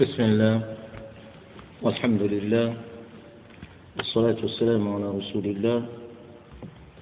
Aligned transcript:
بسم 0.00 0.22
الله 0.22 0.56
والحمد 1.82 2.22
لله 2.22 2.68
والصلاة 3.96 4.38
والسلام 4.42 4.82
على 4.94 5.06
رسول 5.10 5.44
الله 5.44 5.78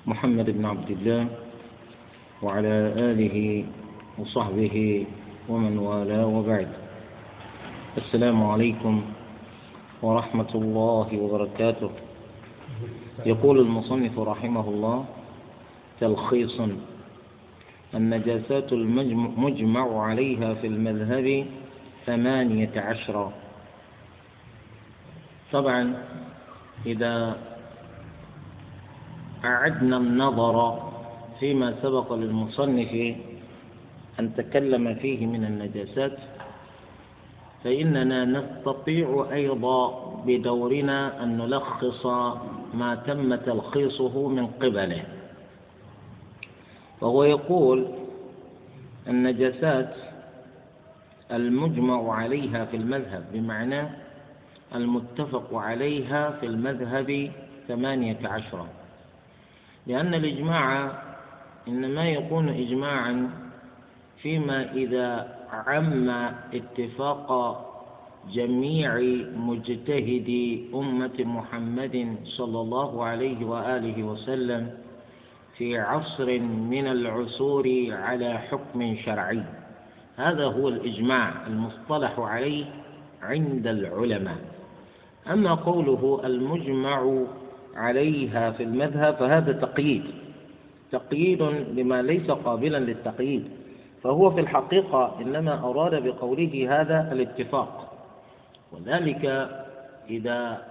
محمد 0.07 0.51
بن 0.51 0.65
عبد 0.65 0.91
الله 0.91 1.23
وعلى 2.43 2.75
آله 2.97 3.37
وصحبه 4.19 4.77
ومن 5.49 5.79
والاه 5.79 6.27
وبعد. 6.27 6.69
السلام 7.99 8.39
عليكم 8.45 8.95
ورحمة 10.03 10.53
الله 10.55 11.09
وبركاته. 11.21 11.91
يقول 13.27 13.57
المصنف 13.61 14.19
رحمه 14.19 14.67
الله 14.69 15.05
تلخيصا 16.01 16.69
النجاسات 17.95 18.73
المجمع 18.73 19.87
عليها 20.01 20.55
في 20.55 20.67
المذهب 20.67 21.47
ثمانية 22.07 22.81
عشر. 22.81 23.33
طبعا 25.53 25.95
إذا 26.87 27.37
أعدنا 29.45 29.97
النظر 29.97 30.57
فيما 31.41 31.75
سبق 31.83 32.13
للمصنف 32.13 33.17
أن 34.21 34.35
تكلم 34.35 34.95
فيه 34.95 35.27
من 35.27 35.45
النجاسات 35.45 36.19
فإننا 37.65 38.25
نستطيع 38.25 39.27
أيضا 39.33 39.83
بدورنا 40.27 41.23
أن 41.23 41.39
نلخص 41.39 42.07
ما 42.75 42.95
تم 43.07 43.35
تلخيصه 43.35 44.29
من 44.29 44.47
قبله. 44.47 45.05
وهو 47.01 47.25
يقول 47.25 47.87
النجاسات 49.09 49.95
المجمع 51.33 52.15
عليها 52.15 52.65
في 52.65 52.77
المذهب 52.77 53.25
بمعنى 53.33 53.89
المتفق 54.75 55.55
عليها 55.55 56.31
في 56.31 56.47
المذهب 56.47 57.31
ثمانية 57.69 58.19
عشر 58.25 58.67
لأن 59.87 60.15
الإجماع 60.15 60.93
إنما 61.69 62.09
يكون 62.09 62.49
إجماعا 62.49 63.31
فيما 64.23 64.73
إذا 64.73 65.37
عم 65.51 66.11
اتفاق 66.55 67.63
جميع 68.33 68.95
مجتهدي 69.37 70.65
أمة 70.75 71.19
محمد 71.19 72.17
صلى 72.25 72.61
الله 72.61 73.05
عليه 73.05 73.45
وآله 73.47 74.03
وسلم 74.03 74.71
في 75.57 75.79
عصر 75.79 76.39
من 76.41 76.87
العصور 76.87 77.87
على 77.91 78.39
حكم 78.39 78.97
شرعي. 79.05 79.43
هذا 80.17 80.45
هو 80.45 80.69
الإجماع 80.69 81.47
المصطلح 81.47 82.19
عليه 82.19 82.65
عند 83.23 83.67
العلماء. 83.67 84.37
أما 85.31 85.55
قوله 85.55 86.21
المجمع 86.25 87.23
عليها 87.77 88.51
في 88.51 88.63
المذهب 88.63 89.15
فهذا 89.15 89.53
تقييد 89.53 90.05
تقييد 90.93 91.43
لما 91.75 92.03
ليس 92.03 92.31
قابلا 92.31 92.79
للتقييد 92.79 93.45
فهو 94.03 94.31
في 94.31 94.41
الحقيقة 94.41 95.15
إنما 95.21 95.55
أراد 95.55 96.03
بقوله 96.03 96.81
هذا 96.81 97.13
الاتفاق. 97.13 97.93
وذلك 98.73 99.25
إذا 100.11 100.63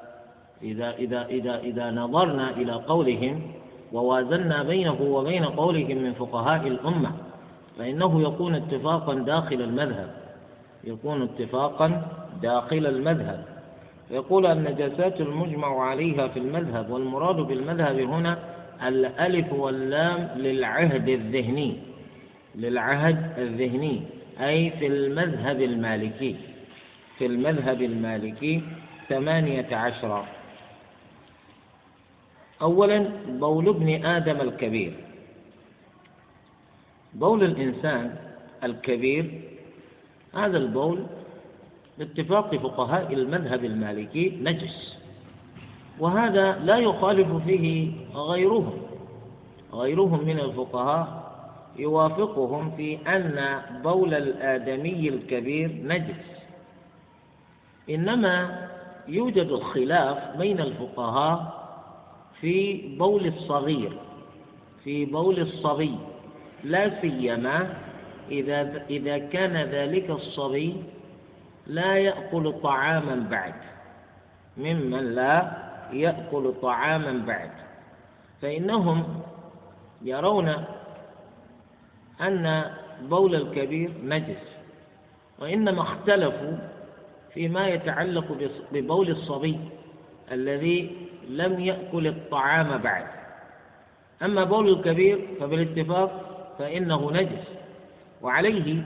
إذا 0.63 0.95
إذا 0.95 1.25
إذا 1.25 1.59
إذا 1.59 1.91
نظرنا 1.91 2.49
إلى 2.49 2.71
قولهم 2.73 3.41
ووازنا 3.93 4.63
بينه 4.63 5.01
وبين 5.01 5.45
قولهم 5.45 5.97
من 5.97 6.13
فقهاء 6.13 6.67
الأمة 6.67 7.11
فإنه 7.77 8.21
يكون 8.27 8.55
اتفاقا 8.55 9.13
داخل 9.13 9.61
المذهب. 9.61 10.09
يكون 10.83 11.21
اتفاقا 11.21 12.07
داخل 12.41 12.85
المذهب. 12.85 13.45
يقول 14.11 14.45
النجاسات 14.45 15.21
المجمع 15.21 15.83
عليها 15.83 16.27
في 16.27 16.39
المذهب 16.39 16.89
والمراد 16.89 17.35
بالمذهب 17.35 17.99
هنا 17.99 18.39
الألف 18.87 19.53
واللام 19.53 20.29
للعهد 20.35 21.09
الذهني. 21.09 21.77
للعهد 22.55 23.39
الذهني 23.39 24.01
أي 24.41 24.69
في 24.69 24.87
المذهب 24.87 25.61
المالكي. 25.61 26.35
في 27.17 27.25
المذهب 27.25 27.81
المالكي 27.81 28.63
ثمانية 29.09 29.75
عشر. 29.75 30.25
أولا 32.61 33.09
بول 33.27 33.69
ابن 33.69 34.05
آدم 34.05 34.41
الكبير. 34.41 34.93
بول 37.15 37.43
الإنسان 37.43 38.15
الكبير 38.63 39.41
هذا 40.33 40.57
البول 40.57 41.05
باتفاق 41.97 42.55
فقهاء 42.55 43.13
المذهب 43.13 43.65
المالكي 43.65 44.39
نجس 44.41 44.97
وهذا 45.99 46.59
لا 46.59 46.77
يخالف 46.77 47.43
فيه 47.45 47.91
غيرهم 48.15 48.77
غيرهم 49.73 50.25
من 50.25 50.39
الفقهاء 50.39 51.25
يوافقهم 51.77 52.71
في 52.77 52.97
أن 53.07 53.61
بول 53.83 54.13
الآدمي 54.13 55.09
الكبير 55.09 55.71
نجس. 55.83 56.25
إنما 57.89 58.67
يوجد 59.07 59.47
الخلاف 59.47 60.37
بين 60.37 60.59
الفقهاء 60.59 61.65
في 62.41 62.81
بول 62.97 63.27
الصغير 63.27 63.97
في 64.83 65.05
بول 65.05 65.39
الصبي. 65.39 65.95
لا 66.65 67.01
سيما 67.01 67.73
إذا 68.31 68.85
إذا 68.89 69.17
كان 69.17 69.57
ذلك 69.57 70.09
الصبي 70.09 70.75
لا 71.67 71.97
يأكل 71.97 72.53
طعاما 72.63 73.15
بعد 73.29 73.53
ممن 74.57 75.15
لا 75.15 75.51
يأكل 75.93 76.53
طعاما 76.61 77.23
بعد. 77.27 77.49
فإنهم 78.41 79.21
يرون 80.01 80.53
أن 82.21 82.63
بول 83.01 83.35
الكبير 83.35 83.91
نجس 84.03 84.43
وإنما 85.39 85.81
اختلفوا 85.81 86.57
فيما 87.33 87.67
يتعلق 87.67 88.25
ببول 88.71 89.09
الصبي 89.09 89.59
الذي 90.31 90.97
لم 91.29 91.59
يأكل 91.59 92.07
الطعام 92.07 92.77
بعد. 92.77 93.05
أما 94.23 94.43
بول 94.43 94.69
الكبير 94.69 95.27
فبالاتفاق 95.39 96.34
فإنه 96.59 97.11
نجس. 97.11 97.47
وعليه 98.21 98.83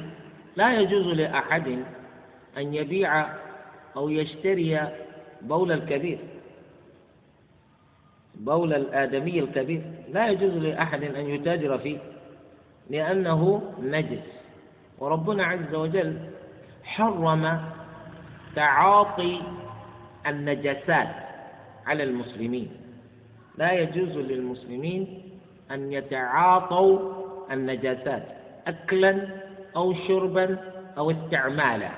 لا 0.56 0.80
يجوز 0.80 1.06
لأحد 1.06 1.68
أن 2.58 2.74
يبيع 2.74 3.26
أو 3.96 4.10
يشتري 4.10 4.92
بول 5.42 5.72
الكبير 5.72 6.20
بول 8.36 8.74
الآدمي 8.74 9.40
الكبير. 9.40 9.82
لا 10.14 10.28
يجوز 10.28 10.54
لأحد 10.54 11.04
أن 11.04 11.30
يتاجر 11.30 11.78
فيه 11.78 11.98
لأنه 12.90 13.74
نجس. 13.82 14.24
وربنا 15.00 15.46
عز 15.46 15.76
وجل 15.76 16.18
حرم 16.84 17.62
تعاطي 18.56 19.42
النجاسات 20.28 21.16
على 21.86 22.04
المسلمين. 22.04 22.72
لا 23.58 23.72
يجوز 23.72 24.18
للمسلمين 24.18 25.24
أن 25.72 25.94
يتعاطوا 25.94 27.19
النجاسات 27.52 28.24
أكلا 28.68 29.28
أو 29.76 29.94
شربا 29.94 30.58
أو 30.98 31.12
استعمالا. 31.12 31.90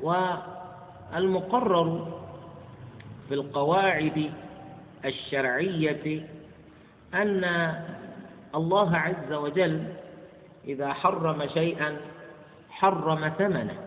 والمقرر 0.00 2.08
في 3.28 3.34
القواعد 3.34 4.30
الشرعية 5.04 6.22
أن 7.14 7.74
الله 8.54 8.96
عز 8.96 9.32
وجل 9.32 9.84
إذا 10.68 10.92
حرم 10.92 11.46
شيئا 11.54 11.96
حرم 12.70 13.28
ثمنه. 13.38 13.78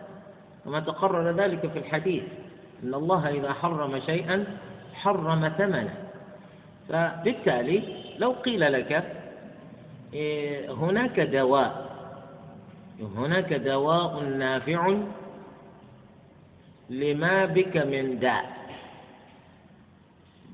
وما 0.66 0.80
تقرر 0.80 1.30
ذلك 1.30 1.66
في 1.66 1.78
الحديث 1.78 2.22
أن 2.82 2.94
الله 2.94 3.28
إذا 3.28 3.52
حرم 3.52 4.00
شيئا 4.00 4.44
حرم 4.94 5.48
ثمنه. 5.48 5.94
فبالتالي 6.88 7.82
لو 8.18 8.32
قيل 8.32 8.72
لك 8.72 9.04
هناك 10.68 11.20
دواء. 11.20 11.94
هناك 13.16 13.52
دواء 13.52 14.22
نافع 14.24 14.96
لما 16.90 17.44
بك 17.44 17.76
من 17.76 18.18
داء. 18.18 18.54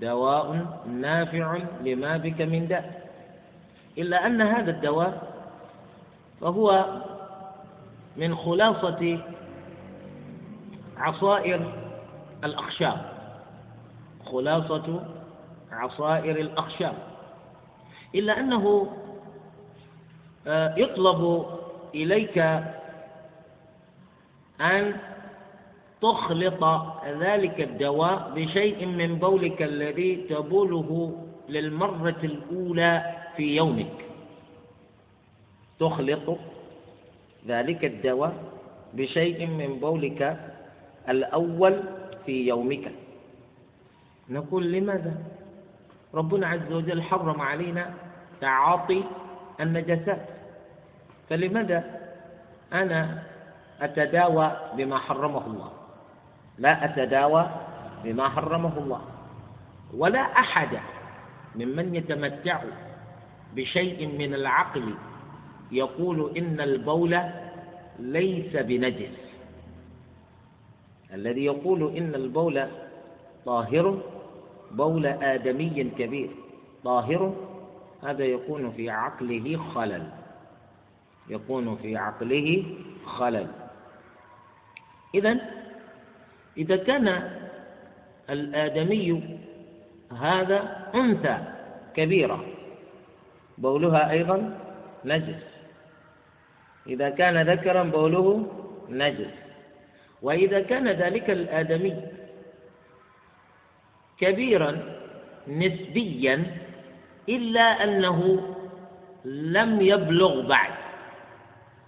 دواء 0.01 0.67
نافع 0.87 1.59
لما 1.85 2.17
بك 2.17 2.41
من 2.41 2.69
داء. 2.69 3.11
إلا 3.99 4.27
أن 4.27 4.43
هذا 4.43 4.71
الدواء 4.71 5.35
فهو 6.41 6.87
من 8.17 8.37
خلاصة 8.37 9.19
عصائر 10.97 11.73
الأخشاب. 12.45 13.13
خلاصة 14.25 15.05
عصائر 15.73 16.37
الأخشاب. 16.41 16.95
إلا 18.15 18.41
أنه 18.41 18.91
يطلب 20.47 21.47
إليك 21.95 22.39
أن 24.61 24.97
تخلط 26.03 26.65
ذلك 27.07 27.61
الدواء 27.61 28.33
بشيء 28.35 28.87
من 28.87 29.19
بولك 29.19 29.63
الذي 29.63 30.17
تبوله 30.17 30.91
للمرة 31.49 32.21
الأولى 32.25 33.17
في 33.37 33.57
يومك. 33.57 33.97
تخلط 35.81 36.39
ذلك 37.47 37.85
الدواء 37.85 38.35
بشيء 38.95 39.47
من 39.47 39.81
بولك 39.81 40.41
الأول 41.09 41.83
في 42.27 42.49
يومك. 42.49 42.93
نقول 44.29 44.73
لماذا؟ 44.73 45.15
ربنا 46.15 46.47
عز 46.47 46.73
وجل 46.73 47.03
حرم 47.03 47.41
علينا 47.41 47.95
تعاطي 48.41 49.05
النجاسات 49.61 50.21
فلماذا 51.29 51.85
أنا 52.73 53.23
أتداوى 53.81 54.57
بما 54.77 54.99
حرمه 54.99 55.47
الله؟ 55.47 55.73
لا 56.59 56.85
أتداوى 56.85 57.51
بما 58.05 58.29
حرمه 58.29 58.79
الله. 58.79 59.03
ولا 59.97 60.21
أحد 60.21 60.79
ممن 61.57 61.95
يتمتع 61.95 62.63
بشيء 63.55 64.07
من 64.07 64.35
العقل 64.35 64.95
يقول 65.73 66.37
إن 66.37 66.61
البول 66.61 67.21
ليس 67.99 68.57
بنجس. 68.57 69.17
الذي 71.15 71.45
يقول 71.45 71.97
إن 71.97 72.15
البول 72.15 72.67
طاهر 73.47 73.99
بول 74.71 75.07
آدمي 75.07 75.91
كبير 75.99 76.31
طاهر 76.85 77.35
هذا 78.03 78.25
يكون 78.25 78.73
في 78.73 78.91
عقله 78.91 79.57
خلل. 79.75 80.09
يكون 81.29 81.77
في 81.77 81.97
عقله 81.97 82.65
خلل. 83.07 83.47
إذا 85.15 85.37
إذا 86.57 86.77
كان 86.77 87.31
الآدمي 88.31 89.39
هذا 90.21 90.91
أنثى 90.95 91.39
كبيرة 91.97 92.45
بولها 93.59 94.11
أيضا 94.11 94.59
نجس. 95.05 95.43
إذا 96.87 97.11
كان 97.11 97.51
ذكرا 97.51 97.83
بوله 97.83 98.47
نجس. 98.89 99.35
وإذا 100.23 100.61
كان 100.61 100.89
ذلك 100.89 101.31
الآدمي 101.31 101.97
كبيرا 104.21 104.79
نسبيا 105.49 106.45
إلا 107.31 107.85
أنه 107.85 108.41
لم 109.25 109.81
يبلغ 109.81 110.47
بعد. 110.47 110.73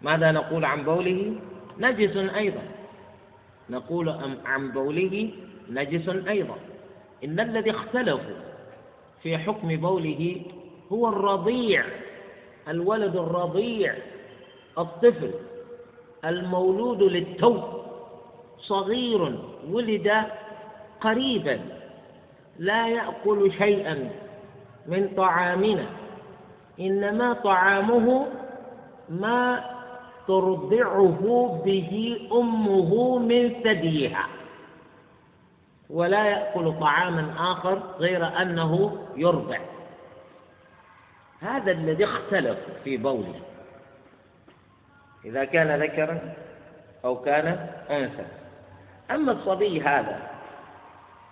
ماذا 0.03 0.33
نقول 0.33 0.65
عن 0.65 0.85
بوله؟ 0.85 1.35
نجس 1.79 2.17
أيضا. 2.17 2.63
نقول 3.71 4.09
عن 4.45 4.71
بوله 4.73 5.31
نجس 5.71 6.09
أيضا. 6.09 6.57
إن 7.25 7.41
الذي 7.41 7.71
اختلفوا 7.71 8.41
في 9.23 9.39
حكم 9.39 9.77
بوله 9.77 10.43
هو 10.93 11.09
الرضيع 11.09 11.85
الولد 12.69 13.17
الرضيع 13.17 13.95
الطفل 14.79 15.31
المولود 16.25 17.03
للتو. 17.03 17.63
صغير 18.59 19.39
ولد 19.71 20.13
قريبا 21.01 21.61
لا 22.59 22.89
يأكل 22.89 23.53
شيئا. 23.59 24.11
من 24.87 25.09
طعامنا. 25.17 25.87
إنما 26.81 27.33
طعامه 27.33 28.27
ما 29.09 29.65
ترضعه 30.27 31.61
به 31.65 32.21
أمه 32.33 33.19
من 33.19 33.63
ثديها. 33.65 34.27
ولا 35.91 36.25
يأكل 36.25 36.75
طعاما 36.81 37.53
آخر 37.53 37.83
غير 37.99 38.43
أنه 38.43 38.99
يرضع. 39.17 39.59
هذا 41.41 41.73
الذي 41.73 42.05
اختلف 42.05 42.59
في 42.85 42.97
بوله. 42.97 43.41
إذا 45.25 45.45
كان 45.45 45.83
ذكرا 45.83 46.35
أو 47.05 47.17
كان 47.17 47.69
أنثى. 47.91 48.25
أما 49.11 49.33
الصبي 49.33 49.81
هذا 49.81 50.31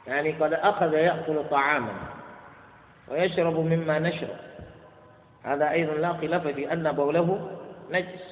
يعني 0.06 0.32
قد 0.32 0.52
أخذ 0.52 0.94
يأكل 0.94 1.44
طعاما. 1.50 2.19
ويشرب 3.10 3.58
مما 3.58 3.98
نشرب. 3.98 4.36
هذا 5.42 5.70
أيضا 5.70 5.94
لا 5.94 6.12
خلاف 6.12 6.46
في 6.46 6.72
أن 6.72 6.92
بوله 6.92 7.50
نجس. 7.90 8.24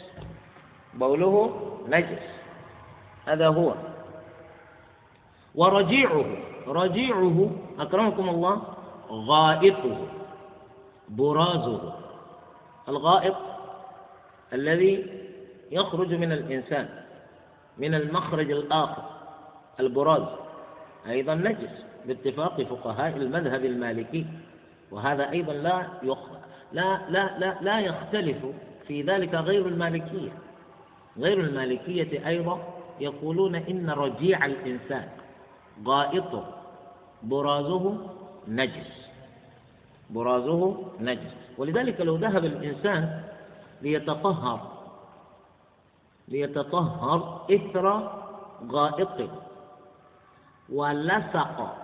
بوله 0.94 1.54
نجس. 1.88 2.22
هذا 3.26 3.48
هو. 3.48 3.75
ورجيعه. 5.54 6.25
رجيعه 6.66 7.50
أكرمكم 7.78 8.28
الله 8.28 8.62
غائطه 9.10 9.96
برازه 11.08 11.94
الغائط 12.88 13.36
الذي 14.52 15.06
يخرج 15.70 16.14
من 16.14 16.32
الإنسان 16.32 16.88
من 17.78 17.94
المخرج 17.94 18.50
الآخر 18.50 19.02
البراز. 19.80 20.22
أيضا 21.06 21.34
نجس 21.34 21.84
باتفاق 22.06 22.62
فقهاء 22.62 23.16
المذهب 23.16 23.64
المالكي. 23.64 24.26
وهذا 24.90 25.31
أيضا 25.31 25.52
لا 25.52 25.87
يخ... 26.02 26.19
لا 26.73 27.00
لا 27.11 27.38
لا 27.38 27.56
لا 27.61 27.81
يختلف 27.81 28.37
في 28.87 29.02
ذلك 29.02 29.35
غير 29.35 29.67
المالكية. 29.67 30.31
غير 31.19 31.40
المالكية 31.40 32.26
أيضا 32.29 32.61
يقولون 33.00 33.55
إن 33.55 33.90
رجيع 33.90 34.44
الإنسان 34.46 35.08
غائطه 35.87 36.44
برازه 37.23 37.96
نجس. 38.49 39.08
برازه 40.11 40.85
نجس. 41.00 41.35
ولذلك 41.58 42.00
لو 42.00 42.17
ذهب 42.17 42.44
الإنسان 42.44 43.23
ليتطهر 43.82 44.79
ليتطهر 46.29 47.46
إثر 47.50 48.12
غائطه 48.70 49.29
ولصق 50.73 51.76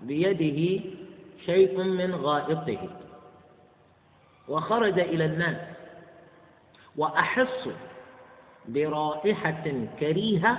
بيده 0.00 0.84
شيء 1.46 1.82
من 1.82 2.14
غائطه. 2.14 2.88
وخرج 4.48 5.00
إلى 5.00 5.24
الناس. 5.24 5.56
وأحس 6.96 7.68
برائحة 8.68 9.72
كريهة 10.00 10.58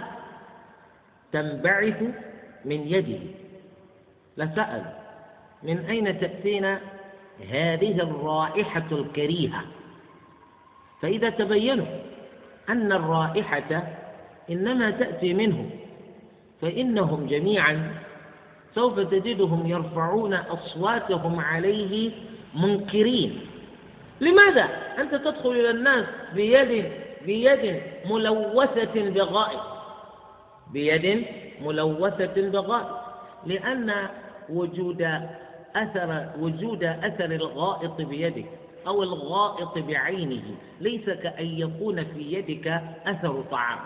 تنبعث 1.31 2.01
من 2.65 2.87
يده. 2.87 3.19
لسأل 4.37 4.93
من 5.63 5.85
أين 5.85 6.19
تأتينا 6.19 6.79
هذه 7.49 7.99
الرائحة 8.01 8.87
الكريهة؟ 8.91 9.63
فإذا 11.01 11.29
تبينوا 11.29 11.85
أن 12.69 12.91
الرائحة 12.91 13.87
إنما 14.49 14.91
تأتي 14.91 15.33
منه 15.33 15.69
فإنهم 16.61 17.27
جميعا 17.27 17.93
سوف 18.75 18.99
تجدهم 18.99 19.67
يرفعون 19.67 20.33
أصواتهم 20.33 21.39
عليه 21.39 22.11
منكرين. 22.55 23.41
لماذا؟ 24.21 24.69
أنت 24.99 25.15
تدخل 25.15 25.49
إلى 25.49 25.69
الناس 25.69 26.05
بيد 26.33 26.91
بيد 27.25 27.81
ملوثة 28.05 29.09
بغائب. 29.09 29.59
بيد 30.73 31.25
ملوثة 31.61 32.49
بغائب. 32.49 32.95
لأن 33.45 34.07
وجود 34.49 35.01
أثر 35.75 36.29
وجود 36.39 36.83
أثر 36.83 37.25
الغائط 37.25 38.01
بيدك 38.01 38.45
أو 38.87 39.03
الغائط 39.03 39.77
بعينه 39.77 40.43
ليس 40.81 41.05
كأن 41.05 41.45
يكون 41.45 42.03
في 42.03 42.33
يدك 42.33 42.81
أثر 43.05 43.43
طعام. 43.51 43.79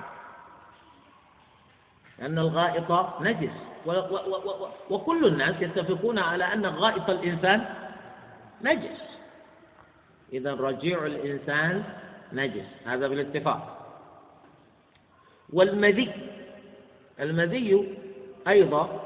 لأن 2.19 2.39
الغائط 2.39 3.21
نجس. 3.21 3.76
وكل 4.89 5.25
الناس 5.25 5.61
يتفقون 5.61 6.19
على 6.19 6.43
أن 6.43 6.65
غائط 6.65 7.09
الإنسان 7.09 7.65
نجس. 8.61 9.01
إذا 10.33 10.53
رجيع 10.53 11.05
الإنسان 11.05 11.83
نجس. 12.33 12.65
هذا 12.85 13.07
بالاتفاق. 13.07 13.77
والمذي 15.53 16.11
المذي 17.19 17.95
أيضا 18.47 19.03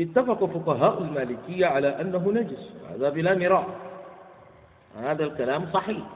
اتفق 0.00 0.44
فقهاء 0.44 1.02
المالكية 1.02 1.66
على 1.66 2.00
أنه 2.00 2.32
نجس. 2.32 2.70
هذا 2.90 3.08
بلا 3.08 3.34
مراء 3.34 3.66
هذا 4.96 5.24
الكلام 5.24 5.72
صحيح. 5.72 6.06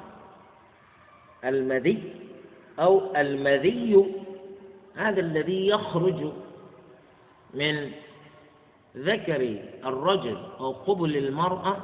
المذي 1.45 2.13
أو 2.79 3.17
المذي 3.17 4.15
هذا 4.97 5.21
الذي 5.21 5.69
يخرج 5.69 6.33
من 7.55 7.91
ذكر 8.97 9.57
الرجل 9.85 10.37
أو 10.61 10.73
قبل 10.73 11.17
المرأة 11.17 11.77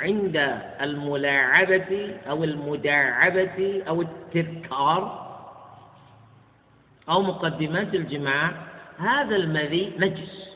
عند 0.00 0.36
الملاعبة 0.80 2.16
أو 2.28 2.44
المداعبة 2.44 3.82
أو 3.88 4.02
التذكار 4.02 5.26
أو 7.08 7.22
مقدمات 7.22 7.94
الجماع 7.94 8.52
هذا 8.98 9.36
المذي 9.36 9.92
نجس. 9.98 10.46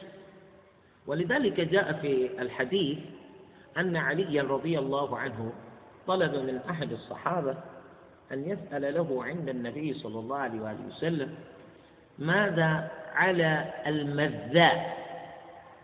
ولذلك 1.07 1.61
جاء 1.61 1.93
في 1.93 2.31
الحديث 2.43 2.99
أن 3.79 3.97
عليا 3.97 4.43
رضي 4.43 4.79
الله 4.79 5.19
عنه 5.19 5.53
طلب 6.07 6.35
من 6.35 6.61
أحد 6.71 6.93
الصحابة 6.93 7.57
أن 8.33 8.49
يسأل 8.49 8.95
له 8.95 9.25
عند 9.25 9.49
النبي 9.49 9.95
صلى 9.95 10.19
الله 10.19 10.37
عليه 10.37 10.61
وسلم 10.89 11.35
ماذا 12.19 12.91
على 13.15 13.65
المذاء 13.87 14.97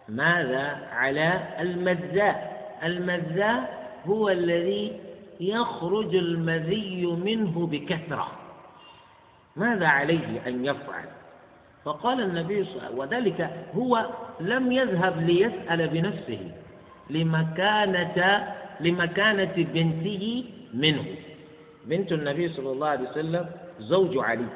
ماذا 0.08 0.88
على 0.92 1.40
المذاء 1.60 2.56
المذاء 2.82 3.86
هو 4.06 4.28
الذي 4.28 5.00
يخرج 5.40 6.14
المذي 6.14 7.06
منه 7.06 7.66
بكثرة. 7.66 8.28
ماذا 9.56 9.86
عليه 9.86 10.42
أن 10.46 10.64
يفعل؟ 10.64 11.04
فقال 11.84 12.20
النبي 12.20 12.64
صلى 12.64 12.72
الله 12.72 12.82
عليه 12.82 12.94
وسلم 12.94 12.98
وذلك 12.98 13.50
هو 13.74 14.06
لم 14.40 14.72
يذهب 14.72 15.20
ليسأل 15.22 15.88
بنفسه 15.88 16.50
لمكانة 17.10 18.54
لمكانة 18.80 19.54
بنته 19.56 20.44
منه. 20.74 21.04
بنت 21.84 22.12
النبي 22.12 22.48
صلى 22.48 22.72
الله 22.72 22.88
عليه 22.88 23.10
وسلم 23.10 23.46
زوج 23.78 24.18
علي 24.18 24.46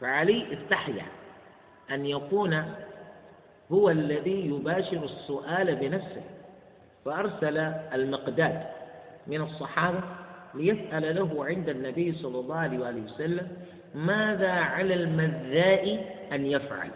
فعلي 0.00 0.46
استحيا. 0.52 1.04
أن 1.90 2.06
يكون 2.06 2.64
هو 3.72 3.90
الذي 3.90 4.46
يباشر 4.46 5.04
السؤال 5.04 5.76
بنفسه 5.76 6.22
فأرسل 7.04 7.58
المقداد 7.94 8.62
من 9.26 9.40
الصحابة 9.42 10.00
ليسأل 10.54 11.16
له 11.16 11.44
عند 11.44 11.68
النبي 11.68 12.12
صلى 12.12 12.38
الله 12.40 12.56
عليه 12.56 12.78
وآله 12.78 13.02
وسلم 13.04 13.48
ماذا 13.94 14.50
على 14.50 14.94
المذاء 14.94 16.14
أن 16.32 16.46
يفعل؟ 16.46 16.90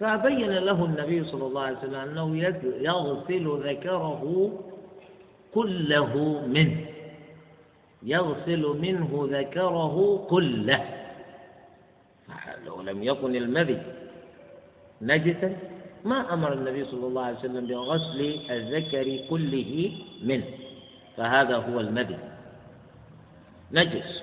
فبين 0.00 0.50
له 0.50 0.84
النبي 0.84 1.24
صلى 1.24 1.46
الله 1.46 1.62
عليه 1.62 1.78
وسلم 1.78 1.94
أنه 1.94 2.36
يغسل 2.80 3.60
ذكره 3.68 4.52
كله 5.54 6.42
منه 6.46 6.80
يغسل 8.02 8.76
منه 8.80 9.28
ذكره 9.30 10.26
كله. 10.30 10.84
لو 12.68 12.82
لم 12.82 13.02
يكن 13.02 13.36
المذي 13.36 13.82
نجسا 15.02 15.56
ما 16.04 16.32
أمر 16.32 16.52
النبي 16.52 16.84
صلى 16.84 17.06
الله 17.06 17.22
عليه 17.22 17.38
وسلم 17.38 17.66
بغسل 17.66 18.20
الذكر 18.50 19.06
كله 19.30 19.92
منه. 20.22 20.44
فهذا 21.16 21.56
هو 21.56 21.80
المذي. 21.80 22.18
نجس. 23.72 24.22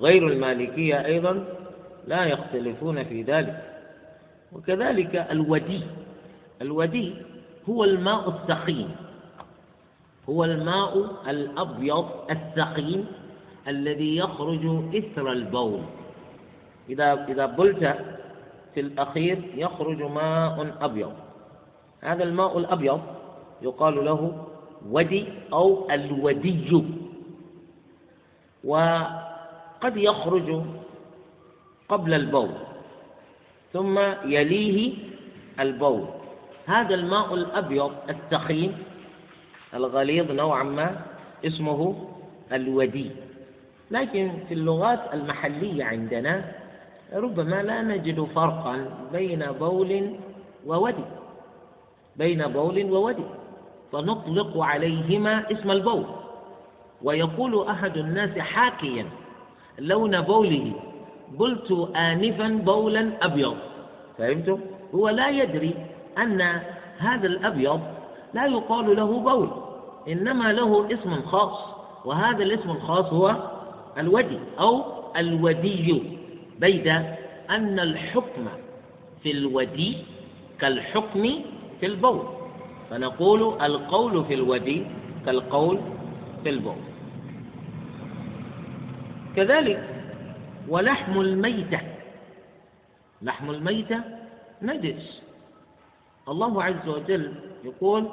غير 0.00 0.28
المالكية 0.28 1.04
أيضا 1.06 1.44
لا 2.06 2.24
يختلفون 2.24 3.04
في 3.04 3.22
ذلك. 3.22 3.82
وكذلك 4.52 5.16
الودي. 5.30 5.82
الودي 6.62 7.14
هو 7.68 7.84
الماء 7.84 8.28
الثقيل. 8.28 8.88
هو 10.28 10.44
الماء 10.44 10.92
الأبيض 11.28 12.08
الثقيل 12.30 13.04
الذي 13.68 14.16
يخرج 14.16 14.94
إثر 14.96 15.32
البول. 15.32 15.80
إذا 16.90 17.26
إذا 17.28 17.46
بلت 17.46 17.96
في 18.74 18.80
الأخير 18.80 19.38
يخرج 19.54 20.02
ماء 20.02 20.74
أبيض. 20.80 21.12
هذا 22.00 22.24
الماء 22.24 22.58
الأبيض 22.58 23.00
يقال 23.62 24.04
له 24.04 24.46
ودي 24.90 25.24
أو 25.52 25.90
الودي. 25.90 26.84
وقد 28.64 29.96
يخرج 29.96 30.62
قبل 31.88 32.14
البول 32.14 32.50
ثم 33.72 33.98
يليه 34.24 34.94
البول. 35.60 36.04
هذا 36.66 36.94
الماء 36.94 37.34
الأبيض 37.34 37.92
الثخين 38.08 38.72
الغليظ 39.74 40.30
نوعا 40.30 40.62
ما 40.62 41.00
اسمه 41.46 42.08
الودي. 42.52 43.10
لكن 43.90 44.32
في 44.48 44.54
اللغات 44.54 45.14
المحلية 45.14 45.84
عندنا 45.84 46.59
ربما 47.12 47.62
لا 47.62 47.82
نجد 47.82 48.20
فرقا 48.20 48.86
بين 49.12 49.46
بول 49.60 50.10
وودي 50.66 51.04
بين 52.16 52.46
بول 52.46 52.92
وودي 52.92 53.24
فنطلق 53.92 54.58
عليهما 54.62 55.52
اسم 55.52 55.70
البول. 55.70 56.04
ويقول 57.02 57.66
أحد 57.68 57.96
الناس 57.96 58.38
حاكيا 58.38 59.06
لون 59.78 60.20
بوله 60.20 60.72
قلت 61.38 61.88
آنفا 61.96 62.48
بولا 62.48 63.10
أبيض. 63.22 63.56
فهمتم؟ 64.18 64.60
هو 64.94 65.08
لا 65.08 65.28
يدري 65.28 65.74
أن 66.18 66.40
هذا 66.98 67.26
الأبيض 67.26 67.80
لا 68.34 68.46
يقال 68.46 68.96
له 68.96 69.18
بول 69.18 69.48
إنما 70.08 70.52
له 70.52 70.92
اسم 70.94 71.22
خاص 71.22 71.58
وهذا 72.04 72.42
الاسم 72.42 72.70
الخاص 72.70 73.12
هو 73.12 73.36
الودي 73.98 74.38
أو 74.60 74.82
الودي. 75.16 76.19
بيد 76.60 76.88
أن 77.50 77.80
الحكم 77.80 78.48
في 79.22 79.30
الودي 79.30 79.96
كالحكم 80.60 81.24
في 81.80 81.86
البول. 81.86 82.26
فنقول 82.90 83.62
القول 83.62 84.24
في 84.24 84.34
الودي 84.34 84.86
كالقول 85.26 85.80
في 86.44 86.48
البول. 86.50 86.80
كذلك 89.36 89.88
ولحم 90.68 91.20
الميتة. 91.20 91.80
لحم 93.22 93.50
الميتة 93.50 94.00
نجس. 94.62 95.22
الله 96.28 96.62
عز 96.64 96.88
وجل 96.88 97.32
يقول 97.64 98.08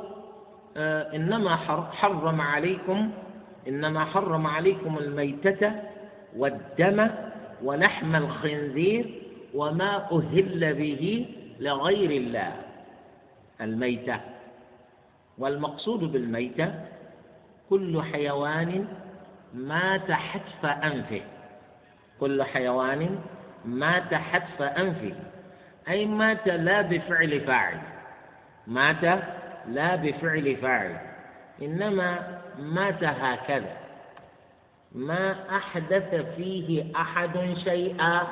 آه 0.77 1.15
إنما 1.15 1.55
حرم 1.91 2.41
عليكم 2.41 3.11
إنما 3.67 4.05
حرم 4.05 4.47
عليكم 4.47 4.97
الميتة 4.97 5.71
والدم 6.37 7.09
ولحم 7.63 8.15
الخنزير 8.15 9.21
وما 9.53 10.11
أهل 10.11 10.73
به 10.73 11.25
لغير 11.59 12.11
الله. 12.11 12.51
الميتة. 13.61 14.19
والمقصود 15.37 15.99
بالميتة 15.99 16.73
كل 17.69 18.01
حيوان 18.01 18.87
مات 19.53 20.11
حتف 20.11 20.65
أنفه. 20.65 21.21
كل 22.19 22.43
حيوان 22.43 23.19
مات 23.65 24.13
حتف 24.13 24.61
أنفه. 24.61 25.15
أي 25.89 26.05
مات 26.05 26.47
لا 26.47 26.81
بفعل 26.81 27.41
فاعل. 27.41 27.79
مات 28.67 29.03
لا 29.67 29.95
بفعل 29.95 30.55
فاعل. 30.55 30.97
إنما 31.61 32.39
مات 32.59 33.03
هكذا. 33.03 33.86
ما 34.95 35.35
أحدث 35.57 36.15
فيه 36.35 36.85
أحد 36.95 37.55
شيئا 37.63 38.27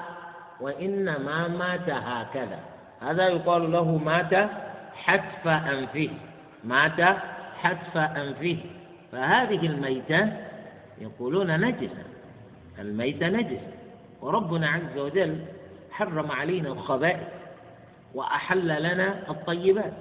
وإنما 0.62 1.47
مات 1.47 1.89
هكذا. 1.89 2.59
هذا 3.01 3.27
يقال 3.27 3.71
له 3.71 3.97
مات 3.97 4.50
حتف 4.95 5.47
أنفه. 5.47 6.09
مات 6.63 7.01
حتف 7.62 7.97
أنفه. 7.97 8.57
فهذه 9.12 9.65
الميتة 9.65 10.33
يقولون 11.01 11.59
نجسة. 11.59 12.03
الميتة 12.79 13.27
نجسة. 13.27 13.71
وربنا 14.21 14.69
عز 14.69 14.97
وجل 14.97 15.45
حرم 15.91 16.31
علينا 16.31 16.69
الخبائث 16.69 17.27
وأحل 18.13 18.81
لنا 18.81 19.29
الطيبات. 19.29 19.93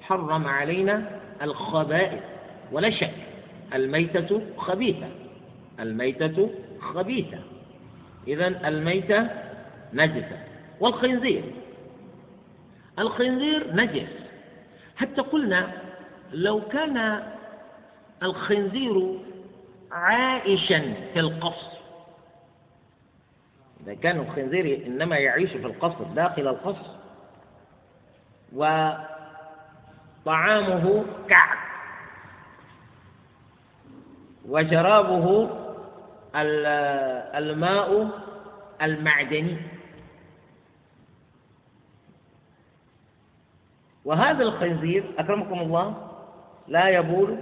حرم 0.00 0.46
علينا 0.46 1.20
الخبائث. 1.42 2.22
ولا 2.72 2.90
شك 2.90 3.14
الميتة 3.74 4.40
خبيثة. 4.56 5.06
الميتة 5.80 6.50
خبيثة. 6.80 7.38
إذا 8.28 8.46
الميتة 8.68 9.30
نجسة. 9.92 10.38
والخنزير. 10.80 11.44
الخنزير 12.98 13.74
نجس. 13.74 14.08
حتى 14.96 15.20
قلنا 15.20 15.72
لو 16.32 16.60
كان 16.68 17.22
الخنزير 18.22 19.18
عائشا 19.92 20.94
في 21.12 21.20
القصر. 21.20 21.74
إذا 23.84 23.94
كان 23.94 24.18
الخنزير 24.20 24.86
إنما 24.86 25.16
يعيش 25.16 25.50
في 25.50 25.66
القصر 25.66 26.04
داخل 26.04 26.48
القصر 26.48 26.90
وطعامه 30.24 31.04
كعك 31.28 31.58
وشرابه 34.48 35.50
الماء 36.34 38.08
المعدني. 38.82 39.56
وهذا 44.04 44.42
الخنزير 44.42 45.04
أكرمكم 45.18 45.58
الله 45.60 46.10
لا 46.68 46.88
يبول 46.88 47.38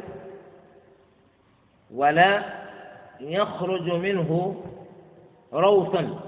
ولا 1.91 2.63
يخرج 3.21 3.83
منه 3.83 4.63
روثا. 5.53 6.21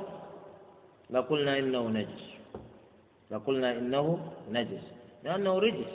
لقلنا 1.11 1.59
إنه 1.59 1.89
نجس. 1.89 2.35
لقلنا 3.31 3.73
إنه 3.73 4.33
نجس. 4.51 4.93
لأنه 5.25 5.59
رجس. 5.59 5.93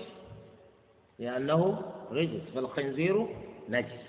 لأنه 1.19 1.81
رجس. 2.11 2.41
فالخنزير 2.55 3.27
نجس. 3.69 4.08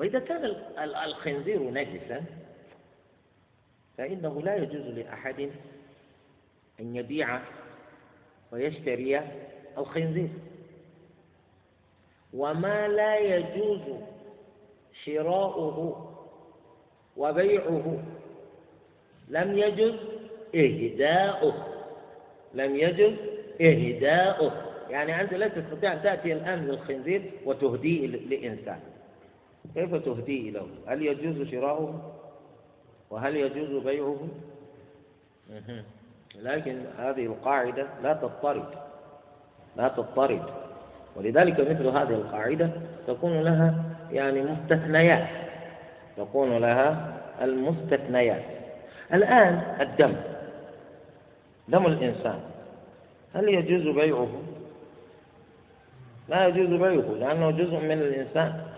وإذا 0.00 0.18
كان 0.18 0.44
الخنزير 0.78 1.70
نجسا 1.70 2.24
فإنه 3.98 4.42
لا 4.42 4.56
يجوز 4.56 4.86
لأحد 4.86 5.50
أن 6.80 6.96
يبيع 6.96 7.40
ويشتري 8.52 9.20
الخنزير. 9.78 10.28
وما 12.34 12.88
لا 12.88 13.18
يجوز 13.18 13.80
شراؤه 15.04 16.06
وبيعه 17.16 18.02
لم 19.28 19.58
يجز 19.58 19.94
إهداؤه. 20.54 21.66
لم 22.54 22.76
يجز 22.76 23.14
إهداؤه. 23.60 24.52
يعني 24.90 25.20
أنت 25.20 25.34
لا 25.34 25.48
تستطيع 25.48 25.92
أن 25.92 26.02
تأتي 26.02 26.32
الآن 26.32 26.66
للخنزير 26.66 27.30
وتهديه 27.44 28.06
لإنسان. 28.06 28.80
كيف 29.74 29.94
تهديه 29.94 30.50
له 30.50 30.66
هل 30.86 31.02
يجوز 31.02 31.48
شراؤه؟ 31.48 32.12
وهل 33.10 33.36
يجوز 33.36 33.82
بيعه؟ 33.82 34.18
لكن 36.34 36.80
هذه 36.98 37.26
القاعدة 37.26 37.86
لا 38.02 38.12
تضطرد. 38.12 38.68
لا 39.76 39.88
تضطرد. 39.88 40.42
ولذلك 41.16 41.60
مثل 41.60 41.86
هذه 41.86 42.14
القاعدة 42.14 42.70
تكون 43.06 43.40
لها 43.40 43.74
يعني 44.12 44.42
مستثنيات. 44.42 45.28
تكون 46.16 46.58
لها 46.58 47.20
المستثنيات. 47.42 48.42
الآن 49.14 49.76
الدم. 49.80 50.16
دم 51.68 51.86
الإنسان. 51.86 52.40
هل 53.34 53.48
يجوز 53.48 53.94
بيعه؟ 53.94 54.28
لا 56.28 56.46
يجوز 56.46 56.80
بيعه 56.80 57.14
لأنه 57.14 57.50
جزء 57.50 57.76
من 57.76 57.92
الإنسان. 57.92 58.69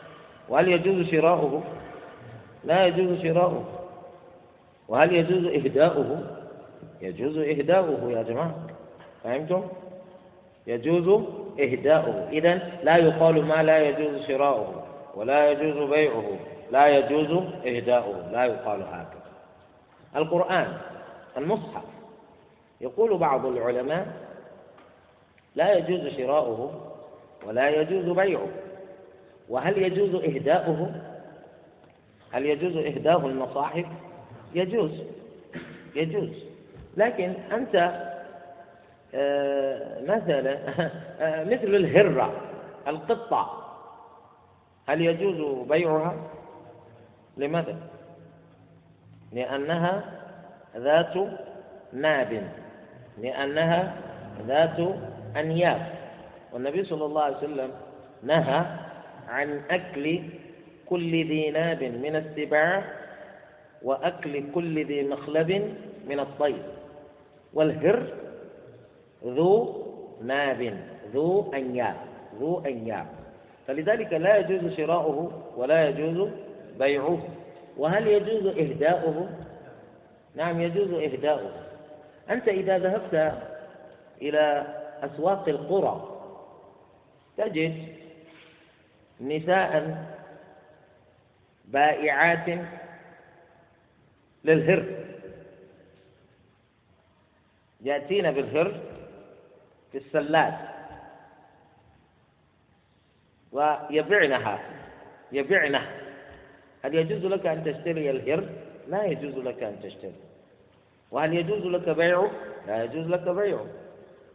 وهل 0.48 0.68
يجوز 0.68 1.06
شراؤه؟ 1.06 1.62
لا 2.64 2.86
يجوز 2.86 3.22
شراؤه. 3.22 3.64
وهل 4.88 5.12
يجوز 5.12 5.44
إهداؤه؟ 5.44 6.22
يجوز 7.00 7.38
إهداؤه 7.38 8.10
يا 8.10 8.22
جماعة. 8.22 8.54
فهمتم؟ 9.24 9.62
يجوز 10.66 11.22
إهداؤه. 11.60 12.28
إذا 12.30 12.60
لا 12.82 12.96
يقال 12.96 13.44
ما 13.44 13.62
لا 13.62 13.78
يجوز 13.88 14.26
شراؤه 14.26 14.84
ولا 15.14 15.50
يجوز 15.50 15.90
بيعه. 15.90 16.24
لا 16.70 16.88
يجوز 16.88 17.44
إهداؤه. 17.66 18.30
لا 18.32 18.44
يقال 18.44 18.82
هكذا. 18.82 19.22
القرآن 20.16 20.76
المصحف 21.36 21.84
يقول 22.80 23.18
بعض 23.18 23.46
العلماء 23.46 24.06
لا 25.54 25.74
يجوز 25.74 26.16
شراؤه 26.16 26.80
ولا 27.46 27.68
يجوز 27.68 28.16
بيعه. 28.16 28.48
وهل 29.52 29.78
يجوز 29.82 30.14
إهداؤه؟ 30.14 30.90
هل 32.32 32.46
يجوز 32.46 32.76
إهداء 32.76 33.26
المصاحف؟ 33.26 33.84
يجوز 34.54 34.90
يجوز. 35.94 36.30
لكن 36.96 37.34
أنت 37.52 38.02
آه، 39.14 40.00
مثلا 40.02 40.58
آه، 41.20 41.44
مثل 41.44 41.74
الهرة 41.74 42.32
القطة 42.88 43.68
هل 44.88 45.00
يجوز 45.00 45.68
بيعها؟ 45.68 46.16
لماذا؟ 47.36 47.76
لأنها 49.32 50.02
ذات 50.76 51.14
ناب 51.92 52.42
لأنها 53.18 53.96
ذات 54.46 54.96
أنياب. 55.36 55.86
والنبي 56.52 56.84
صلى 56.84 57.04
الله 57.04 57.22
عليه 57.22 57.36
وسلم 57.36 57.70
نهى 58.22 58.64
عن 59.28 59.60
أكل 59.70 60.20
كل 60.86 61.10
ذي 61.10 61.50
ناب 61.50 61.82
من 61.82 62.16
السباع 62.16 62.84
وأكل 63.82 64.52
كل 64.54 64.84
ذي 64.86 65.02
مخلب 65.08 65.74
من 66.08 66.20
الطير 66.20 66.62
والهر 67.54 68.06
ذو 69.24 69.82
ناب 70.22 70.78
ذو 71.14 71.52
أنياب 71.54 71.96
ذو 72.40 72.58
أنياب. 72.66 73.06
فلذلك 73.66 74.12
لا 74.12 74.36
يجوز 74.36 74.72
شراؤه 74.76 75.42
ولا 75.56 75.88
يجوز 75.88 76.28
بيعه. 76.78 77.18
وهل 77.76 78.06
يجوز 78.06 78.46
إهداؤه؟ 78.46 79.28
نعم 80.34 80.60
يجوز 80.60 80.92
إهداؤه. 80.92 81.50
أنت 82.30 82.48
إذا 82.48 82.78
ذهبت 82.78 83.32
إلى 84.22 84.66
أسواق 85.02 85.48
القرى 85.48 86.08
تجد 87.36 87.74
نساء 89.22 90.04
بائعات 91.64 92.58
للهر. 94.44 94.84
يأتين 97.80 98.30
بالهر 98.30 98.80
في 99.92 99.98
السلات. 99.98 100.54
ويبعنها 103.52 104.60
يبعنه 105.32 105.90
هل 106.84 106.94
يجوز 106.94 107.24
لك 107.24 107.46
أن 107.46 107.64
تشتري 107.64 108.10
الهر؟ 108.10 108.48
لا 108.88 109.04
يجوز 109.04 109.34
لك 109.34 109.62
أن 109.62 109.80
تشتري. 109.82 110.14
وهل 111.10 111.34
يجوز 111.34 111.66
لك 111.66 111.88
بيعه؟ 111.88 112.30
لا 112.66 112.84
يجوز 112.84 113.06
لك 113.06 113.28
بيعه 113.28 113.66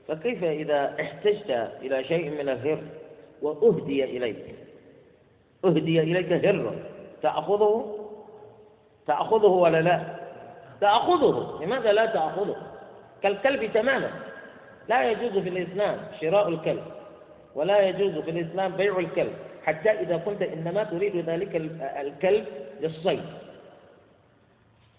فكيف 0.08 0.44
إذا 0.44 1.02
احتجت 1.02 1.50
إلى 1.82 2.04
شيء 2.04 2.30
من 2.30 2.50
الهر 2.50 2.84
وأهدي 3.42 4.04
إليك؟ 4.04 4.67
أهدي 5.68 6.02
إليك 6.02 6.46
هر 6.46 6.74
تأخذه؟ 7.22 7.98
تأخذه 9.08 9.48
ولا 9.48 9.82
لا؟ 9.82 10.02
تأخذه. 10.82 11.64
لماذا 11.64 11.92
لا 11.92 12.06
تأخذه؟ 12.06 12.56
كالكلب 13.24 13.74
تماما. 13.74 14.12
لا 14.90 15.12
يجوز 15.12 15.38
في 15.44 15.50
الإسلام 15.50 15.98
شراء 16.22 16.48
الكلب 16.48 16.84
ولا 17.56 17.80
يجوز 17.80 18.18
في 18.18 18.32
الإسلام 18.32 18.72
بيع 18.72 19.00
الكلب. 19.00 19.34
حتى 19.66 19.90
إذا 19.90 20.18
كنت 20.18 20.42
إنما 20.42 20.84
تريد 20.84 21.18
ذلك 21.18 21.56
الكلب 21.82 22.46
للصيد. 22.82 23.24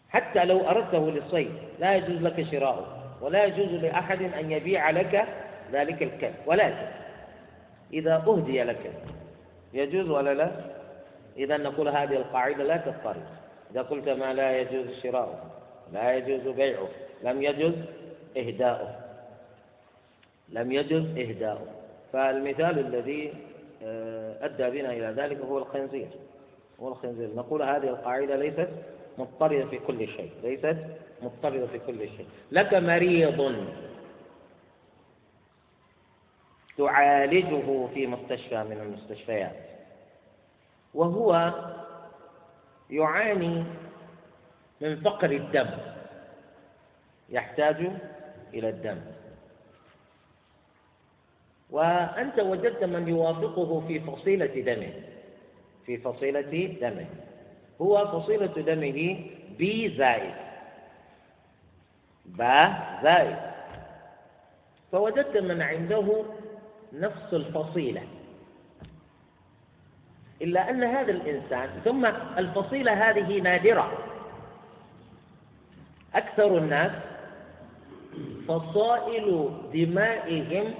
حتى 0.08 0.44
لو 0.44 0.60
أردته 0.68 1.10
للصيد 1.10 1.52
لا 1.78 1.94
يجوز 1.96 2.22
لك 2.22 2.46
شراؤه 2.50 2.86
ولا 3.20 3.44
يجوز 3.44 3.68
لأحد 3.68 4.22
أن 4.22 4.50
يبيع 4.50 4.90
لك 4.90 5.24
ذلك 5.72 6.02
الكلب. 6.02 6.34
ولكن 6.46 6.86
إذا 7.92 8.24
أهدي 8.26 8.62
لك 8.62 8.92
يجوز 9.72 10.10
ولا 10.10 10.34
لا؟ 10.34 10.50
إذا 11.36 11.56
نقول 11.56 11.88
هذه 11.88 12.16
القاعدة 12.16 12.64
لا 12.64 12.76
تضطرب. 12.76 13.22
إذا 13.70 13.82
قلت 13.82 14.08
ما 14.08 14.34
لا 14.34 14.60
يجوز 14.60 14.86
شراؤه 15.02 15.58
لا 15.92 16.16
يجوز 16.16 16.54
بيعه 16.54 16.88
لم 17.22 17.42
يجوز 17.42 17.72
إهداؤه. 18.36 18.96
لم 20.48 20.72
يجوز 20.72 21.02
إهداؤه. 21.18 21.66
فالمثال 22.12 22.78
الذي 22.78 23.32
آه، 23.82 24.44
أدى 24.44 24.80
بنا 24.80 24.92
إلى 24.92 25.22
ذلك 25.22 25.40
هو 25.40 25.58
الخنزير. 25.58 26.08
هو 26.80 26.88
الخنزير. 26.88 27.28
نقول 27.36 27.62
هذه 27.62 27.88
القاعدة 27.88 28.36
ليست 28.36 28.68
مضطردة 29.18 29.64
في 29.64 29.78
كل 29.78 30.08
شيء. 30.08 30.30
ليست 30.42 30.76
مضطردة 31.22 31.66
في 31.66 31.78
كل 31.78 31.98
شيء. 31.98 32.26
لك 32.52 32.74
مريض. 32.74 33.66
تعالجه 36.78 37.86
في 37.94 38.06
مستشفى 38.06 38.64
من 38.64 38.80
المستشفيات. 38.80 39.56
وهو 40.94 41.52
يعاني 42.90 43.64
من 44.80 45.00
فقر 45.00 45.30
الدم 45.30 45.70
يحتاج 47.28 47.90
إلى 48.54 48.68
الدم. 48.68 49.00
وأنت 51.70 52.40
وجدت 52.40 52.84
من 52.84 53.08
يوافقه 53.08 53.80
في 53.88 54.00
فصيلة 54.00 54.46
دمه 54.46 54.92
في 55.86 55.96
فصيلة 55.96 56.76
دمه. 56.80 57.06
هو 57.82 58.20
فصيلة 58.20 58.46
دمه 58.46 59.20
بي 59.58 59.96
زائد 59.98 60.34
با 62.26 62.74
زائد. 63.02 63.36
فوجدت 64.92 65.36
من 65.36 65.62
عنده 65.62 66.24
نفس 66.92 67.34
الفصيلة. 67.34 68.02
إلا 70.42 70.70
أن 70.70 70.84
هذا 70.84 71.10
الإنسان 71.10 71.68
ثم 71.84 72.06
الفصيلة 72.38 72.92
هذه 72.92 73.40
نادرة. 73.40 73.98
أكثر 76.14 76.58
الناس 76.58 76.92
فصائل 78.48 79.50
دمائهم 79.74 80.74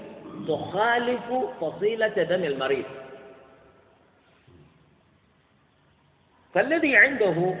تخالف 0.47 1.33
فصيلة 1.61 2.07
دم 2.07 2.43
المريض. 2.43 2.85
فالذي 6.53 6.97
عنده 6.97 7.55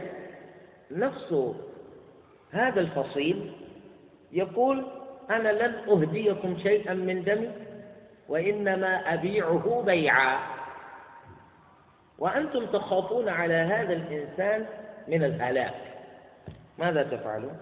نفس 0.91 1.35
هذا 2.51 2.81
الفصيل 2.81 3.51
يقول 4.31 4.85
أنا 5.29 5.49
لن 5.49 5.73
أهديكم 5.89 6.57
شيئا 6.63 6.93
من 6.93 7.23
دمي. 7.23 7.49
وإنما 8.29 9.13
أبيعه 9.13 9.83
بيعا. 9.85 10.39
وأنتم 12.19 12.65
تخافون 12.65 13.29
على 13.29 13.53
هذا 13.53 13.93
الإنسان 13.93 14.65
من 15.07 15.23
الهلاك 15.23 15.73
ماذا 16.77 17.03
تفعلون؟ 17.03 17.57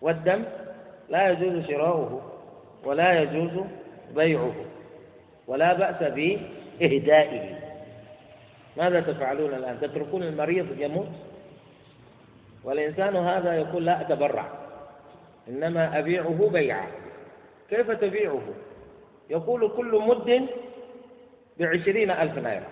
والدم 0.00 0.44
لا 1.08 1.28
يجوز 1.28 1.66
شراؤه 1.66 2.32
ولا 2.84 3.20
يجوز 3.22 3.64
بيعه 4.14 4.54
ولا 5.46 5.72
بأس 5.72 6.12
بإهدائه. 6.12 7.58
ماذا 8.76 9.00
تفعلون 9.00 9.54
الآن؟ 9.54 9.80
تتركون 9.80 10.22
المريض 10.22 10.80
يموت؟ 10.80 11.08
والإنسان 12.64 13.16
هذا 13.16 13.54
يقول 13.54 13.86
لا 13.86 14.00
أتبرع 14.00 14.48
إنما 15.48 15.98
أبيعه 15.98 16.48
بيعا. 16.52 16.86
كيف 17.70 17.90
تبيعه؟ 17.90 18.42
يقول 19.34 19.72
كل 19.76 20.02
مد 20.08 20.48
بعشرين 21.58 22.10
ألف 22.10 22.38
نيرة. 22.38 22.68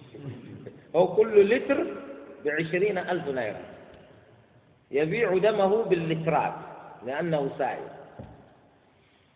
أو 0.94 1.14
كل 1.16 1.56
لتر 1.56 1.86
بعشرين 2.44 2.98
ألف 2.98 3.28
نيرة. 3.28 3.60
يبيع 4.90 5.38
دمه 5.38 5.82
باللترات 5.82 6.54
لأنه 7.06 7.50
سائل. 7.58 7.88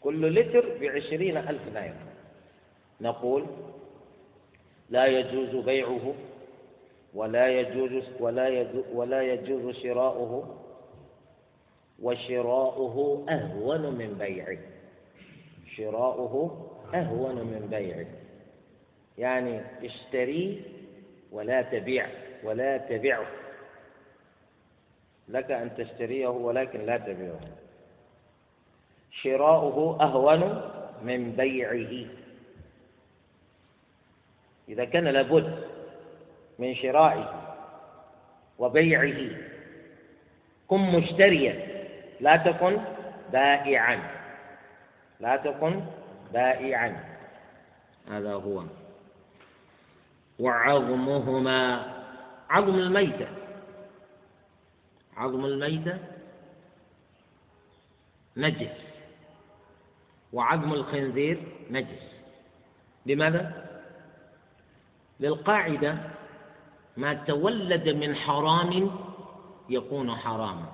كل 0.00 0.34
لتر 0.34 0.64
بعشرين 0.80 1.36
ألف 1.36 1.62
نيرة. 1.74 2.02
نقول 3.00 3.46
لا 4.90 5.06
يجوز 5.06 5.64
بيعه 5.64 6.14
ولا 7.14 7.48
يجوز 7.60 8.04
ولا 8.20 8.48
يجوز 8.48 8.84
ولا 8.92 9.22
يجوز 9.22 9.74
شراؤه 9.74 10.58
وشراؤه 12.02 13.26
أهون 13.28 13.80
من 13.80 14.14
بيعه. 14.18 14.58
شراؤه 15.76 16.68
أهون 16.94 17.34
من 17.34 17.66
بيعه. 17.70 18.06
يعني 19.18 19.60
اشتريه 19.82 20.60
ولا 21.32 21.62
تبيع 21.62 22.06
ولا 22.44 22.76
تبعه. 22.76 23.26
لك 25.28 25.50
أن 25.50 25.74
تشتريه 25.76 26.28
ولكن 26.28 26.86
لا 26.86 26.98
تبيعه. 26.98 27.40
شراؤه 29.10 30.02
أهون 30.02 30.70
من 31.02 31.32
بيعه. 31.32 32.06
إذا 34.68 34.84
كان 34.84 35.04
لابد 35.04 35.64
من 36.58 36.74
شرائه 36.74 37.56
وبيعه. 38.58 39.30
كن 40.68 40.80
مشتريا 40.80 41.54
لا 42.20 42.36
تكن 42.36 42.78
بائعا. 43.32 44.21
لا 45.22 45.36
تكن 45.36 45.80
بائعا. 46.32 47.04
هذا 48.08 48.34
هو. 48.34 48.62
وعظمهما 50.38 51.92
عظم 52.50 52.74
الميتة. 52.74 53.28
عظم 55.16 55.44
الميتة 55.44 55.98
نجس. 58.36 58.76
وعظم 60.32 60.72
الخنزير 60.72 61.42
نجس. 61.70 62.02
لماذا؟ 63.06 63.68
للقاعدة 65.20 65.98
ما 66.96 67.14
تولد 67.14 67.88
من 67.88 68.14
حرام 68.14 68.90
يكون 69.68 70.16
حراما. 70.16 70.66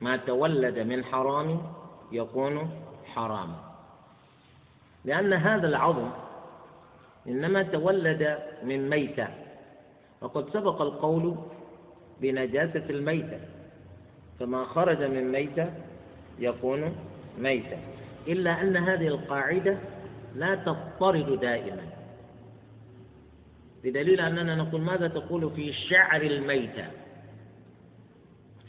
ما 0.00 0.16
تولد 0.16 0.78
من 0.78 1.04
حرام 1.04 1.72
يكون 2.12 2.70
حراما 3.14 3.70
لأن 5.04 5.32
هذا 5.32 5.68
العظم 5.68 6.10
إنما 7.26 7.62
تولد 7.62 8.38
من 8.62 8.90
ميتة. 8.90 9.28
وقد 10.20 10.50
سبق 10.52 10.82
القول 10.82 11.36
بنجاسة 12.20 12.84
الميتة. 12.90 13.40
فما 14.40 14.64
خرج 14.64 15.02
من 15.02 15.32
ميتة 15.32 15.72
يكون 16.38 16.96
ميتة. 17.38 17.78
إلا 18.28 18.62
أن 18.62 18.76
هذه 18.76 19.08
القاعدة 19.08 19.78
لا 20.34 20.54
تضطرد 20.54 21.40
دائما. 21.40 21.86
بدليل 23.84 24.20
أننا 24.20 24.54
نقول 24.54 24.80
ماذا 24.80 25.08
تقول 25.08 25.50
في 25.50 25.72
شعر 25.72 26.22
الميتة؟ 26.22 26.84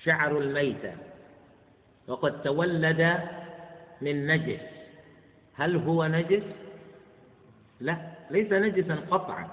شعر 0.03 0.37
الميتة. 0.37 0.93
وقد 2.07 2.41
تولد 2.41 3.19
من 4.01 4.27
نجس. 4.27 4.59
هل 5.55 5.75
هو 5.75 6.05
نجس؟ 6.05 6.43
لا 7.79 7.97
ليس 8.31 8.51
نجسا 8.51 8.95
قطعا. 9.11 9.47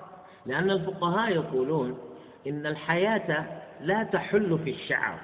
لأن 0.46 0.70
الفقهاء 0.70 1.32
يقولون 1.32 1.98
إن 2.46 2.66
الحياة 2.66 3.46
لا 3.80 4.02
تحل 4.02 4.58
في 4.64 4.70
الشعر. 4.70 5.18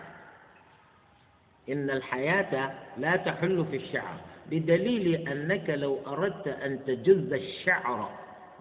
إن 1.69 1.91
الحياة 1.91 2.73
لا 2.99 3.17
تحل 3.17 3.65
في 3.71 3.77
الشعر. 3.77 4.17
بدليل 4.51 5.29
أنك 5.29 5.71
لو 5.71 5.99
أردت 6.07 6.49
أن 6.49 6.85
تجز 6.87 7.33
الشعر 7.33 8.11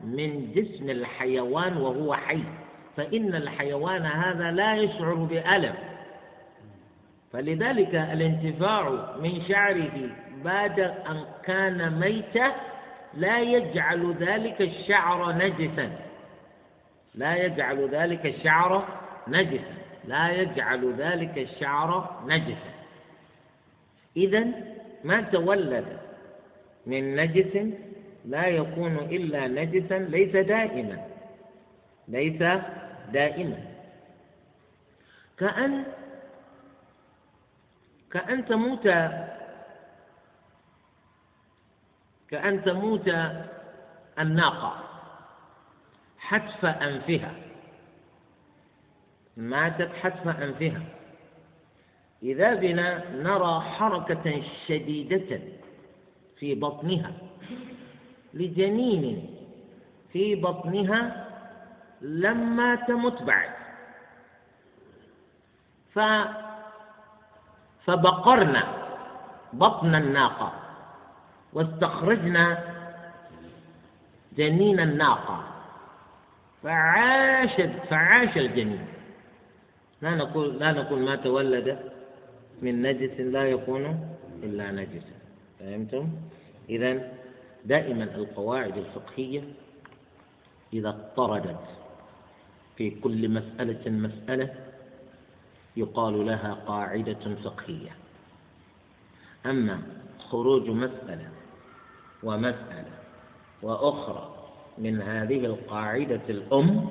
من 0.04 0.52
جسم 0.56 0.90
الحيوان 0.90 1.78
وهو 1.78 2.14
حي 2.14 2.44
فإن 2.98 3.36
الحيوان 3.36 4.06
هذا 4.06 4.52
لا 4.52 4.76
يشعر 4.76 5.14
بألم. 5.14 5.76
فلذلك 7.34 7.96
الانتفاع 7.96 9.16
من 9.20 9.42
شعره 9.48 10.10
بعد 10.44 10.80
أن 10.80 11.26
كان 11.44 12.00
ميتا 12.00 12.52
لا 13.14 13.40
يجعل 13.40 14.16
ذلك 14.20 14.62
الشعر 14.62 15.32
نجسا. 15.32 15.92
لا 17.16 17.36
يجعل 17.36 17.90
ذلك 17.90 18.26
الشعر 18.26 18.88
نجسا. 19.28 19.74
لا 20.06 20.32
يجعل 20.32 20.94
ذلك 20.98 21.38
الشعر 21.38 22.22
نجسا. 22.28 22.74
إذا 24.18 24.46
ما 25.04 25.22
تولد 25.22 25.86
من 26.86 27.16
نجس 27.16 27.74
لا 28.26 28.48
يكون 28.48 28.98
إلا 28.98 29.48
نجسا 29.48 30.00
ليس 30.00 30.36
دائما 30.36 30.98
ليس 32.08 32.44
دائما. 33.14 33.58
كأن 35.38 35.84
كأن 38.14 38.46
تموت 38.46 38.88
كأن 42.30 42.64
تموت 42.66 43.08
الناقة. 44.20 44.84
حتف 46.18 46.66
أنفها. 46.66 47.32
ماتت 49.38 49.94
حتف 49.94 50.28
أنفها. 50.28 50.82
إذا 52.24 52.54
بنا 52.54 53.12
نرى 53.12 53.62
حركة 53.62 54.44
شديدة 54.68 55.40
في 56.40 56.56
بطنها. 56.56 57.12
لجنين 58.34 59.36
في 60.12 60.36
بطنها 60.36 61.30
لما 62.02 62.76
تمت 62.76 63.22
بعد. 63.24 63.50
فبقرنا 67.86 68.64
بطن 69.54 69.96
الناقة 69.96 70.54
واستخرجنا 71.54 72.58
جنين 74.38 74.80
الناقة. 74.80 75.44
فعاش 76.64 77.62
فعاش 77.90 78.38
الجنين. 78.38 78.86
لا 80.02 80.16
نقول 80.16 80.60
لا 80.60 80.72
نقول 80.72 81.00
ما 81.00 81.16
تولد 81.16 81.80
من 82.62 82.82
نجس 82.82 83.20
لا 83.20 83.44
يكون 83.50 83.84
إلا 84.44 84.72
نجسا 84.72 85.18
فهمتم؟ 85.60 86.10
إذا 86.70 87.12
دائما 87.66 88.04
القواعد 88.04 88.78
الفقهية 88.78 89.42
إذا 90.74 90.90
اضطردت 90.90 91.66
في 92.78 92.90
كل 92.90 93.30
مسألة 93.30 93.90
مسألة 93.90 94.54
يقال 95.78 96.26
لها 96.26 96.58
قاعدة 96.68 97.36
فقهية. 97.44 97.92
أما 99.46 99.82
خروج 100.30 100.70
مسألة 100.70 101.30
ومسألة 102.24 102.92
وأخرى 103.62 104.30
من 104.78 105.02
هذه 105.02 105.46
القاعدة 105.46 106.22
الأم 106.30 106.90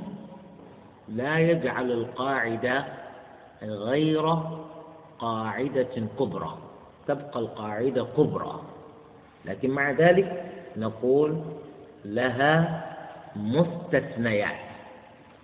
لا 1.08 1.38
يجعل 1.38 1.92
القاعدة 1.92 2.84
غير 3.62 4.38
قاعدة 5.18 6.08
كبرى. 6.18 6.58
تبقى 7.06 7.40
القاعدة 7.40 8.04
كبرى. 8.16 8.60
لكن 9.44 9.70
مع 9.70 9.90
ذلك 9.90 10.52
نقول 10.76 11.42
لها 12.04 12.82
مستثنيات. 13.36 14.71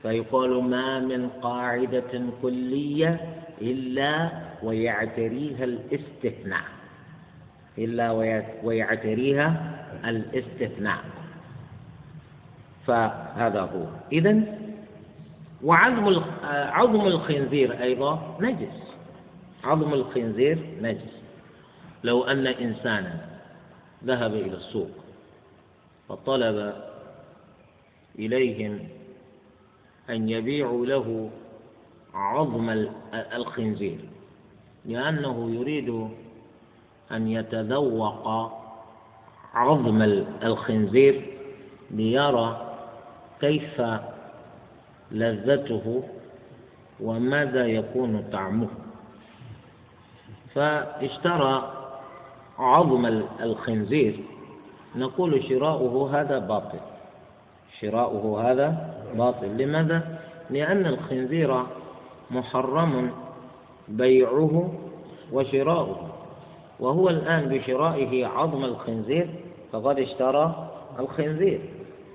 فيقال 0.03 0.63
ما 0.63 1.01
من 1.01 1.29
قاعدة 1.29 2.23
كلية 2.43 3.21
إلا 3.61 4.31
ويعتريها 4.63 5.65
الاستثناء. 5.65 6.65
إلا 7.79 8.11
ويعتريها 8.65 9.79
الاستثناء. 10.05 11.05
فهذا 12.87 13.61
هو. 13.61 13.87
إذا 14.13 14.43
وعظم 15.65 16.23
عظم 16.51 17.07
الخنزير 17.07 17.83
أيضا 17.83 18.37
نجس. 18.41 18.95
عظم 19.65 19.93
الخنزير 19.95 20.59
نجس. 20.83 21.19
لو 22.05 22.25
أن 22.25 22.47
إنسانا 22.47 23.21
ذهب 24.05 24.35
إلى 24.35 24.57
السوق 24.57 24.91
فطلب 26.09 26.75
إليهم 28.19 28.89
أن 30.11 30.29
يبيعوا 30.29 30.87
له 30.87 31.31
عظم 32.15 32.87
الخنزير 33.15 33.99
لأنه 34.85 35.51
يريد 35.51 36.09
أن 37.13 37.29
يتذوق 37.29 38.53
عظم 39.55 40.03
الخنزير 40.43 41.39
ليرى 41.91 42.75
كيف 43.41 43.83
لذته 45.11 46.03
وماذا 47.01 47.67
يكون 47.67 48.25
طعمه. 48.33 48.69
فاشترى 50.55 51.73
عظم 52.59 53.07
الخنزير 53.41 54.21
نقول 54.97 55.45
شراؤه 55.49 56.21
هذا 56.21 56.39
باطل. 56.39 56.79
شراؤه 57.81 58.51
هذا 58.51 58.88
باطل. 59.15 59.63
لماذا؟ 59.63 60.19
لأن 60.51 60.87
الخنزير 60.87 61.63
محرم 62.31 63.11
بيعه 63.89 64.73
وشراؤه 65.33 66.09
وهو 66.81 67.09
الآن 67.09 67.49
بشرائه 67.49 68.27
عظم 68.27 68.65
الخنزير 68.65 69.29
فقد 69.73 69.99
اشترى 69.99 70.69
الخنزير. 70.99 71.61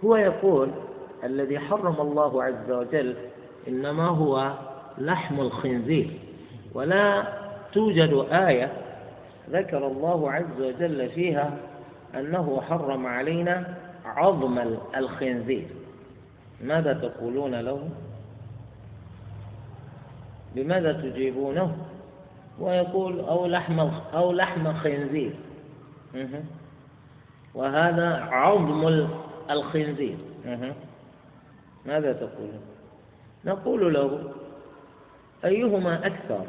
هو 0.06 0.15
يقول 0.15 0.69
الذي 1.23 1.60
حرم 1.60 2.01
الله 2.01 2.43
عز 2.43 2.71
وجل 2.71 3.15
إنما 3.67 4.08
هو 4.08 4.53
لحم 4.97 5.39
الخنزير 5.39 6.10
ولا 6.73 7.23
توجد 7.73 8.25
آية 8.32 8.71
ذكر 9.49 9.88
الله 9.88 10.32
عز 10.32 10.62
وجل 10.62 11.10
فيها 11.10 11.58
أنه 12.15 12.62
حرم 12.69 13.08
علينا 13.08 13.77
عظم 14.06 14.60
الخنزير. 14.97 15.67
ماذا 16.63 16.93
تقولون 16.93 17.56
له؟ 17.56 17.89
لماذا 20.56 20.93
تجيبونه؟ 20.93 21.78
ويقول 22.60 23.19
أو 23.19 23.45
لحم 23.45 23.80
أو 24.13 24.32
لحم 24.32 24.73
خنزير 24.73 25.34
وهذا 27.56 28.15
عظم 28.32 29.08
الخنزير. 29.49 30.17
ماذا 31.86 32.13
تقول 32.13 32.49
نقول 33.45 33.93
له 33.93 34.32
أيهما 35.45 36.08
أكثر 36.08 36.45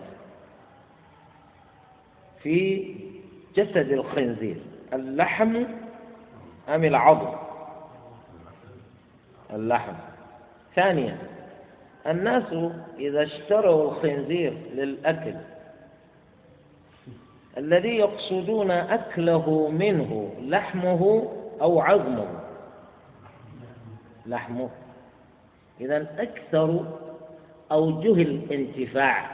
في 2.42 2.86
جسد 3.56 3.92
الخنزير؟ 3.92 4.56
اللحم 4.92 5.64
أم 6.68 6.84
العظم؟ 6.84 7.43
اللحم. 9.50 9.94
ثانيا 10.74 11.16
الناس 12.06 12.54
إذا 12.98 13.22
اشتروا 13.22 13.90
الخنزير 13.90 14.52
للأكل 14.74 15.34
الذي 17.56 17.96
يقصدون 17.96 18.70
أكله 18.70 19.68
منه 19.68 20.34
لحمه 20.40 21.30
أو 21.60 21.80
عظمه؟ 21.80 22.40
لحمه. 24.26 24.70
إذا 25.80 26.06
أكثر 26.18 26.84
أوجه 27.72 28.22
الانتفاع 28.22 29.30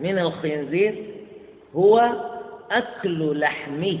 من 0.00 0.18
الخنزير 0.18 1.14
هو 1.76 2.12
أكل 2.70 3.40
لحمه. 3.40 3.98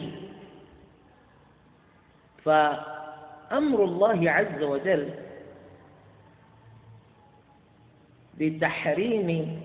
فأمر 2.44 3.84
الله 3.84 4.30
عز 4.30 4.62
وجل 4.62 5.08
بتحريم 8.40 9.60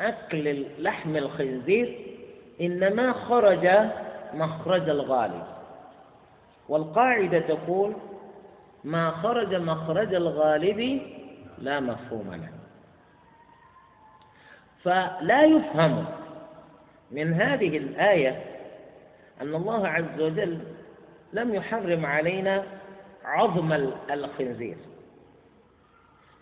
أكل 0.00 0.64
لحم 0.78 1.16
الخنزير 1.16 1.98
إنما 2.60 3.12
خرج 3.12 3.68
مخرج 4.34 4.88
الغالب. 4.88 5.42
والقاعدة 6.68 7.38
تقول 7.38 7.94
ما 8.84 9.10
خرج 9.10 9.54
مخرج 9.54 10.14
الغالب 10.14 11.00
لا 11.58 11.80
مفهوم 11.80 12.34
له. 12.34 12.50
فلا 14.84 15.44
يفهم 15.44 16.04
من 17.10 17.32
هذه 17.34 17.76
الآية 17.76 18.42
أن 19.40 19.54
الله 19.54 19.88
عز 19.88 20.20
وجل 20.20 20.58
لم 21.32 21.54
يحرم 21.54 22.06
علينا 22.06 22.62
عظم 23.24 23.72
الخنزير 24.10 24.76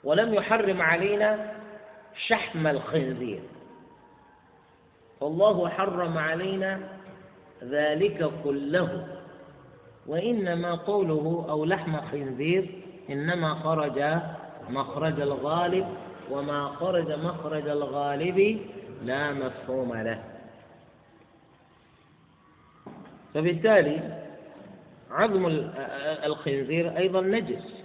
ولم 0.05 0.35
يحرم 0.35 0.83
علينا 0.83 1.53
شحم 2.17 2.67
الخنزير. 2.67 3.43
فالله 5.21 5.69
حرم 5.69 6.19
علينا 6.19 6.81
ذلك 7.63 8.31
كله. 8.45 9.07
وإنما 10.07 10.75
قوله 10.75 11.47
أو 11.49 11.65
لحم 11.65 12.01
خنزير 12.01 12.71
إنما 13.11 13.55
خرج 13.55 14.21
مخرج 14.71 15.21
الغالب 15.21 15.87
وما 16.31 16.69
خرج 16.69 17.13
مخرج 17.13 17.69
الغالب 17.69 18.61
لا 19.03 19.33
مفهوم 19.33 19.95
له. 19.95 20.25
فبالتالي 23.35 24.25
عظم 25.11 25.47
الخنزير 26.25 26.97
أيضا 26.97 27.21
نجس. 27.21 27.85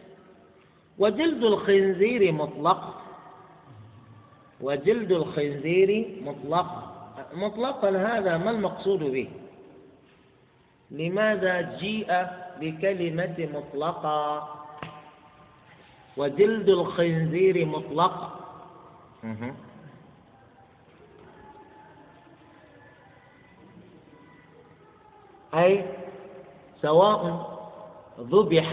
وجلد 0.97 1.43
الخنزير 1.43 2.31
مطلق. 2.31 3.01
وجلد 4.61 5.11
الخنزير 5.11 6.07
مطلق. 6.23 6.67
مطلقا 7.33 7.89
هذا 7.89 8.37
ما 8.37 8.51
المقصود 8.51 8.99
به؟ 8.99 9.29
لماذا 10.91 11.77
جيء 11.77 12.27
بكلمة 12.59 13.49
مطلقة 13.53 14.49
وجلد 16.17 16.69
الخنزير 16.69 17.65
مطلق. 17.65 18.39
أي 25.53 25.85
سواء 26.81 27.21
ذبح 28.19 28.69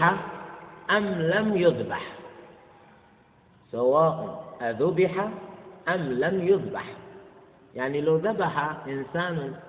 أم 0.91 1.05
لم 1.05 1.57
يذبح. 1.57 2.03
سواء 3.71 4.43
أذبح 4.61 5.29
أم 5.87 6.01
لم 6.01 6.47
يذبح. 6.47 6.93
يعني 7.75 8.01
لو 8.01 8.17
ذبح 8.17 8.59
إنسان 8.87 9.59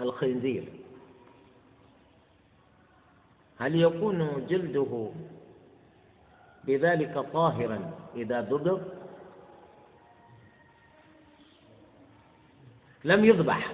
الخنزير 0.00 0.68
هل 3.58 3.80
يكون 3.80 4.46
جلده 4.48 5.10
بذلك 6.64 7.18
طاهرا 7.32 7.90
إذا 8.14 8.40
ذبح؟ 8.40 8.80
لم 13.04 13.24
يذبح. 13.24 13.72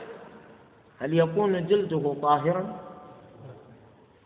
هل 0.98 1.18
يكون 1.18 1.66
جلده 1.66 2.16
طاهرا؟ 2.22 2.80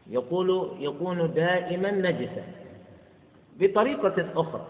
يقول 0.07 0.77
يكون 0.79 1.35
دائما 1.35 1.91
نجسا. 1.91 2.45
بطريقة 3.57 4.41
أخرى 4.41 4.67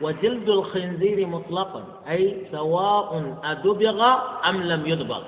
وجلد 0.00 0.48
الخنزير 0.48 1.26
مطلقا 1.26 1.84
أي 2.08 2.46
سواء 2.52 3.38
أدبغ 3.44 4.18
أم 4.48 4.62
لم 4.62 4.86
يدبغ. 4.86 5.22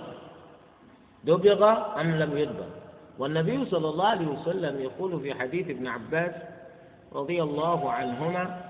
دبغ 1.25 1.63
أم 2.01 2.11
لم 2.11 2.39
يدبغ. 2.39 2.67
والنبي 3.19 3.65
صلى 3.65 3.89
الله 3.89 4.07
عليه 4.07 4.27
وسلم 4.27 4.81
يقول 4.81 5.21
في 5.21 5.35
حديث 5.35 5.71
ابن 5.71 5.87
عباس 5.87 6.35
رضي 7.13 7.43
الله 7.43 7.91
عنهما 7.91 8.61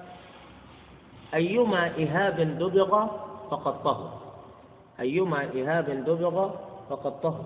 أيما 1.34 1.87
إهاب 1.87 2.40
دبغ 2.40 3.06
فقد 3.50 3.82
طهر. 3.82 4.20
أيما 5.00 5.42
إهاب 5.44 5.90
دبغ 5.90 6.50
فقد 6.90 7.20
طهر. 7.20 7.44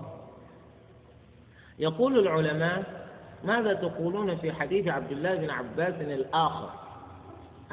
يقول 1.79 2.19
العلماء 2.19 3.07
ماذا 3.43 3.73
تقولون 3.73 4.35
في 4.35 4.51
حديث 4.51 4.87
عبد 4.87 5.11
الله 5.11 5.35
بن 5.35 5.49
عباس 5.49 5.93
الآخر؟ 6.01 6.69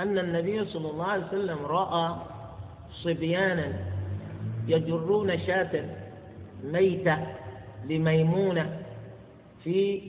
أن 0.01 0.19
النبي 0.19 0.65
صلى 0.65 0.91
الله 0.91 1.07
عليه 1.07 1.27
وسلم 1.27 1.59
رأى 1.67 2.17
صبيانا 2.93 3.73
يجرون 4.67 5.39
شاة 5.39 5.85
ميتة 6.65 7.19
لميمونة 7.89 8.83
في 9.65 10.03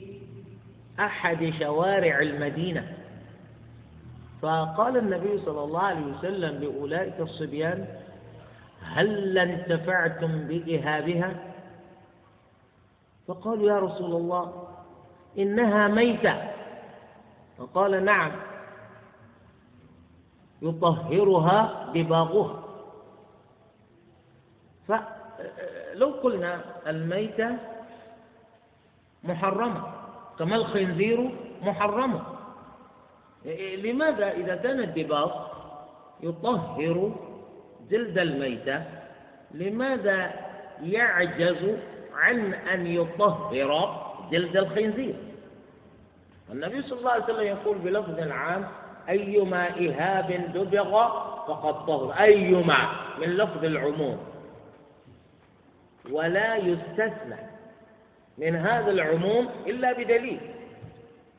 أحد 1.00 1.52
شوارع 1.58 2.18
المدينة. 2.18 2.92
فقال 4.42 4.96
النبي 4.96 5.38
صلى 5.38 5.64
الله 5.64 5.82
عليه 5.82 6.06
وسلم 6.06 6.62
لأولئك 6.62 7.20
الصبيان 7.20 7.86
هل 8.82 9.38
انتفعتم 9.38 10.46
بإهابها؟ 10.48 11.34
فقالوا 13.26 13.70
يا 13.70 13.78
رسول 13.78 14.16
الله 14.16 14.68
إنها 15.38 15.88
ميتة. 15.88 16.36
فقال 17.58 18.04
نعم. 18.04 18.30
يطهرها 20.62 21.90
دباغها 21.94 22.62
فلو 24.88 26.08
قلنا 26.22 26.60
الميتة 26.86 27.56
محرمة 29.24 29.82
كما 30.38 30.56
الخنزير 30.56 31.30
محرمة. 31.62 32.22
لماذا 33.76 34.30
إذا 34.30 34.54
كان 34.56 34.80
الدباغ 34.80 35.30
يطهر 36.20 37.12
جلد 37.90 38.18
الميتة 38.18 38.84
لماذا 39.50 40.32
يعجز 40.82 41.76
عن 42.14 42.54
أن 42.54 42.86
يطهر 42.86 43.70
جلد 44.30 44.56
الخنزير؟ 44.56 45.14
النبي 46.52 46.82
صلى 46.82 46.98
الله 46.98 47.10
عليه 47.10 47.24
وسلم 47.24 47.46
يقول 47.46 47.78
بلفظ 47.78 48.18
عام 48.18 48.68
أيما 49.08 49.68
إهاب 49.68 50.52
دبغ 50.54 50.90
فقد 51.46 51.86
طهر 51.86 52.12
أيما 52.12 52.92
من 53.18 53.28
لفظ 53.28 53.64
العموم. 53.64 54.18
ولا 56.10 56.56
يستثنى 56.56 57.36
من 58.38 58.56
هذا 58.56 58.90
العموم 58.90 59.48
إلا 59.66 59.92
بدليل. 59.92 60.40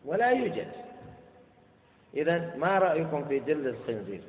ولا 0.05 0.31
يوجد. 0.31 0.67
إذا 2.13 2.55
ما 2.57 2.79
رأيكم 2.79 3.25
في 3.25 3.39
جلد 3.39 3.65
الخنزير؟ 3.65 4.21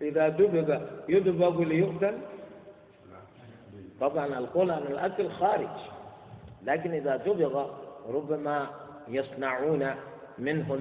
إذا 0.00 0.28
دبغ 0.28 0.80
يدبغ 1.08 1.64
ليؤكل 1.64 2.14
طبعا 4.00 4.26
القول 4.26 4.70
عن 4.70 4.82
الأكل 4.82 5.30
خارج. 5.30 5.76
لكن 6.64 6.92
إذا 6.92 7.16
دبغ 7.16 7.70
ربما 8.14 8.70
يصنعون 9.08 9.94
منه 10.38 10.80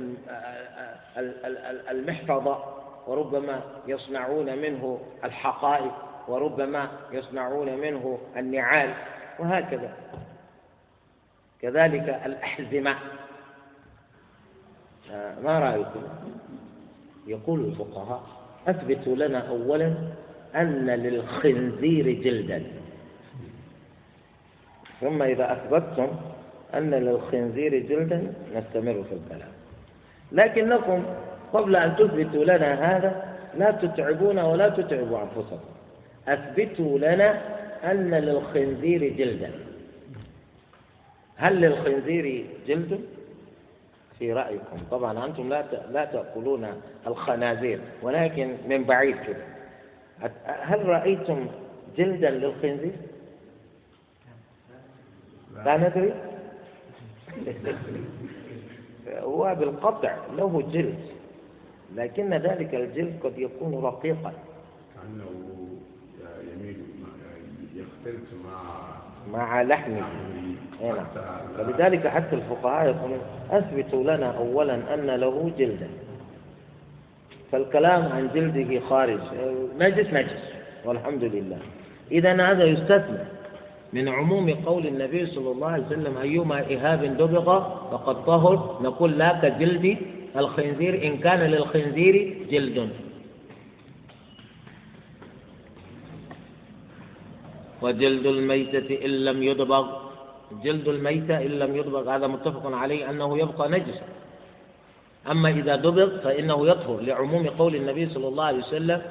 المحفظة 1.92 2.64
وربما 3.08 3.62
يصنعون 3.88 4.58
منه 4.58 5.00
الحقائق 5.24 5.92
وربما 6.28 6.90
يصنعون 7.12 7.78
منه 7.78 8.20
النعال 8.38 8.94
وهكذا. 9.40 9.94
كذلك 11.62 12.22
الأحزمة. 12.26 12.96
آه، 15.12 15.40
ما 15.40 15.60
رأيكم؟ 15.60 16.04
يقول 17.28 17.60
الفقهاء 17.60 18.24
أثبتوا 18.68 19.16
لنا 19.16 19.48
أولا 19.50 19.96
أن 20.56 20.86
للخنزير 20.90 22.12
جلدا. 22.12 22.64
ثم 25.02 25.22
إذا 25.22 25.54
أثبتتم 25.54 26.08
أن 26.74 26.92
للخنزير 26.92 27.80
جلدا 27.80 28.34
نستمر 28.56 29.04
في 29.10 29.16
الكلام 29.16 29.52
لكنكم 30.32 31.04
قبل 31.54 31.76
أن 31.76 31.96
تثبتوا 31.96 32.44
لنا 32.44 32.98
هذا 32.98 33.36
لا 33.58 33.72
تتعبون 33.72 34.40
ولا 34.40 34.70
تتعبوا 34.70 35.22
أنفسكم. 35.22 35.70
أثبتوا 36.28 37.00
لنا 37.00 37.42
أن 37.84 38.14
للخنزير 38.14 39.14
جلدا. 39.14 39.52
هل 41.36 41.62
للخنزير 41.62 42.46
جلد؟ 42.68 43.00
في 44.20 44.34
رأيكم. 44.34 44.78
طبعا 44.92 45.26
أنتم 45.26 45.50
لا 45.50 45.64
لا 45.92 46.06
تأكلون 46.06 46.68
الخنازير 47.08 47.80
ولكن 48.02 48.56
من 48.68 48.84
بعيد 48.84 49.16
كده. 49.28 49.44
هل 50.46 50.86
رأيتم 50.86 51.48
جلدا 51.98 52.30
للخنزير؟ 52.30 52.96
لا 55.66 55.78
ندري. 55.78 56.14
هو 59.10 59.56
بالقطع 59.60 60.16
له 60.38 60.64
جلد 60.74 61.00
لكن 61.96 62.34
ذلك 62.34 62.76
الجلد 62.76 63.14
قد 63.24 63.40
يكون 63.40 63.84
رقيقا. 63.84 64.34
كأنه 64.96 65.30
يميل 66.54 66.78
يختلط 67.76 68.28
مع 68.46 69.40
مع 69.40 69.62
لحمه 69.62 70.02
هنا 70.82 71.06
فلذلك 71.58 72.08
حتى 72.08 72.36
الفقهاء 72.36 72.86
يقولون 72.86 73.20
أثبتوا 73.52 74.04
لنا 74.04 74.38
أولا 74.38 74.94
أن 74.94 75.06
له 75.06 75.52
جلدا. 75.58 75.90
فالكلام 77.52 78.12
عن 78.12 78.30
جلده 78.34 78.80
خارج. 78.80 79.20
نجس 79.80 80.14
نجس. 80.14 80.54
والحمد 80.86 81.24
لله. 81.24 81.58
إذا 82.12 82.52
هذا 82.52 82.64
يستثنى. 82.64 83.39
من 83.94 84.08
عموم 84.08 84.50
قول 84.66 84.88
النبي 84.88 85.26
صلى 85.26 85.52
الله 85.52 85.68
عليه 85.68 85.86
وسلم 85.86 86.18
أيما 86.18 86.60
إهاب 86.60 87.02
دبغ 87.18 87.48
فقد 87.92 88.26
طهر. 88.26 88.80
نقول 88.84 89.12
لا 89.18 89.40
كجلد 89.42 89.98
الخنزير 90.38 90.94
إن 91.08 91.18
كان 91.18 91.40
للخنزير 91.40 92.46
جلد. 92.52 92.90
وجلد 97.82 98.26
الميتة 98.26 99.06
إن 99.06 99.10
لم 99.26 99.44
يدبغ. 99.44 99.86
جلد 100.64 100.88
الميتة 100.88 101.38
إن 101.38 101.52
لم 101.60 101.76
يدبغ. 101.76 102.16
هذا 102.16 102.28
متفق 102.28 102.64
عليه 102.76 103.10
أنه 103.10 103.38
يبقى 103.38 103.70
نجسا 103.70 104.06
أما 105.32 105.50
إذا 105.50 105.76
دبغ 105.76 106.18
فإنه 106.18 106.68
يطهر 106.68 107.02
لعموم 107.02 107.48
قول 107.48 107.76
النبي 107.76 108.10
صلى 108.10 108.28
الله 108.28 108.44
عليه 108.44 108.60
وسلم 108.60 109.02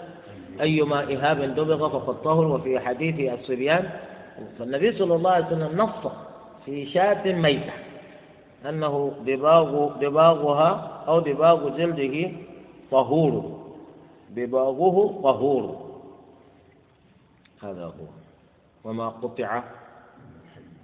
أيما 0.60 1.00
إهاب 1.02 1.42
دبغ 1.42 1.88
فقد 1.88 2.22
طهر. 2.22 2.46
وفي 2.46 2.80
حديث 2.80 3.32
الصبيان 3.32 3.90
فالنبي 4.58 4.92
صلى 4.92 5.14
الله 5.14 5.30
عليه 5.30 5.46
وسلم 5.46 5.80
نص 5.80 6.12
في 6.64 6.86
شاة 6.86 7.32
ميتة 7.32 7.72
أنه 8.68 9.12
دباغ 9.26 9.98
دباغها 10.00 11.04
أو 11.08 11.20
دباغ 11.20 11.76
جلده 11.76 12.32
طهور. 12.90 13.64
دباغه 14.30 15.20
طهور. 15.22 15.88
هذا 17.62 17.84
هو. 17.84 18.06
وما 18.84 19.08
قطع 19.08 19.62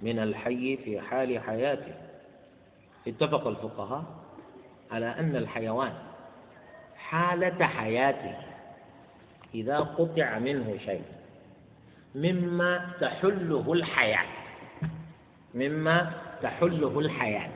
من 0.01 0.19
الحي 0.19 0.77
في 0.77 1.01
حال 1.01 1.39
حياته. 1.39 1.93
اتفق 3.07 3.47
الفقهاء 3.47 4.03
على 4.91 5.05
أن 5.05 5.35
الحيوان 5.35 5.93
حالة 6.97 7.65
حياته 7.65 8.35
إذا 9.55 9.79
قطع 9.79 10.39
منه 10.39 10.77
شيء. 10.85 11.03
مما 12.15 12.85
تحله 12.99 13.73
الحياة. 13.73 14.25
مما 15.53 16.11
تحله 16.41 16.99
الحياة. 16.99 17.49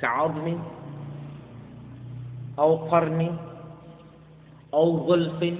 كعظم 0.00 0.58
أو 2.58 2.76
قرن 2.76 3.36
أو 4.74 5.06
ظلف. 5.06 5.54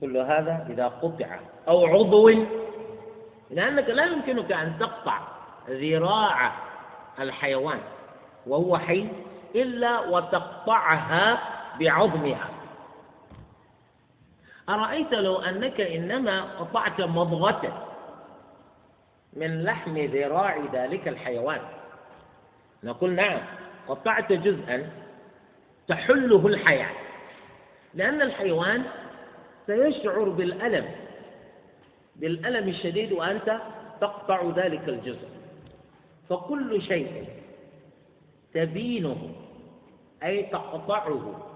كل 0.00 0.16
هذا 0.16 0.66
إذا 0.70 0.86
قطع. 0.88 1.38
أو 1.68 1.86
عضو. 1.86 2.30
لأنك 3.50 3.88
لا 3.88 4.04
يمكنك 4.04 4.52
أن 4.52 4.78
تقطع 4.80 5.20
ذراع 5.70 6.52
الحيوان 7.20 7.78
وهو 8.46 8.78
حي 8.78 9.08
إلا 9.54 10.00
وتقطعها 10.00 11.38
بعظمها. 11.80 12.53
أرأيت 14.68 15.12
لو 15.12 15.36
أنك 15.36 15.80
إنما 15.80 16.42
قطعت 16.42 17.00
مضغة 17.00 17.86
من 19.32 19.62
لحم 19.62 19.98
ذراع 19.98 20.58
ذلك 20.72 21.08
الحيوان؟ 21.08 21.60
نقول 22.84 23.10
نعم 23.14 23.40
قطعت 23.88 24.32
جزءا 24.32 24.90
تحله 25.88 26.46
الحياة 26.46 26.90
لأن 27.94 28.22
الحيوان 28.22 28.84
سيشعر 29.66 30.28
بالألم 30.28 30.90
بالألم 32.16 32.68
الشديد 32.68 33.12
وأنت 33.12 33.60
تقطع 34.00 34.50
ذلك 34.56 34.88
الجزء. 34.88 35.28
فكل 36.30 36.82
شيء 36.82 37.28
تبينه 38.54 39.30
أي 40.22 40.42
تقطعه 40.42 41.46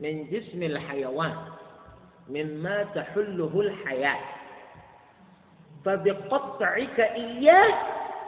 من 0.00 0.30
جسم 0.30 0.62
الحيوان 0.62 1.36
مما 2.28 2.82
تحله 2.82 3.60
الحياة. 3.60 4.20
فبقطعك 5.84 7.00
إياه 7.00 7.74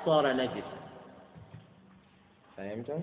صار 0.05 0.33
نجسا. 0.33 0.77
فهمتم؟ 2.57 3.01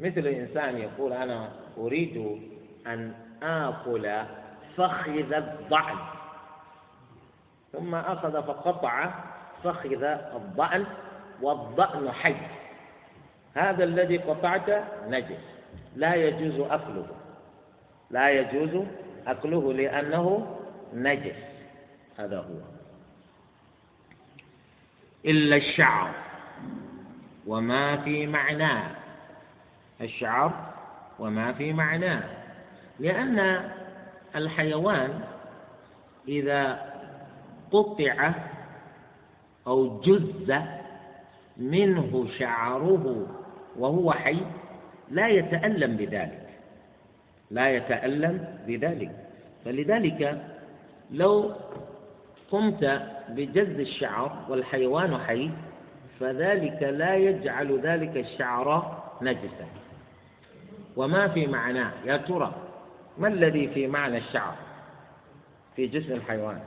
مثل 0.00 0.18
الإنسان 0.18 0.78
يقول 0.78 1.12
أنا 1.12 1.48
أريد 1.78 2.40
أن 2.86 3.14
آكل 3.42 4.22
فخذ 4.76 5.32
الضأن. 5.32 5.98
ثم 7.72 7.94
أخذ 7.94 8.42
فقطع 8.42 9.10
فخذ 9.64 10.02
الضأن 10.34 10.86
والضأن 11.42 12.12
حي. 12.12 12.36
هذا 13.54 13.84
الذي 13.84 14.16
قطعته 14.16 14.84
نجس. 15.06 15.44
لا 15.96 16.14
يجوز 16.14 16.60
أكله. 16.60 17.06
لا 18.10 18.30
يجوز 18.30 18.86
أكله 19.26 19.72
لأنه 19.72 20.56
نجس. 20.94 21.42
هذا 22.18 22.38
هو. 22.38 22.60
إلا 25.24 25.56
الشعر. 25.56 26.14
وما 27.46 27.96
في 27.96 28.26
معناه 28.26 28.90
الشعر 30.00 30.72
وما 31.18 31.52
في 31.52 31.72
معناه 31.72 32.22
لأن 33.00 33.70
الحيوان 34.36 35.20
إذا 36.28 36.92
قطع 37.72 38.32
أو 39.66 40.00
جز 40.00 40.54
منه 41.56 42.28
شعره 42.38 43.26
وهو 43.78 44.12
حي 44.12 44.40
لا 45.10 45.28
يتألم 45.28 45.96
بذلك. 45.96 46.39
لا 47.50 47.70
يتألم 47.70 48.62
بذلك. 48.66 49.10
فلذلك 49.64 50.42
لو 51.10 51.54
قمت 52.50 53.02
بجز 53.28 53.78
الشعر 53.80 54.46
والحيوان 54.48 55.18
حي 55.18 55.50
فذلك 56.20 56.82
لا 56.82 57.16
يجعل 57.16 57.80
ذلك 57.80 58.16
الشعر 58.16 59.02
نجسا. 59.22 59.66
وما 60.96 61.28
في 61.28 61.46
معناه؟ 61.46 61.92
يا 62.04 62.16
ترى 62.16 62.54
ما 63.18 63.28
الذي 63.28 63.68
في 63.68 63.86
معنى 63.86 64.18
الشعر 64.18 64.54
في 65.76 65.86
جسم 65.86 66.12
الحيوان؟ 66.12 66.60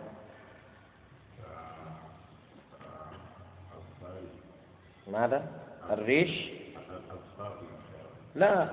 ماذا؟ 5.11 5.47
الريش؟ 5.89 6.49
لا 8.35 8.69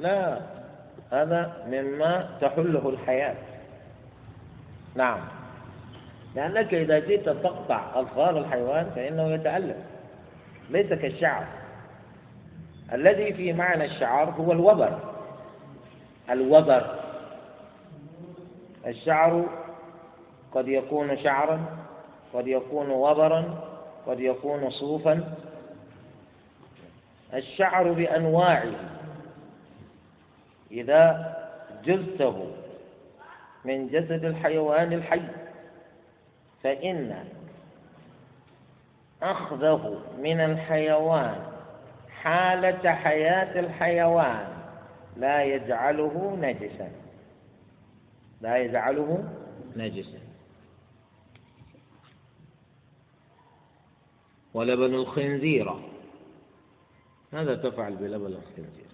لا. 0.00 0.57
هذا 1.12 1.64
مما 1.66 2.28
تحله 2.40 2.88
الحياة. 2.88 3.34
نعم. 4.94 5.20
لأنك 6.34 6.74
إذا 6.74 6.98
جئت 6.98 7.28
تقطع 7.28 7.80
أظفار 7.94 8.38
الحيوان 8.38 8.90
فإنه 8.96 9.30
يتألم. 9.30 9.82
ليس 10.70 10.92
كالشعر. 10.92 11.44
الذي 12.92 13.32
في 13.32 13.52
معنى 13.52 13.84
الشعر 13.84 14.30
هو 14.30 14.52
الوبر. 14.52 14.98
الوبر. 16.30 16.94
الشعر 18.86 19.46
قد 20.54 20.68
يكون 20.68 21.18
شعرا 21.18 21.60
قد 22.34 22.46
يكون 22.46 22.90
وبرا 22.90 23.44
قد 24.06 24.20
يكون 24.20 24.70
صوفا. 24.70 25.34
الشعر 27.34 27.92
بأنواعه. 27.92 28.97
إذا 30.70 31.34
جزته 31.84 32.52
من 33.64 33.88
جسد 33.88 34.24
الحيوان 34.24 34.92
الحي 34.92 35.22
فإن 36.62 37.24
أخذه 39.22 40.02
من 40.18 40.40
الحيوان 40.40 41.46
حالة 42.10 42.92
حياة 42.92 43.60
الحيوان 43.60 44.48
لا 45.16 45.42
يجعله 45.44 46.36
نجسا. 46.40 46.90
لا 48.40 48.56
يجعله 48.56 49.28
نجسا. 49.76 50.18
ولبن 54.54 54.94
الخنزير 54.94 55.74
ماذا 57.32 57.54
تفعل 57.54 57.96
بلبن 57.96 58.26
الخنزير؟ 58.26 58.87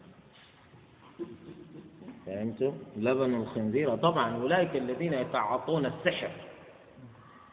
فهمتم 2.26 2.72
لبن 2.96 3.34
الخنزير. 3.34 3.96
طبعا 3.96 4.36
أولئك 4.36 4.76
الذين 4.76 5.12
يتعاطون 5.12 5.86
السحر 5.86 6.30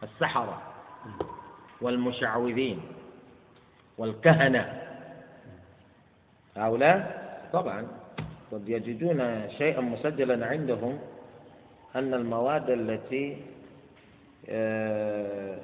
السحرة 0.04 0.62
والمشعوذين 1.82 2.80
والكهنة. 3.98 4.82
هؤلاء 6.58 7.22
طبعا 7.54 7.88
قد 8.52 8.70
يجدون 8.70 9.50
شيئا 9.58 9.82
مسجلا 9.82 10.46
عندهم 10.48 11.00
أن 11.96 12.14
المواد 12.14 12.70
التي 12.70 13.38
آه، 14.50 15.58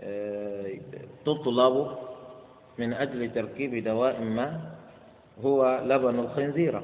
آه، 0.00 0.72
تطلب 1.24 1.96
من 2.78 2.92
أجل 2.92 3.32
تركيب 3.34 3.84
دواء 3.84 4.20
ما 4.20 4.60
هو 5.44 5.80
لبن 5.84 6.18
الخنزيرة 6.18 6.82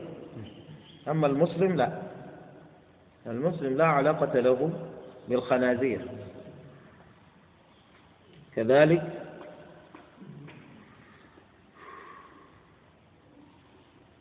أما 1.08 1.26
المسلم 1.26 1.76
لا. 1.76 2.02
المسلم 3.26 3.76
لا 3.76 3.86
علاقة 3.86 4.40
له 4.40 4.72
بالخنازير. 5.28 6.00
كذلك 8.56 9.12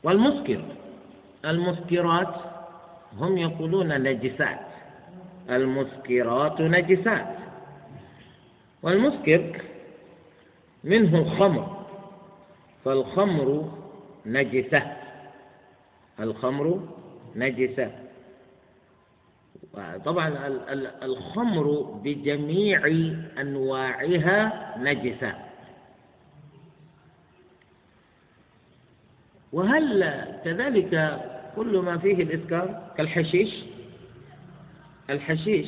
والمسكر. 0.04 0.62
المسكرات 1.46 2.36
هم 3.18 3.38
يقولون 3.38 4.02
نجسات. 4.04 4.60
المسكرات 5.50 6.62
نجسات. 6.62 7.36
والمسكر 8.84 9.62
منه 10.84 11.18
الخمر. 11.18 11.86
فالخمر 12.86 13.72
نجسة. 14.26 14.97
الخمر 16.20 16.88
نجسة. 17.36 17.92
طبعا 20.06 20.28
الخمر 21.04 21.82
بجميع 22.04 22.88
أنواعها 23.42 24.74
نجسة. 24.78 25.34
وهل 29.54 30.04
كذلك 30.46 31.22
كل 31.56 31.78
ما 31.78 31.98
فيه 31.98 32.14
الإسكار 32.24 32.92
كالحشيش؟ 32.98 33.64
الحشيش 35.10 35.68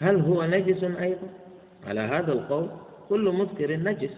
هل 0.00 0.20
هو 0.20 0.44
نجس 0.44 0.84
أيضا؟ 0.84 1.28
على 1.86 2.00
هذا 2.00 2.32
القول 2.32 2.70
كل 3.08 3.32
مسكر 3.32 3.76
نجس. 3.76 4.14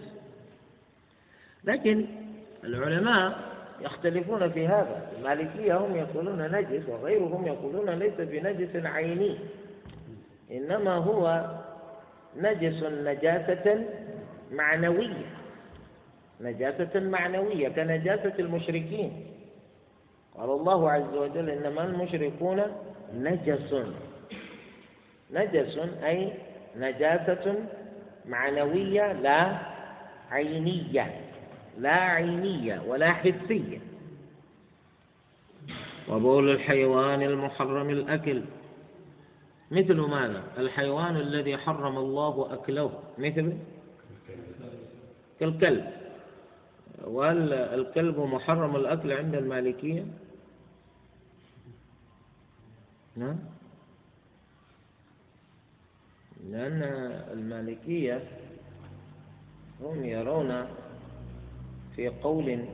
لكن 1.63 2.05
العلماء 2.63 3.44
يختلفون 3.81 4.49
في 4.49 4.67
هذا. 4.67 5.07
المالكية 5.17 5.77
هم 5.77 5.95
يقولون 5.95 6.51
نجس 6.51 6.89
وغيرهم 6.89 7.47
يقولون 7.47 7.89
ليس 7.89 8.13
بنجس 8.17 8.85
عيني. 8.85 9.37
إنما 10.51 10.91
هو 10.91 11.45
نجس 12.37 12.83
نجاسة 12.83 13.85
معنوية. 14.51 15.25
نجاسة 16.41 16.99
معنوية 16.99 17.69
كنجاسة 17.69 18.33
المشركين. 18.39 19.25
قال 20.37 20.49
الله 20.49 20.91
عز 20.91 21.13
وجل 21.13 21.49
إنما 21.49 21.83
المشركون 21.83 22.61
نجس. 23.13 23.75
نجس 25.31 25.79
أي 26.03 26.33
نجاسة 26.77 27.55
معنوية 28.25 29.13
لا 29.13 29.57
عينية. 30.31 31.24
لا 31.77 31.91
عينية 31.91 32.81
ولا 32.87 33.13
حسية. 33.13 33.81
وبول 36.09 36.49
الحيوان 36.49 37.21
المحرم 37.21 37.89
الأكل. 37.89 38.41
مثل 39.71 39.95
ماذا؟ 39.95 40.43
الحيوان 40.57 41.17
الذي 41.17 41.57
حرم 41.57 41.97
الله 41.97 42.53
أكله. 42.53 42.99
مثل 43.17 43.57
كالكلب. 45.39 45.85
وهل 47.03 47.53
الكلب 47.53 48.19
محرم 48.19 48.75
الأكل 48.75 49.11
عند 49.11 49.35
المالكية؟ 49.35 50.05
نعم 53.15 53.39
لأن 56.49 56.83
المالكية 57.33 58.23
هم 59.81 60.05
يرون 60.05 60.67
في 61.95 62.07
قول 62.07 62.65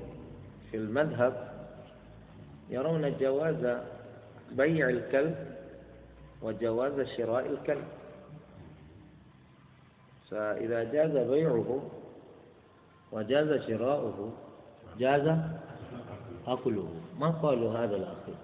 في 0.72 0.78
المذهب 0.78 1.52
يرون 2.70 3.18
جواز 3.20 3.78
بيع 4.52 4.90
الكلب 4.90 5.36
وجواز 6.42 7.02
شراء 7.18 7.46
الكلب. 7.50 7.84
فإذا 10.32 10.84
جاز 10.84 11.12
بيعه 11.12 11.82
وجاز 13.12 13.68
شراؤه 13.68 14.34
جاز 15.00 15.38
أكله. 16.48 16.90
ما 17.20 17.30
قالوا 17.30 17.74
هذا 17.74 17.96
الأخير؟ 17.96 18.36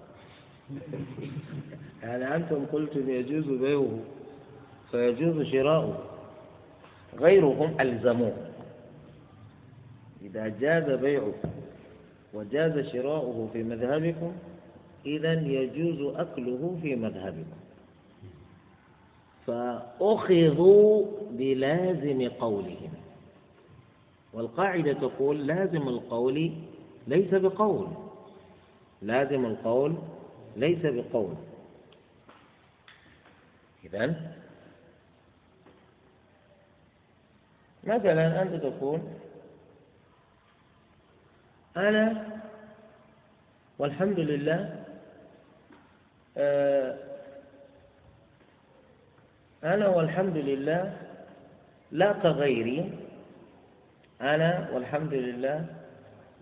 يعني 2.02 2.36
أنتم 2.36 2.66
قلتم 2.66 3.10
يجوز 3.10 3.44
بيعه 3.44 3.98
فيجوز 4.90 5.46
شراؤه؟ 5.46 5.98
غيرهم 7.18 7.80
ألزموه. 7.80 8.47
إذا 10.30 10.48
جاز 10.48 10.90
بيعه 10.90 11.34
وجاز 12.34 12.86
شراؤه 12.86 13.48
في 13.52 13.62
مذهبكم 13.62 14.32
إذا 15.06 15.32
يجوز 15.32 16.14
أكله 16.16 16.78
في 16.82 16.96
مذهبكم 16.96 17.58
فأخذوا 19.46 21.06
بلازم 21.30 22.28
قولهم. 22.28 22.90
والقاعدة 24.32 24.92
تقول 24.92 25.46
لازم 25.46 25.88
القول 25.88 26.52
ليس 27.06 27.34
بقول. 27.34 27.86
لازم 29.02 29.44
القول 29.46 29.94
ليس 30.56 30.78
بقول. 30.82 31.34
إذا 33.84 34.14
مثلا 37.84 38.42
أنت 38.42 38.54
تقول 38.54 39.00
أنا 41.78 42.26
والحمد 43.78 44.18
لله 44.20 44.84
آه، 46.36 46.94
أنا 49.64 49.88
والحمد 49.88 50.36
لله 50.36 50.92
لا 51.92 52.12
كغيري 52.12 52.92
أنا 54.20 54.68
والحمد 54.72 55.14
لله 55.14 55.66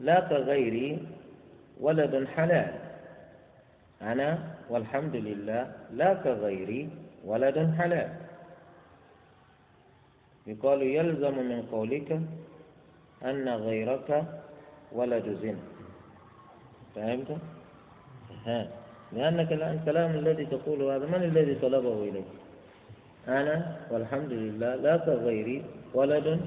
لا 0.00 0.20
كغيري 0.20 1.08
ولد 1.80 2.26
حلال 2.36 2.72
أنا 4.02 4.38
والحمد 4.70 5.16
لله 5.16 5.72
لا 5.92 6.14
كغيري 6.14 6.88
ولد 7.24 7.74
حلال. 7.78 8.08
يقال 10.46 10.82
يلزم 10.82 11.34
من 11.38 11.62
قولك 11.72 12.20
أن 13.24 13.48
غيرك 13.48 14.24
ولد 14.92 15.38
زنا 15.42 15.64
فهمت؟ 16.94 17.30
ها. 18.46 18.68
لأنك 19.12 19.52
الآن 19.52 19.74
الكلام 19.78 20.10
الذي 20.10 20.46
تقوله 20.46 20.96
هذا 20.96 21.06
من 21.06 21.22
الذي 21.22 21.54
طلبه 21.54 22.02
إليك؟ 22.08 22.24
أنا 23.28 23.76
والحمد 23.90 24.32
لله 24.32 24.74
لا 24.74 24.96
كغيري 24.96 25.64
ولد 25.94 26.40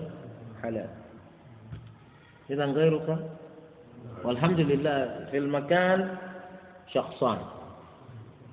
حلال. 0.63 0.89
إذا 2.49 2.65
غيرك؟ 2.65 3.09
والحمد 4.23 4.59
لله 4.59 5.27
في 5.31 5.37
المكان 5.37 6.17
شخصان. 6.87 7.37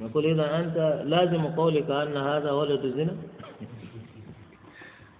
نقول 0.00 0.24
إذا 0.26 0.58
أنت 0.60 1.02
لازم 1.04 1.46
قولك 1.46 1.90
أن 1.90 2.16
هذا 2.16 2.50
ولد 2.50 2.82
زنا؟ 2.96 3.16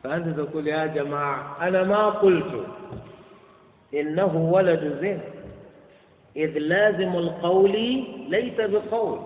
فأنت 0.03 0.39
تقول 0.39 0.67
يا 0.67 0.87
جماعة 0.87 1.69
أنا 1.69 1.83
ما 1.83 2.07
قلت. 2.07 2.67
إنه 3.95 4.51
ولد 4.53 4.99
زنا 5.01 5.21
إذ 6.37 6.59
لازم 6.59 7.17
القول 7.17 7.73
ليس 8.29 8.61
بقول. 8.61 9.19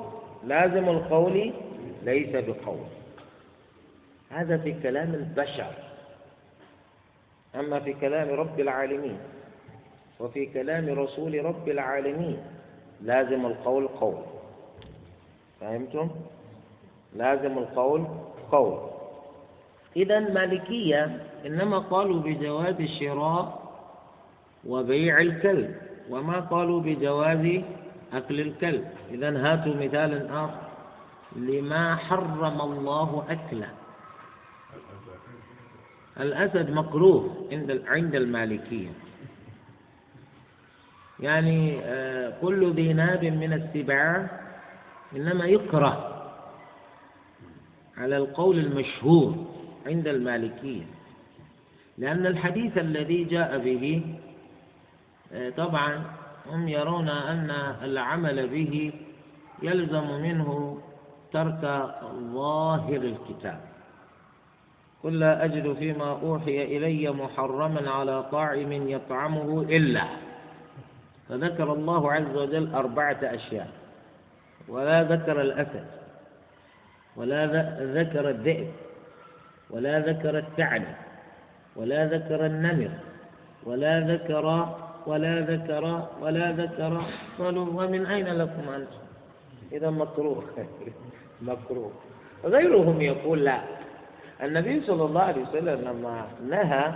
لازم 0.46 0.88
القول 0.88 1.52
ليس 2.04 2.30
بقول. 2.30 2.86
هذا 4.30 4.58
في 4.58 4.72
كلام 4.82 5.14
البشر. 5.14 5.72
أما 7.54 7.80
في 7.80 7.92
كلام 7.92 8.28
رب 8.30 8.60
العالمين 8.60 9.18
وفي 10.20 10.46
كلام 10.46 10.88
رسول 10.88 11.44
رب 11.44 11.68
العالمين 11.68 12.38
لازم 13.02 13.46
القول 13.46 13.88
قول. 13.88 14.22
فهمتم؟ 15.60 16.10
لازم 17.16 17.58
القول 17.58 18.04
قول. 18.52 18.78
إذا 19.96 20.18
مالكية 20.20 21.20
إنما 21.46 21.78
قالوا 21.78 22.20
بجواز 22.20 22.80
الشراء 22.80 23.59
وبيع 24.64 25.20
الكلب 25.20 25.74
وما 26.10 26.40
قالوا 26.40 26.80
بجواز 26.80 27.62
أكل 28.12 28.40
الكلب. 28.40 28.84
إذا 29.10 29.30
هاتوا 29.38 29.74
مثالا 29.74 30.44
آخر. 30.44 30.70
لما 31.36 31.96
حرم 31.96 32.60
الله 32.60 33.24
أكله. 33.28 33.68
الأسد 36.20 36.70
مكروه 36.70 37.46
عند 37.52 37.82
عند 37.86 38.14
المالكية. 38.14 38.88
يعني 41.20 41.80
آه، 41.84 42.32
كل 42.40 42.72
ذي 42.72 42.92
ناب 42.92 43.24
من 43.24 43.52
السباع 43.52 44.26
إنما 45.16 45.44
يكره 45.44 46.22
على 47.96 48.16
القول 48.16 48.58
المشهور 48.58 49.46
عند 49.86 50.08
المالكية. 50.08 50.84
لأن 51.98 52.26
الحديث 52.26 52.78
الذي 52.78 53.24
جاء 53.24 53.58
به 53.58 54.02
طبعا 55.56 56.02
هم 56.46 56.68
يرون 56.68 57.08
أن 57.08 57.50
العمل 57.82 58.48
به 58.48 58.92
يلزم 59.62 60.20
منه 60.22 60.78
ترك 61.32 61.60
ظاهر 62.32 62.96
الكتاب. 62.96 63.60
قل 65.04 65.18
لا 65.18 65.44
أجد 65.44 65.72
فيما 65.72 66.10
أوحي 66.10 66.76
إلي 66.76 67.10
محرما 67.10 67.90
على 67.90 68.22
طاعم 68.22 68.72
يطعمه 68.72 69.62
إلا. 69.62 70.04
فذكر 71.28 71.72
الله 71.72 72.12
عز 72.12 72.36
وجل 72.36 72.74
أربعة 72.74 73.18
أشياء. 73.22 73.68
ولا 74.68 75.02
ذكر 75.02 75.40
الأسد 75.40 75.86
ولا 77.16 77.46
ذكر 77.94 78.30
الذئب 78.30 78.70
ولا 79.70 79.98
ذكر 80.00 80.38
الثعلب 80.38 80.94
ولا 81.76 82.06
ذكر 82.06 82.46
النمر 82.46 82.90
ولا 83.64 84.00
ذكر 84.00 84.76
ولا 85.06 85.40
ذكر 85.40 86.08
ولا 86.22 86.52
ذكر. 86.52 87.02
قالوا 87.38 87.66
ومن 87.84 88.06
أين 88.06 88.26
لكم 88.26 88.68
أنتم 88.68 89.00
إذا 89.72 89.90
مكروه. 89.90 90.44
مكروه. 91.42 91.90
غيرهم 92.44 93.00
يقول 93.00 93.44
لا. 93.44 93.60
النبي 94.42 94.80
صلى 94.80 95.04
الله 95.04 95.20
عليه 95.22 95.42
وسلم 95.42 95.80
لما 95.80 96.26
نهى 96.48 96.92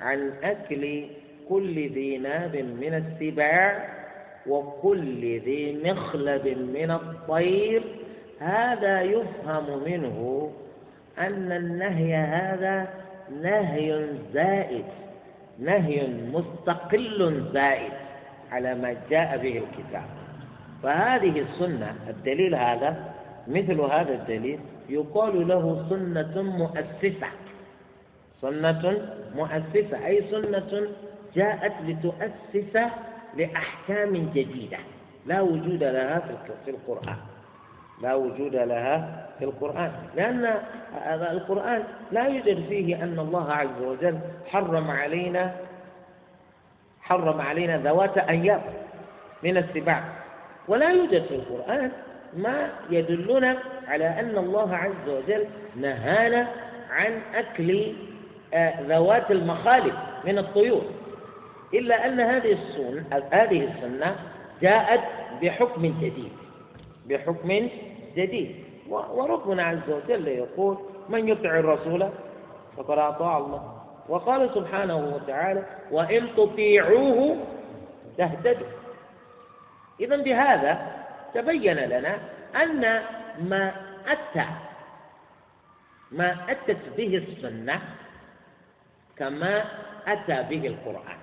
عن 0.00 0.32
أكل 0.42 1.04
كل 1.48 1.74
ذي 1.88 2.18
ناب 2.18 2.56
من 2.56 2.94
السباع 2.94 3.88
وكل 4.46 5.20
ذي 5.40 5.80
مخلب 5.84 6.46
من 6.74 6.90
الطير 6.90 7.82
هذا 8.40 9.02
يفهم 9.02 9.82
منه 9.84 10.50
أن 11.18 11.52
النهي 11.52 12.14
هذا 12.16 12.88
نهي 13.42 14.06
زائد. 14.34 14.84
نهي 15.58 16.06
مستقل 16.32 17.50
زائد 17.52 17.92
على 18.52 18.74
ما 18.74 18.96
جاء 19.10 19.36
به 19.36 19.62
الكتاب. 19.64 20.04
فهذه 20.82 21.40
السنة 21.40 21.96
الدليل 22.08 22.54
هذا 22.54 23.14
مثل 23.48 23.80
هذا 23.80 24.14
الدليل 24.14 24.60
يقال 24.88 25.48
له 25.48 25.86
سنة 25.90 26.42
مؤسسة 26.42 27.28
سنة 28.40 28.82
مؤسسة 29.34 30.06
أي 30.06 30.24
سنة 30.30 30.88
جاءت 31.34 31.72
لتؤسس 31.86 32.74
لأحكام 33.36 34.12
جديدة. 34.34 34.78
لا 35.26 35.40
وجود 35.40 35.82
لها 35.84 36.22
في 36.64 36.70
القرآن. 36.70 37.16
لا 38.02 38.14
وجود 38.14 38.56
لها 38.56 39.26
في 39.38 39.44
القرآن. 39.44 39.92
لأن 40.16 40.54
القرآن 41.30 41.84
لا 42.12 42.26
يوجد 42.26 42.64
فيه 42.68 43.02
أن 43.02 43.18
الله 43.18 43.52
عز 43.52 43.82
وجل 43.82 44.18
حرم 44.46 44.90
علينا 44.90 45.54
حرم 47.02 47.40
علينا 47.40 47.78
ذوات 47.78 48.18
أيام 48.18 48.60
من 49.42 49.56
السباع. 49.56 50.04
ولا 50.68 50.90
يوجد 50.90 51.22
في 51.22 51.34
القرآن 51.34 51.90
ما 52.36 52.68
يدلنا 52.90 53.56
على 53.88 54.20
أن 54.20 54.38
الله 54.38 54.76
عز 54.76 55.08
وجل 55.08 55.46
نهانا 55.76 56.46
عن 56.90 57.20
أكل 57.34 57.92
آه، 58.54 58.80
ذوات 58.80 59.30
المخالب 59.30 59.94
من 60.24 60.38
الطيور. 60.38 60.82
إلا 61.74 62.06
أن 62.06 62.20
هذه 62.20 62.52
السنة 62.52 63.04
هذه 63.30 63.64
السنة 63.64 64.16
جاءت 64.62 65.00
بحكم 65.42 65.82
جديد. 65.82 66.32
بحكم 67.08 67.68
جديد. 68.16 68.64
وربنا 68.88 69.62
عز 69.62 69.90
وجل 69.90 70.28
يقول 70.28 70.78
من 71.08 71.28
يطع 71.28 71.48
الرسول 71.48 72.08
فقد 72.76 72.98
أطاع 72.98 73.38
الله. 73.38 73.74
وقال 74.08 74.50
سبحانه 74.54 74.96
وتعالى 74.96 75.62
وإن 75.90 76.28
تطيعوه 76.36 77.36
تهتدوا. 78.18 78.66
إذا 80.00 80.16
بهذا 80.16 80.92
تبين 81.34 81.76
لنا 81.76 82.18
أن 82.62 82.80
ما 83.38 83.72
أتى 84.06 84.46
ما 86.12 86.36
أتت 86.48 86.96
به 86.96 87.16
السنة 87.16 87.80
كما 89.16 89.64
أتى 90.06 90.42
به 90.50 90.66
القرآن 90.66 91.18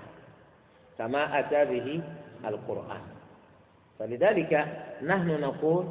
كما 0.98 1.40
أتى 1.40 1.66
به 1.66 2.02
القرآن. 2.46 3.15
فلذلك 4.00 4.66
نحن 5.04 5.28
نقول 5.42 5.86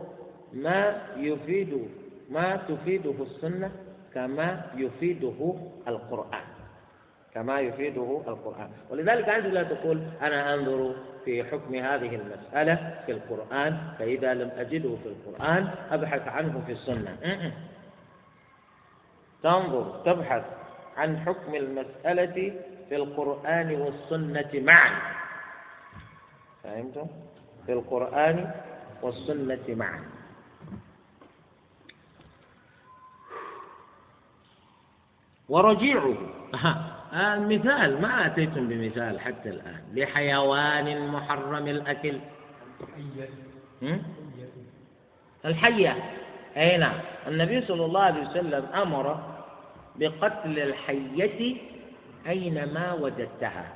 ما 0.52 1.02
يفيد 1.16 1.88
ما 2.30 2.56
تفيده 2.56 3.14
السنة 3.22 3.72
كما 4.14 4.70
يفيده 4.76 5.54
القرآن. 5.88 6.44
كما 7.34 7.60
يفيده 7.60 8.22
القرآن. 8.28 8.70
ولذلك 8.90 9.28
أنت 9.28 9.46
لا 9.46 9.62
تقول 9.62 10.02
أنا 10.22 10.54
أنظر 10.54 10.94
في 11.24 11.44
حكم 11.44 11.74
هذه 11.74 12.14
المسألة 12.14 13.02
في 13.06 13.12
القرآن 13.12 13.78
فإذا 13.98 14.34
لم 14.34 14.50
أجده 14.56 14.96
في 15.02 15.06
القرآن 15.08 15.68
أبحث 15.90 16.28
عنه 16.28 16.62
في 16.66 16.72
السنة. 16.72 17.16
تنظر 19.42 20.02
تبحث 20.04 20.44
عن 20.96 21.18
حكم 21.18 21.54
المسألة 21.54 22.52
في 22.88 22.96
القرآن 22.96 23.80
والسنة 23.80 24.50
معا. 24.54 24.90
فهمتم؟ 26.64 27.06
في 27.66 27.72
القرآن 27.72 28.50
والسنة 29.02 29.64
معا 29.68 30.04
ورجيعه. 35.48 36.16
المثال 37.14 38.02
ما 38.02 38.26
أتيتم 38.26 38.68
بمثال 38.68 39.20
حتى 39.20 39.48
الآن. 39.48 39.82
لحيوان 39.94 41.08
محرم 41.08 41.68
الأكل. 41.68 42.18
الحية. 45.44 46.10
أي 46.56 46.76
نعم. 46.76 47.00
النبي 47.26 47.60
صلى 47.60 47.84
الله 47.84 48.00
عليه 48.00 48.28
وسلم 48.30 48.66
أمر 48.74 49.36
بقتل 49.96 50.58
الحية 50.58 51.56
أينما 52.26 52.92
وجدتها. 52.92 53.66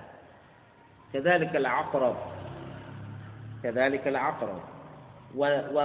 كذلك 1.12 1.56
العقرب. 1.56 2.16
كذلك 3.62 4.08
العقرب 4.08 4.60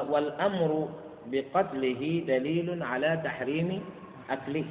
والأمر 0.10 0.90
بقتله 1.28 2.24
دليل 2.28 2.84
على 2.84 3.22
تحريم 3.24 3.84
أكله. 4.30 4.66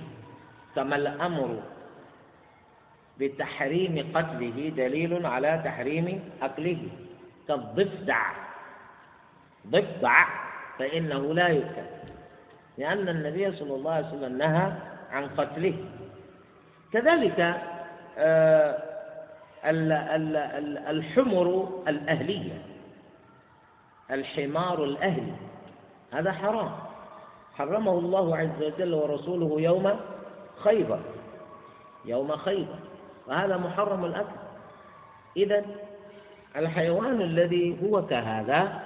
كما 0.77 0.97
الأمر 0.97 1.63
بتحريم 3.21 4.11
قتله 4.15 4.73
دليل 4.77 5.27
على 5.27 5.61
تحريم 5.65 6.31
أكله. 6.43 6.79
كالضفدع. 7.49 8.23
ضفدع 9.67 10.27
فإنه 10.79 11.35
لا 11.35 11.49
يؤكل. 11.49 11.89
لأن 12.79 13.09
النبي 13.09 13.53
صلى 13.53 13.75
الله 13.75 13.93
عليه 13.93 14.07
وسلم 14.07 14.39
نهى 14.39 14.73
عن 15.13 15.25
قتله. 15.29 15.75
كذلك 16.93 17.61
آه، 18.19 18.83
الحمر 20.91 21.47
الأهلية. 21.89 22.72
الحمار 24.13 24.85
الأهلي 24.85 25.33
هذا 26.13 26.33
حرام. 26.33 26.73
حرمه 27.55 27.99
الله 27.99 28.37
عز 28.37 28.63
وجل 28.63 28.95
ورسوله 28.95 29.61
يوم 29.61 30.01
خيبر. 30.57 31.01
يوم 32.05 32.37
خيبر. 32.37 32.79
وهذا 33.29 33.57
محرم 33.57 34.05
الأكل. 34.05 34.41
إذا 35.37 35.65
الحيوان 36.57 37.21
الذي 37.21 37.79
هو 37.83 38.07
كهذا 38.07 38.83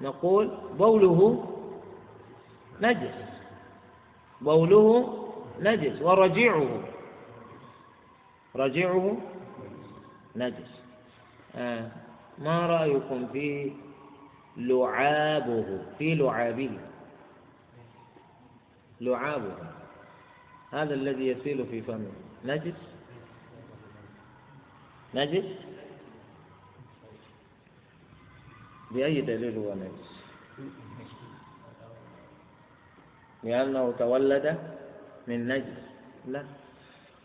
نقول 0.00 0.58
بوله 0.78 1.44
نجس. 2.80 3.18
بوله 4.40 5.18
نجس. 5.60 6.02
ورجيعه. 6.02 6.80
رجيعه 8.56 9.16
نجس. 10.36 10.82
آه. 11.56 11.88
ما 12.38 12.66
رأيكم 12.66 13.26
في 13.32 13.72
لعابه 14.56 15.78
في 15.98 16.14
لعابه. 16.14 16.78
لعابه. 19.00 19.56
هذا 20.72 20.94
الذي 20.94 21.26
يسيل 21.28 21.66
في 21.66 21.82
فمه. 21.82 22.12
نجس؟ 22.44 22.74
نجس؟ 25.14 25.44
بأي 28.90 29.20
دليل 29.20 29.58
هو 29.58 29.74
نجس؟ 29.74 30.14
لأنه 33.42 33.94
تولد 33.98 34.58
من 35.28 35.48
نجس. 35.48 35.82
لا. 36.26 36.44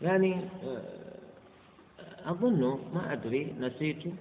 يعني 0.02 0.44
آه، 0.64 0.82
أظن 2.24 2.80
ما 2.94 3.12
أدري 3.12 3.54
نسيت. 3.60 4.14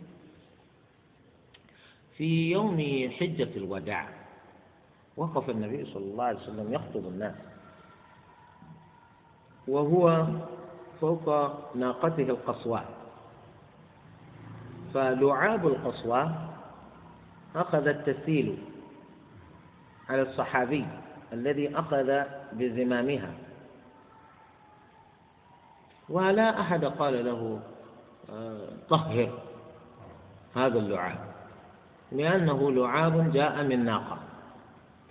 في 2.19 2.51
يوم 2.51 2.77
حجة 3.19 3.57
الوداع. 3.57 4.09
وقف 5.17 5.49
النبي 5.49 5.85
صلى 5.85 6.03
الله 6.03 6.23
عليه 6.23 6.39
وسلم 6.39 6.73
يخطب 6.73 7.07
الناس. 7.07 7.35
وهو 9.67 10.25
فوق 11.01 11.25
ناقته 11.75 12.23
القصواء 12.23 12.85
فلعاب 14.93 15.67
القصواء 15.67 16.49
أخذت 17.55 18.09
تسيل 18.09 18.57
على 20.09 20.21
الصحابي 20.21 20.85
الذي 21.33 21.79
أخذ 21.79 22.23
بزمامها. 22.53 23.33
ولا 26.09 26.61
أحد 26.61 26.85
قال 26.85 27.25
له 27.25 27.59
آه، 28.29 28.69
طهر 28.89 29.39
هذا 30.55 30.79
اللعاب. 30.79 31.28
لأنه 32.11 32.71
لعاب 32.71 33.33
جاء 33.33 33.63
من 33.63 33.85
ناقة. 33.85 34.17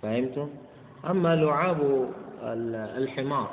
فهمتم؟ 0.01 0.49
أما 1.09 1.35
لعاب 1.35 2.09
الحمار 2.97 3.49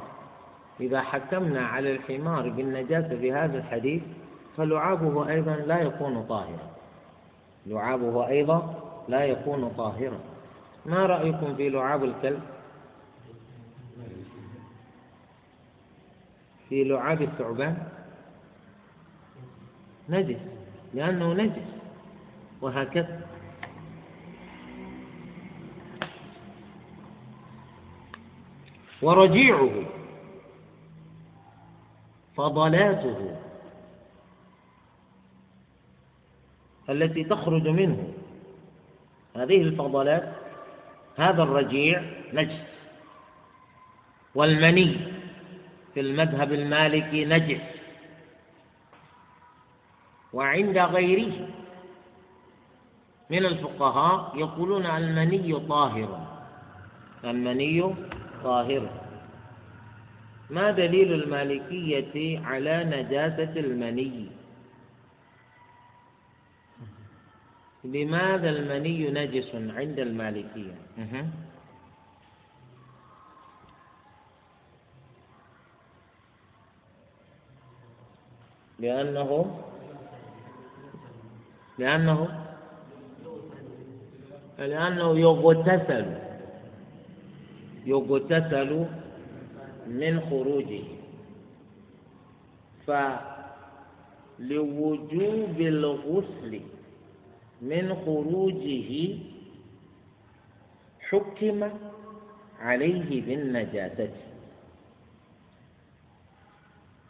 إذا 0.80 1.00
حكمنا 1.00 1.66
على 1.66 1.92
الحمار 1.92 2.48
بالنجاسة 2.48 3.08
في 3.08 3.32
هذا 3.32 3.58
الحديث 3.58 4.02
فلعابه 4.56 5.28
أيضا 5.28 5.56
لا 5.56 5.80
يكون 5.80 6.22
طاهرا. 6.22 6.70
لعابه 7.66 8.28
أيضا 8.28 8.74
لا 9.08 9.24
يكون 9.24 9.68
طاهرا. 9.68 10.18
ما 10.86 11.06
رأيكم 11.06 11.54
في 11.54 11.68
لعاب 11.68 12.04
الكلب؟ 12.04 12.40
في 16.68 16.84
لعاب 16.84 17.22
الثعبان؟ 17.22 17.76
نجس 20.08 20.40
لأنه 20.94 21.32
نجس. 21.32 21.62
وهكذا. 22.60 23.20
ورجيعه 29.06 29.70
فضلاته 32.36 33.36
التي 36.90 37.24
تخرج 37.24 37.68
منه. 37.68 38.12
هذه 39.36 39.62
الفضلات 39.62 40.34
هذا 41.16 41.42
الرجيع 41.42 42.02
نجس 42.32 42.66
والمني 44.34 44.96
في 45.94 46.00
المذهب 46.00 46.52
المالكي 46.52 47.24
نجس. 47.24 47.62
وعند 50.32 50.78
غيره 50.78 51.48
من 53.30 53.46
الفقهاء 53.46 54.36
يقولون 54.36 54.86
المني 54.86 55.60
طاهر 55.68 56.26
المني 57.24 57.94
طاهر. 58.46 58.88
ما 60.50 60.70
دليل 60.70 61.12
المالكية 61.12 62.38
على 62.46 62.84
نجاسة 62.84 63.52
المني؟ 63.60 64.26
لماذا 67.84 68.50
المني 68.50 69.10
نجس 69.10 69.50
عند 69.54 69.98
المالكية؟ 69.98 70.74
لأنه؟ 78.78 79.30
لأنه؟ 81.78 82.20
لأنه 84.58 85.18
يغتسل. 85.18 86.25
يغتسل 87.86 88.86
من 89.86 90.20
خروجه. 90.30 90.82
فلوجوب 94.38 95.60
الغسل 95.60 96.60
من 97.62 97.94
خروجه 98.04 99.18
حكم 101.00 101.70
عليه 102.60 103.22
بالنجاسة. 103.26 104.10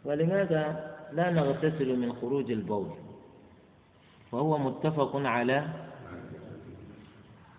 ولماذا 0.05 0.95
لا 1.13 1.31
نغتسل 1.31 1.99
من 1.99 2.13
خروج 2.13 2.51
البول؟ 2.51 2.89
وهو 4.31 4.57
متفق 4.57 5.15
على. 5.15 5.67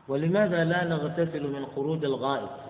ولماذا 0.09 0.65
لا 0.65 0.85
نغتسل 0.85 1.53
من 1.53 1.67
خروج 1.67 2.05
الغائط؟ 2.05 2.68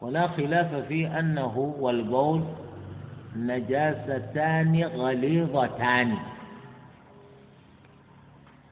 ولا 0.00 0.28
خلاف 0.28 0.74
في 0.74 1.06
أنه 1.06 1.58
والبول 1.58 2.44
نجاستان 3.36 4.84
غليظتان. 4.84 6.18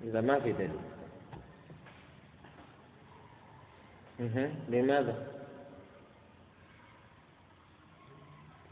إذا 0.05 0.21
ما 0.21 0.41
في 0.41 0.53
دليل. 0.53 0.71
لماذا؟ 4.69 5.27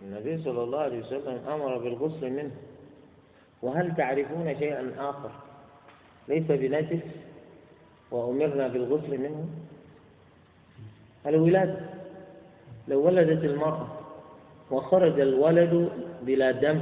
النبي 0.03 0.43
صلى 0.45 0.63
الله 0.63 0.79
عليه 0.79 1.01
وسلم 1.01 1.49
أمر 1.49 1.79
بالغسل 1.79 2.31
منه. 2.31 2.51
وهل 3.63 3.97
تعرفون 3.97 4.59
شيئا 4.59 4.93
آخر؟ 4.99 5.31
ليس 6.29 6.47
بنجس 6.47 7.03
وأمرنا 8.11 8.69
بالغسل 8.69 9.19
منه؟ 9.19 9.49
الولادة. 11.27 11.90
لو 12.89 13.07
ولدت 13.07 13.45
المرأة 13.45 13.87
وخرج 14.71 15.21
الولد 15.21 15.89
بلا 16.23 16.51
دم 16.51 16.81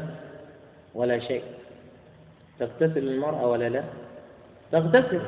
ولا 0.94 1.18
شيء 1.18 1.42
تغتسل 2.58 3.08
المرأة 3.08 3.46
ولا 3.46 3.68
لا؟ 3.68 3.84
تغتسل. 4.72 5.20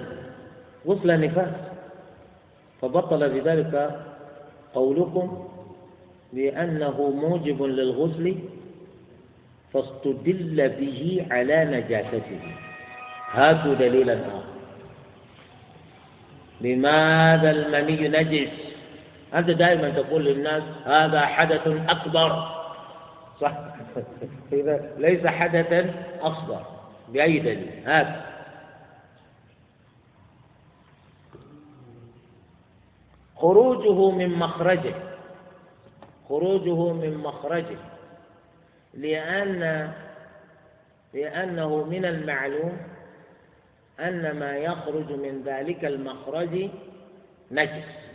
غسل 0.87 1.21
نفاس 1.21 1.55
فبطل 2.81 3.29
بذلك 3.29 4.01
قولكم 4.75 5.49
بأنه 6.33 7.11
موجب 7.11 7.63
للغسل 7.63 8.35
فاستدل 9.73 10.69
به 10.69 11.27
على 11.31 11.65
نجاسته. 11.65 12.41
هاتوا 13.31 13.75
دليلا 13.75 14.15
آخر. 14.15 14.43
لماذا 16.61 17.51
المني 17.51 18.09
نجس 18.09 18.70
أنت 19.35 19.51
دائما 19.51 19.91
تقول 19.91 20.25
للناس 20.25 20.63
هذا 20.85 21.21
حدث 21.21 21.67
أكبر. 21.67 22.61
صح؟ 23.41 23.53
إذا 24.53 24.95
ليس 24.99 25.27
حدثا 25.27 25.95
أصغر. 26.21 26.67
بأي 27.09 27.39
دليل؟ 27.39 27.83
هات 27.87 28.23
خروجه 33.37 34.11
من 34.11 34.29
مخرجه. 34.39 34.95
خروجه 36.29 36.93
من 36.93 37.17
مخرجه. 37.17 37.79
لأن 38.95 39.93
لأنه 41.15 41.85
من 41.85 42.05
المعلوم 42.05 42.77
أن 44.01 44.39
ما 44.39 44.57
يخرج 44.57 45.13
من 45.13 45.43
ذلك 45.47 45.85
المخرج 45.85 46.71
نجس. 47.51 48.10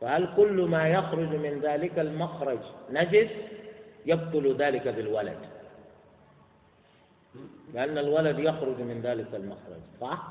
فهل 0.00 0.28
كل 0.36 0.62
ما 0.70 0.88
يخرج 0.88 1.28
من 1.34 1.60
ذلك 1.60 1.98
المخرج 1.98 2.58
نجس 2.90 3.30
يبطل 4.06 4.56
ذلك 4.58 4.88
بالولد 4.88 5.38
لأن 7.74 7.98
الولد 7.98 8.38
يخرج 8.38 8.80
من 8.80 9.00
ذلك 9.02 9.34
المخرج 9.34 9.80
صح؟ 10.00 10.22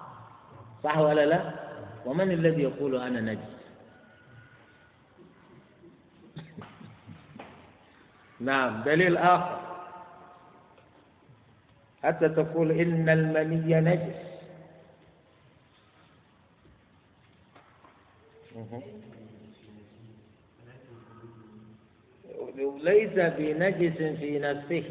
صح 0.84 0.98
ولا 0.98 1.26
لا؟ 1.26 1.54
ومن 2.06 2.32
الذي 2.32 2.62
يقول 2.64 2.96
أنا 3.02 3.22
نجس؟ 3.22 3.58
نعم 8.40 8.84
دليل 8.84 9.18
آخر 9.18 9.60
حتى 12.04 12.30
تقول 12.30 12.72
إن 12.72 13.10
المني 13.10 13.82
نجس 13.82 14.28
ليس 22.58 23.14
بنجس 23.14 23.98
في 24.20 24.40
نفسه 24.40 24.84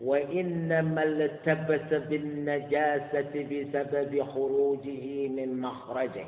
وإنما 0.00 1.02
التبس 1.02 1.94
بالنجاسة 1.94 3.32
بسبب 3.50 4.22
خروجه 4.22 5.28
من 5.28 5.60
مخرجه. 5.60 6.26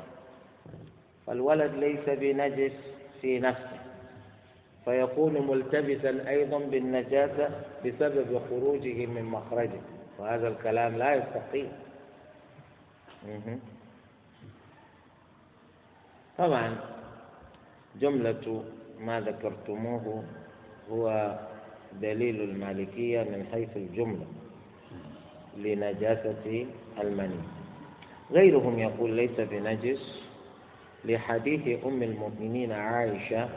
فالولد 1.27 1.73
ليس 1.73 2.09
بنجس 2.09 2.71
في 3.21 3.39
نفسه 3.39 3.79
فيكون 4.85 5.47
ملتبسا 5.47 6.29
أيضا 6.29 6.59
بالنجاسة 6.59 7.49
بسبب 7.85 8.41
خروجه 8.49 9.05
من 9.05 9.23
مخرجه. 9.23 9.81
وهذا 10.19 10.47
الكلام 10.47 10.97
لا 10.97 11.15
يستقيم. 11.15 11.71
طبعا 16.37 16.77
جملة 17.99 18.63
ما 18.99 19.21
ذكرتموه 19.21 20.23
هو 20.91 21.35
دليل 22.01 22.41
المالكية 22.41 23.23
من 23.23 23.45
حيث 23.51 23.77
الجملة 23.77 24.25
لنجاسة 25.57 26.65
المني. 27.01 27.39
غيرهم 28.31 28.79
يقول 28.79 29.11
ليس 29.11 29.39
بنجس. 29.39 30.25
لحديث 31.05 31.85
أم 31.85 32.03
المؤمنين 32.03 32.71
عائشة 32.71 33.49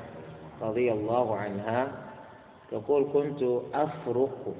رضي 0.62 0.92
الله 0.92 1.36
عنها 1.36 1.92
تقول 2.70 3.06
كنت 3.12 3.42
أفرق 3.74 4.54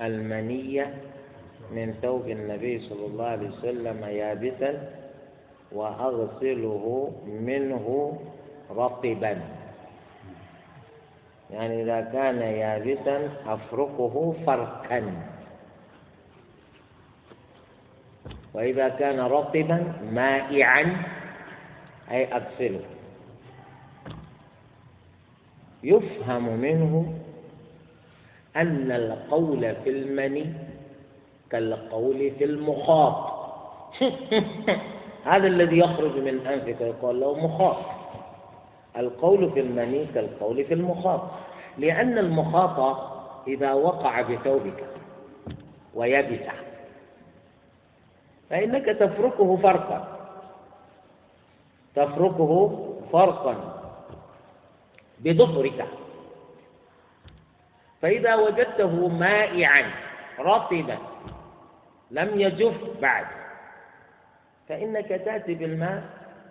المنية 0.00 0.94
من 1.74 1.94
ثوب 2.02 2.28
النبي 2.28 2.78
صلى 2.78 3.06
الله 3.06 3.24
عليه 3.24 3.48
وسلم 3.48 4.04
يابسا 4.04 4.90
وأغسله 5.72 7.12
منه 7.26 8.18
رطبا. 8.70 9.42
يعني 11.50 11.82
إذا 11.82 12.00
كان 12.00 12.38
يابسا 12.38 13.30
أفرقه 13.46 14.34
فرقا. 14.46 15.12
وإذا 18.54 18.88
كان 18.88 19.20
رطبا 19.20 19.92
مائعا 20.12 21.02
أي 22.10 22.34
أغسله. 22.34 22.80
يفهم 25.82 26.56
منه 26.56 27.14
أن 28.56 28.92
القول 28.92 29.74
في 29.84 29.90
المني 29.90 30.52
كالقول 31.50 32.30
في 32.38 32.44
المخاط. 32.44 33.32
هذا 35.32 35.46
الذي 35.46 35.78
يخرج 35.78 36.18
من 36.18 36.46
أنفك 36.46 36.80
يقول 36.80 37.20
له 37.20 37.46
مخاط. 37.46 37.97
القول 38.96 39.52
في 39.52 39.60
المني 39.60 40.06
كالقول 40.14 40.64
في 40.64 40.74
المخاط. 40.74 41.20
لأن 41.78 42.18
المخاط 42.18 42.98
إذا 43.48 43.72
وقع 43.72 44.20
بثوبك 44.22 44.84
ويبس 45.94 46.46
فإنك 48.50 48.84
تفركه 48.86 49.56
فرقا. 49.56 50.18
تفركه 51.94 52.84
فرقا 53.12 53.54
بظهرك. 55.20 55.86
فإذا 58.02 58.34
وجدته 58.34 59.08
مائعا 59.08 59.90
رطبا 60.38 60.98
لم 62.10 62.40
يجف 62.40 62.74
بعد 63.02 63.26
فإنك 64.68 65.08
تأتي 65.08 65.54
بالماء 65.54 66.02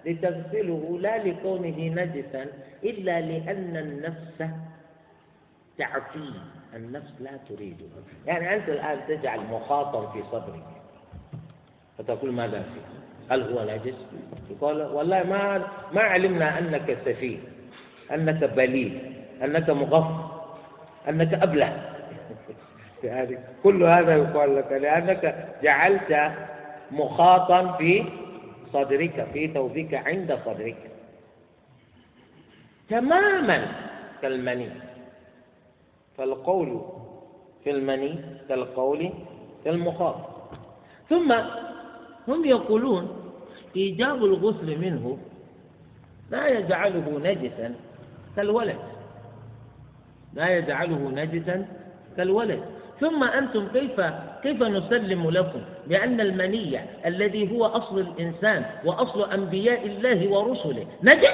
لتغسله 0.07 0.97
لا 1.01 1.17
لكونه 1.23 1.77
نجسا 1.79 2.45
إلا 2.83 3.21
لأن 3.21 3.77
النفس 3.77 4.51
تعفيه 5.77 6.39
النفس 6.75 7.13
لا 7.19 7.31
تريده 7.49 7.85
يعني 8.27 8.55
أنت 8.55 8.69
الآن 8.69 8.99
تجعل 9.07 9.39
مخاطا 9.39 10.11
في 10.11 10.23
صدرك. 10.31 10.63
فتقول 11.97 12.31
ماذا 12.33 12.61
فيه 12.61 12.81
هل 13.35 13.41
هو 13.41 13.63
نجس؟ 13.75 13.95
يقول 14.49 14.81
والله 14.81 15.23
ما 15.23 15.67
ما 15.93 16.01
علمنا 16.01 16.59
أنك 16.59 16.97
سفيه 17.05 17.37
أنك 18.13 18.43
بليل 18.43 19.13
أنك 19.43 19.69
مغفر 19.69 20.41
أنك 21.09 21.33
أبله 21.33 21.81
يعني 23.03 23.37
كل 23.63 23.83
هذا 23.83 24.15
يقال 24.15 24.55
لك 24.55 24.71
لأنك 24.71 25.47
جعلت 25.63 26.31
مخاطا 26.91 27.71
في 27.77 28.03
صدرك 28.73 29.27
في 29.33 29.47
ثوبك 29.47 29.93
عند 29.93 30.39
صدرك. 30.45 30.91
تماما 32.89 33.71
كالمني. 34.21 34.69
فالقول 36.17 36.81
في 37.63 37.69
المني 37.71 38.15
كالقول 38.49 39.11
في 39.63 39.69
المخاط. 39.69 40.15
ثم 41.09 41.31
هم 42.27 42.45
يقولون 42.45 43.31
إيجاب 43.75 44.25
الغسل 44.25 44.77
منه 44.77 45.17
لا 46.31 46.47
يجعله 46.47 47.19
نجسا 47.19 47.75
كالولد. 48.35 48.79
لا 50.33 50.47
يجعله 50.57 51.11
نجسا 51.11 51.65
كالولد. 52.17 52.76
ثم 52.99 53.23
أنتم 53.23 53.67
كيف 53.67 54.01
كيف 54.43 54.63
نسلم 54.63 55.29
لكم؟ 55.29 55.61
بأن 55.87 56.21
المني 56.21 56.79
الذي 57.05 57.51
هو 57.51 57.65
أصل 57.65 57.99
الإنسان 57.99 58.65
وأصل 58.85 59.31
أنبياء 59.31 59.85
الله 59.85 60.27
ورسله. 60.29 60.87
نجس 61.03 61.27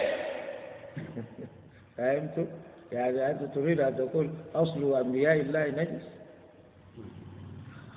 فهمتم؟ 1.97 2.45
يعني 2.91 3.31
أنت 3.31 3.43
تريد 3.55 3.79
أن 3.81 3.97
تقول 3.97 4.29
أصل 4.55 4.95
أنبياء 4.97 5.41
الله 5.41 5.67
نجس؟ 5.67 6.07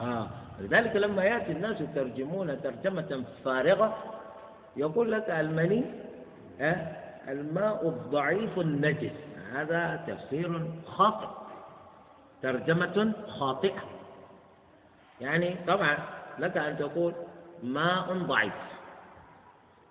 آه. 0.00 0.28
لذلك 0.60 0.96
لما 0.96 1.24
يأتي 1.24 1.52
الناس 1.52 1.80
يترجمون 1.80 2.60
ترجمة 2.62 3.24
فارغة 3.44 3.96
يقول 4.76 5.12
لك 5.12 5.30
المني 5.30 5.84
الماء 7.28 7.88
الضعيف 7.88 8.58
النجس. 8.58 9.10
هذا 9.52 10.00
تفسير 10.06 10.60
خاطئ. 10.86 11.45
ترجمة 12.46 13.12
خاطئة. 13.28 13.82
يعني 15.20 15.56
طبعا 15.66 15.98
لك 16.38 16.56
أن 16.56 16.78
تقول 16.78 17.12
ماء 17.62 18.12
ضعيف. 18.12 18.52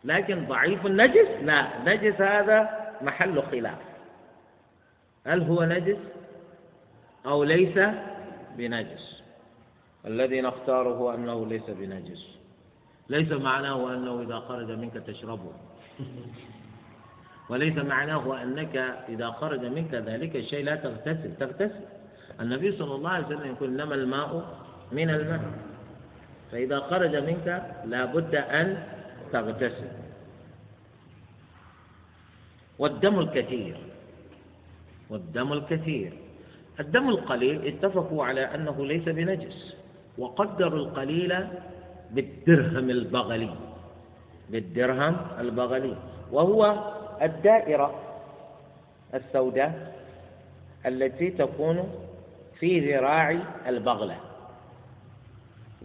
لكن 0.04 0.46
ضعيف 0.48 0.86
النجس؟ 0.86 1.28
لا. 1.42 1.68
نجس 1.86 2.22
هذا 2.22 2.70
محل 3.02 3.44
خلاف. 3.44 3.78
هل 5.26 5.42
هو 5.42 5.64
نجس 5.64 5.98
أو 7.26 7.44
ليس 7.44 7.80
بنجس؟ 8.58 9.22
الذي 10.06 10.42
نختاره 10.42 11.16
أنه 11.16 11.46
ليس 11.46 11.70
بنجس. 11.70 12.28
ليس 13.10 13.32
معناه 13.32 13.94
أنه 13.94 14.22
إذا 14.22 14.40
خرج 14.40 14.72
منك 14.72 14.94
تشربه. 14.94 15.54
وليس 17.50 17.78
معناه 17.78 18.44
أنك 18.44 18.76
إذا 19.10 19.32
خرج 19.32 19.66
منك 19.66 19.94
ذلك 19.94 20.36
الشيء 20.36 20.64
لا 20.66 20.76
تغتسل. 20.76 21.36
تغتسل. 21.40 22.05
النبي 22.42 22.72
صلى 22.72 22.96
الله 22.96 23.10
عليه 23.10 23.26
وسلم 23.26 23.46
يقول 23.46 23.70
إنما 23.70 23.96
الماء 23.96 24.32
من 24.92 25.10
الماء. 25.10 25.42
فإذا 26.52 26.80
خرج 26.80 27.16
منك 27.16 27.48
لا 27.86 28.06
بد 28.06 28.36
أن 28.36 28.84
تغتسل. 29.32 29.88
والدم 32.80 33.20
الكثير. 33.20 33.78
والدم 35.10 35.54
الكثير. 35.54 36.14
الدم 36.80 37.10
القليل 37.10 37.68
اتفقوا 37.68 38.26
على 38.26 38.42
أنه 38.56 38.86
ليس 38.86 39.04
بنجس. 39.04 39.76
وقدروا 40.18 40.80
القليل 40.80 41.48
بالدرهم 42.12 42.90
البغلي. 42.90 43.56
بالدرهم 44.50 45.16
البغلي. 45.40 45.96
وهو 46.32 46.62
الدائرة 47.22 48.02
السوداء 49.14 49.96
التي 50.86 51.30
تكون 51.32 52.05
في 52.60 52.80
ذراع 52.80 53.40
البغلة. 53.68 54.18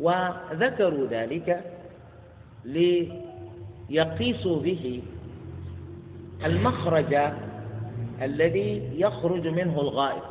وذكروا 0.00 1.06
ذلك 1.06 1.64
ليقيسوا 2.64 4.60
به 4.60 5.02
المخرج 6.44 7.18
الذي 8.22 8.90
يخرج 8.94 9.48
منه 9.48 9.80
الغائط. 9.80 10.22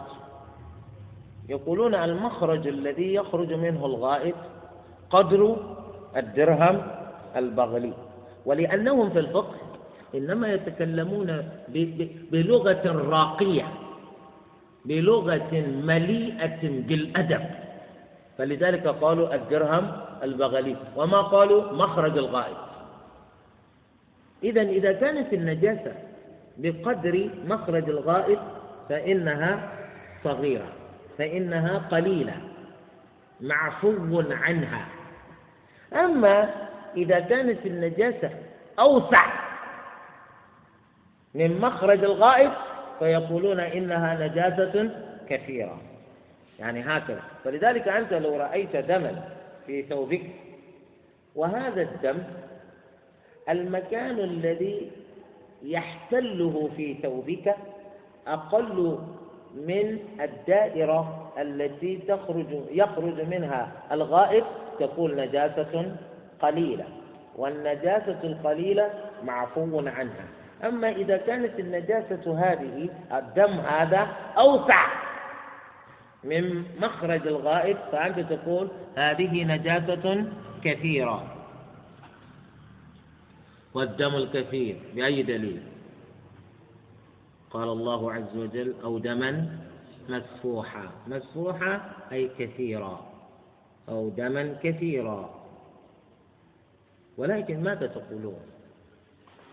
يقولون 1.50 1.96
المخرج 1.96 2.68
الذي 2.68 3.14
يخرج 3.14 3.54
منه 3.54 3.86
الغائط 3.86 4.36
قدر 5.10 5.58
الدرهم 6.18 6.82
البغلي. 7.36 7.94
ولأنهم 8.46 9.10
في 9.10 9.20
الفقه 9.20 9.56
إنما 10.16 10.54
يتكلمون 10.54 11.50
بلغة 12.32 13.10
راقية. 13.10 13.68
بلغة 14.86 15.54
مليئة 15.84 16.62
بالأدب. 16.64 17.46
فلذلك 18.38 18.88
قالوا 18.88 19.36
الدرهم 19.36 19.92
البغلي 20.24 20.76
وما 20.96 21.22
قالوا 21.22 21.74
مخرج 21.74 22.18
الغائط 22.18 22.58
إذا 24.44 24.62
إذا 24.62 24.92
كانت 24.94 25.34
النجاسة 25.34 25.94
بقدر 26.58 27.30
مخرج 27.46 27.90
الغائط 27.90 28.40
فإنها 28.90 29.72
صغيرة 30.24 30.68
فإنها 31.18 31.78
قليلة 31.78 32.34
معفو 33.42 34.24
عنها. 34.32 34.86
أما 35.94 36.50
إذا 36.98 37.20
كانت 37.20 37.66
النجاسة 37.66 38.30
أوسع 38.80 39.26
من 41.36 41.62
مخرج 41.62 42.04
الغائط 42.04 42.52
فيقولون 43.00 43.60
إنها 43.60 44.28
نجاسة 44.28 44.89
كثيرة. 45.30 45.78
يعني 46.60 46.82
هكذا. 46.82 47.22
فلذلك 47.43 47.88
أنت 47.88 48.14
لو 48.14 48.38
رأيت 48.38 48.76
دما 48.76 49.24
في 49.68 49.84
ثوبك 49.84 50.22
وهذا 51.36 51.82
الدم 51.82 52.18
المكان 53.50 54.20
الذي 54.20 54.91
يحتله 55.64 56.70
في 56.78 56.93
ثوبك 56.93 57.56
أقل 58.28 58.97
من 59.56 60.00
الدائرة 60.22 61.32
التي 61.38 61.97
تخرج 61.97 62.45
يخرج 62.72 63.22
منها 63.22 63.72
الغائط 63.91 64.43
تكون 64.80 65.16
نجاسة 65.16 65.95
قليلة 66.41 66.86
والنجاسة 67.36 68.20
القليلة 68.24 68.89
معفو 69.24 69.80
عنها. 69.80 70.28
أما 70.64 70.89
إذا 70.89 71.18
كانت 71.18 71.60
النجاسة 71.60 72.39
هذه 72.39 72.89
الدم 73.12 73.51
هذا 73.60 74.07
أوسع 74.38 74.88
من 76.24 76.64
مخرج 76.82 77.28
الغائط 77.28 77.78
فأنت 77.91 78.20
تقول 78.34 78.68
هذه 78.97 79.43
نجاسة 79.43 80.26
كثيرة. 80.64 81.36
والدم 83.74 84.16
الكثير 84.16 84.76
بأي 84.95 85.24
دليل؟ 85.24 85.64
قال 87.51 87.70
الله 87.70 88.14
عز 88.14 88.38
وجل 88.38 88.74
أو 88.84 88.97
دما 88.97 89.57
مسفوحا 90.10 90.89
مسفوحا 91.07 91.82
أي 92.12 92.30
كثيرا 92.39 93.05
أو 93.89 94.10
دما 94.10 94.55
كثيرا 94.64 95.30
ولكن 97.18 97.64
ماذا 97.64 97.88
تقولون؟ 97.88 98.39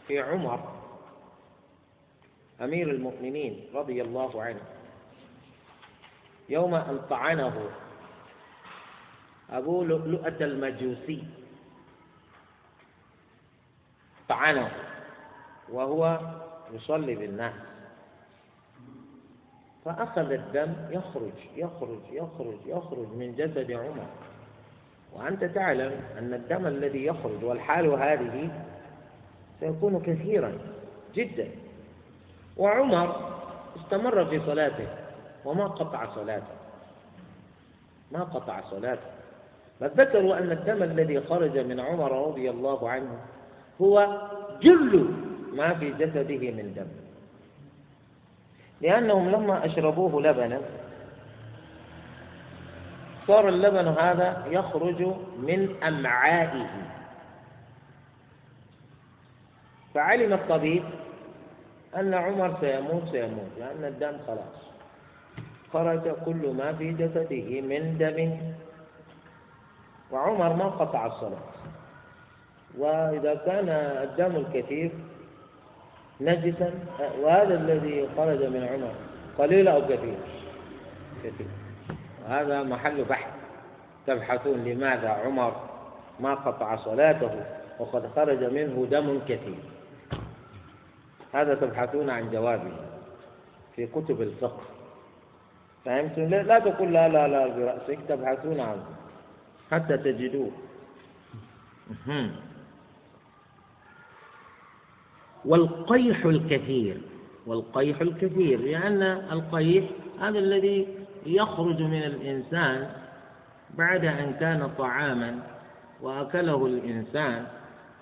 في 0.09 0.21
عمر 0.21 0.86
أمير 2.61 2.91
المؤمنين 2.91 3.67
رضي 3.75 4.03
الله 4.03 4.43
عنه. 4.43 4.61
يوم 6.49 6.75
أن 6.75 7.01
طعنه 7.11 7.71
أبو 9.51 9.85
لؤلؤة 9.85 10.37
المجوسي 10.41 11.25
طعنه 14.29 14.71
وهو 15.69 16.21
يصلي 16.73 17.15
بالناس. 17.15 17.55
فأخذ 19.85 20.33
الدم 20.33 20.75
يخرج 20.91 21.33
يخرج 21.57 22.01
يخرج 22.11 22.59
يخرج 22.67 23.09
من 23.09 23.35
جسد 23.37 23.73
عمر. 23.73 24.07
وأنت 25.13 25.45
تعلم 25.45 26.01
أن 26.19 26.35
الدم 26.35 26.67
الذي 26.67 27.05
يخرج 27.07 27.45
والحال 27.45 27.87
هذه 27.87 28.65
سيكون 29.61 30.03
كثيرا 30.03 30.59
جدا. 31.15 31.66
وعمر 32.57 33.37
استمر 33.77 34.25
في 34.25 34.41
صلاته 34.47 34.89
وما 35.45 35.67
قطع 35.67 36.15
صلاته. 36.15 36.57
ما 38.13 38.23
قطع 38.23 38.61
صلاته. 38.71 39.11
بل 39.81 39.91
ذكروا 39.97 40.39
أن 40.39 40.53
الدم 40.53 40.83
الذي 40.83 41.21
خرج 41.21 41.59
من 41.59 41.81
عمر 41.81 42.29
رضي 42.29 42.51
الله 42.51 42.91
عنه 42.91 43.19
هو 43.81 44.23
جل 44.63 45.09
ما 45.53 45.75
في 45.75 45.93
جسده 45.93 46.51
من 46.51 46.73
دم. 46.77 46.89
لأنهم 48.81 49.31
لما 49.31 49.67
أشربوه 49.67 50.23
لبنا 50.23 50.61
صار 53.27 53.49
اللبن 53.49 53.89
هذا 53.89 54.47
يخرج 54.51 55.03
من 55.39 55.83
أمعائه. 55.83 56.69
فعلم 59.95 60.33
الطبيب 60.33 60.85
أن 61.97 62.15
عمر 62.15 62.57
سيموت 62.61 63.03
سيموت 63.13 63.51
لأن 63.59 63.85
الدم 63.85 64.17
خلاص. 64.27 64.59
خرج 65.73 66.09
كل 66.25 66.55
ما 66.59 66.73
في 66.73 66.93
جسده 66.93 67.61
من 67.61 67.99
دم. 67.99 68.39
وعمر 70.13 70.53
ما 70.53 70.65
قطع 70.65 71.07
الصلاة. 71.07 71.49
وإذا 72.79 73.35
كان 73.35 73.69
الدم 74.09 74.37
الكثير 74.37 74.91
نجسا 76.21 76.75
وهذا 77.21 77.55
الذي 77.55 78.09
خرج 78.17 78.43
من 78.45 78.69
عمر 78.73 78.95
قليل 79.39 79.69
أو 79.69 79.83
كثير؟ 79.83 80.19
كثير. 81.25 81.47
وهذا 82.25 82.63
محل 82.63 83.05
بحث. 83.05 83.37
تبحثون 84.07 84.65
لماذا 84.65 85.09
عمر 85.09 85.53
ما 86.21 86.35
قطع 86.35 86.77
صلاته 86.77 87.31
وقد 87.79 88.07
خرج 88.17 88.45
منه 88.45 88.87
دم 88.91 89.21
كثير 89.29 89.76
هذا 91.37 91.55
تبحثون 91.55 92.11
عن 92.11 92.31
جوابه 92.31 92.73
في 93.77 93.87
كتب 93.87 94.23
الفقه. 94.23 94.63
فهمت 95.85 96.19
لا 96.19 96.59
تقول 96.59 96.93
لا 96.93 97.09
لا 97.09 97.29
لا 97.29 97.47
برأسك 97.47 97.99
تبحثون 98.09 98.61
عنه 98.61 98.85
حتى 99.71 99.97
تجدوه. 99.97 100.51
والقيح 105.45 106.25
الكثير 106.25 107.01
والقيح 107.47 108.01
الكثير 108.01 108.61
لأن 108.61 109.03
القيح 109.33 109.85
هذا 110.21 110.39
الذي 110.39 110.89
يخرج 111.27 111.83
من 111.83 112.03
الإنسان 112.03 112.91
بعد 113.75 114.05
أن 114.05 114.35
كان 114.41 114.71
طعاما 114.79 115.39
وأكله 116.03 116.67
الإنسان 116.67 117.47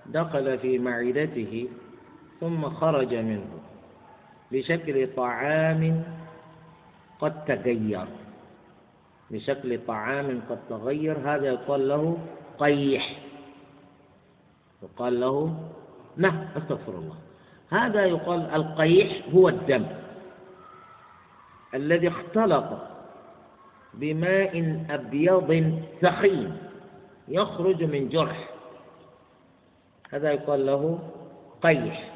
دخل 0.07 0.59
في 0.59 0.79
معدته 0.79 1.69
ثم 2.45 2.61
خرج 2.71 3.15
منه 3.15 3.57
بشكل 4.53 5.09
طعام 5.17 6.05
قد 7.21 7.45
تغير. 7.45 8.07
بشكل 9.31 9.79
طعام 9.87 10.41
قد 10.51 10.59
تغير. 10.69 11.17
هذا 11.25 11.47
يقال 11.47 11.89
له 11.89 12.19
قيح. 12.59 13.05
يقال 14.83 15.21
له 15.21 15.57
نه 16.17 16.49
أستغفر 16.57 16.93
الله. 16.93 17.17
هذا 17.71 18.05
يقال 18.05 18.41
القيح 18.41 19.09
هو 19.35 19.49
الدم 19.49 19.87
الذي 21.75 22.09
اختلط 22.09 22.69
بماء 23.95 24.85
أبيض 24.91 25.81
ثخين 26.01 26.57
يخرج 27.29 27.85
من 27.85 28.09
جرح. 28.09 28.49
هذا 30.11 30.33
يقال 30.33 30.67
له 30.67 30.99
قيح. 31.63 32.14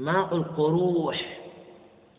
ماء 0.00 0.36
القروح 0.36 1.40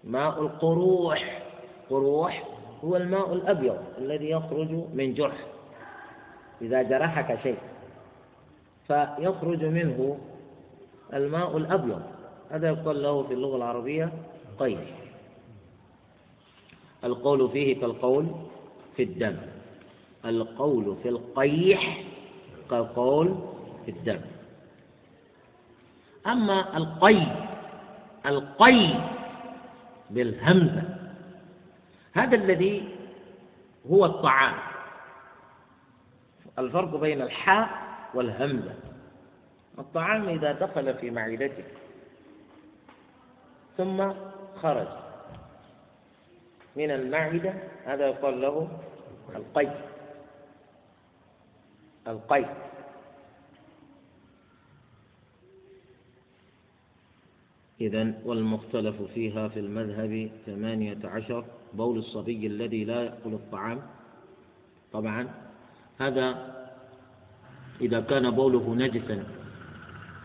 ماء 0.04 0.42
القروح 0.42 1.42
قروح 1.90 2.44
هو 2.84 2.96
الماء 2.98 3.34
الأبيض 3.34 3.78
الذي 3.98 4.30
يخرج 4.30 4.72
من 4.94 5.14
جرح 5.14 5.46
إذا 6.62 6.82
جرحك 6.82 7.40
شيء 7.44 7.58
فيخرج 8.88 9.66
منه 9.66 10.18
الماء 11.14 11.58
الأبيض. 11.58 12.02
هذا 12.50 12.68
يقال 12.70 13.04
له 13.04 13.24
في 13.24 13.34
اللغة 13.34 13.56
العربية 13.56 14.14
قيح 14.60 14.80
القول 17.04 17.50
فيه 17.50 17.82
كالقول 17.82 18.28
في 18.96 19.04
الدم. 19.04 19.38
القول 20.26 20.96
في 21.04 21.10
القيح 21.10 22.04
كالقول 22.70 23.36
في 23.86 23.92
الدم. 23.92 24.22
أما 26.28 26.78
القي 26.78 27.51
القي 28.26 28.94
بالهمزة. 30.10 30.84
هذا 32.14 32.36
الذي 32.36 32.96
هو 33.92 34.06
الطعام. 34.06 34.54
الفرق 36.60 36.96
بين 36.96 37.22
الحاء 37.22 37.70
والهمزة. 38.14 38.74
الطعام 39.80 40.30
إذا 40.30 40.52
دخل 40.52 40.94
في 40.94 41.10
معدتك 41.12 41.66
ثم 43.78 44.14
خرج 44.56 44.88
من 46.76 46.92
المعدة 46.92 47.54
هذا 47.86 48.08
يقال 48.08 48.42
له 48.42 48.68
القي 49.36 49.72
القي 52.08 52.46
إذا 57.82 58.14
والمختلف 58.26 59.02
فيها 59.14 59.48
في 59.48 59.60
المذهب 59.60 60.32
ثمانية 60.46 60.98
عشر 61.04 61.46
بول 61.74 61.98
الصبي 61.98 62.48
الذي 62.48 62.86
لا 62.86 63.04
يأكل 63.04 63.34
الطعام. 63.34 63.82
طبعا 64.94 65.28
هذا 66.00 66.28
إذا 67.82 68.00
كان 68.02 68.30
بوله 68.30 68.76
نجسا 68.76 69.24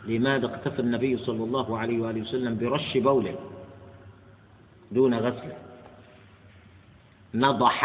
لماذا 0.04 0.46
اقتفى 0.46 0.80
النبي 0.80 1.16
صلى 1.16 1.44
الله 1.44 1.78
عليه 1.78 1.98
وآله 2.00 2.20
وسلم 2.20 2.58
برش 2.58 2.96
بوله 2.96 3.34
دون 4.92 5.14
غسله؟ 5.14 5.56
نضح 7.34 7.78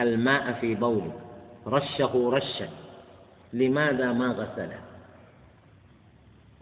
الماء 0.00 0.52
في 0.52 0.74
بوله 0.74 1.12
رشه 1.66 2.12
رشا 2.14 2.68
لماذا 3.52 4.12
ما 4.12 4.28
غسله؟ 4.32 4.80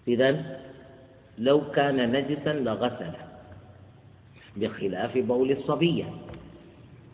إذا 0.08 0.60
لو 1.40 1.70
كان 1.70 2.12
نجسا 2.12 2.52
لغسله 2.52 3.14
بخلاف 4.56 5.18
بول 5.18 5.50
الصبية. 5.50 6.04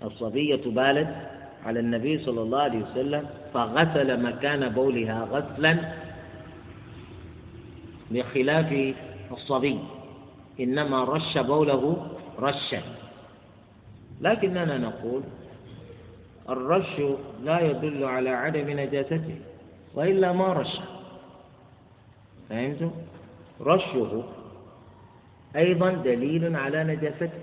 الصبية 0.03 0.63
بالت 0.67 1.15
على 1.65 1.81
النبي 1.81 2.25
صلى 2.25 2.43
الله 2.43 2.61
عليه 2.61 2.79
وسلم 2.79 3.25
فغسل 3.55 4.23
مكان 4.23 4.69
بولها 4.69 5.29
غسلا 5.31 5.93
بخلاف 8.11 8.95
الصبي. 9.31 9.79
إنما 10.61 11.05
رش 11.05 11.39
بوله 11.39 12.07
رشا. 12.39 12.83
لكننا 14.21 14.79
نقول 14.79 15.23
الرش 16.49 17.03
لا 17.45 17.61
يدل 17.61 18.05
على 18.05 18.31
عدم 18.31 18.71
نجاسته 18.71 19.39
وإلا 19.95 20.33
ما 20.33 20.53
رش. 20.53 20.75
فهمتم؟ 22.49 22.91
رشه 23.61 24.25
أيضا 25.57 25.91
دليل 25.91 26.57
على 26.57 26.85
نجاسته 26.85 27.41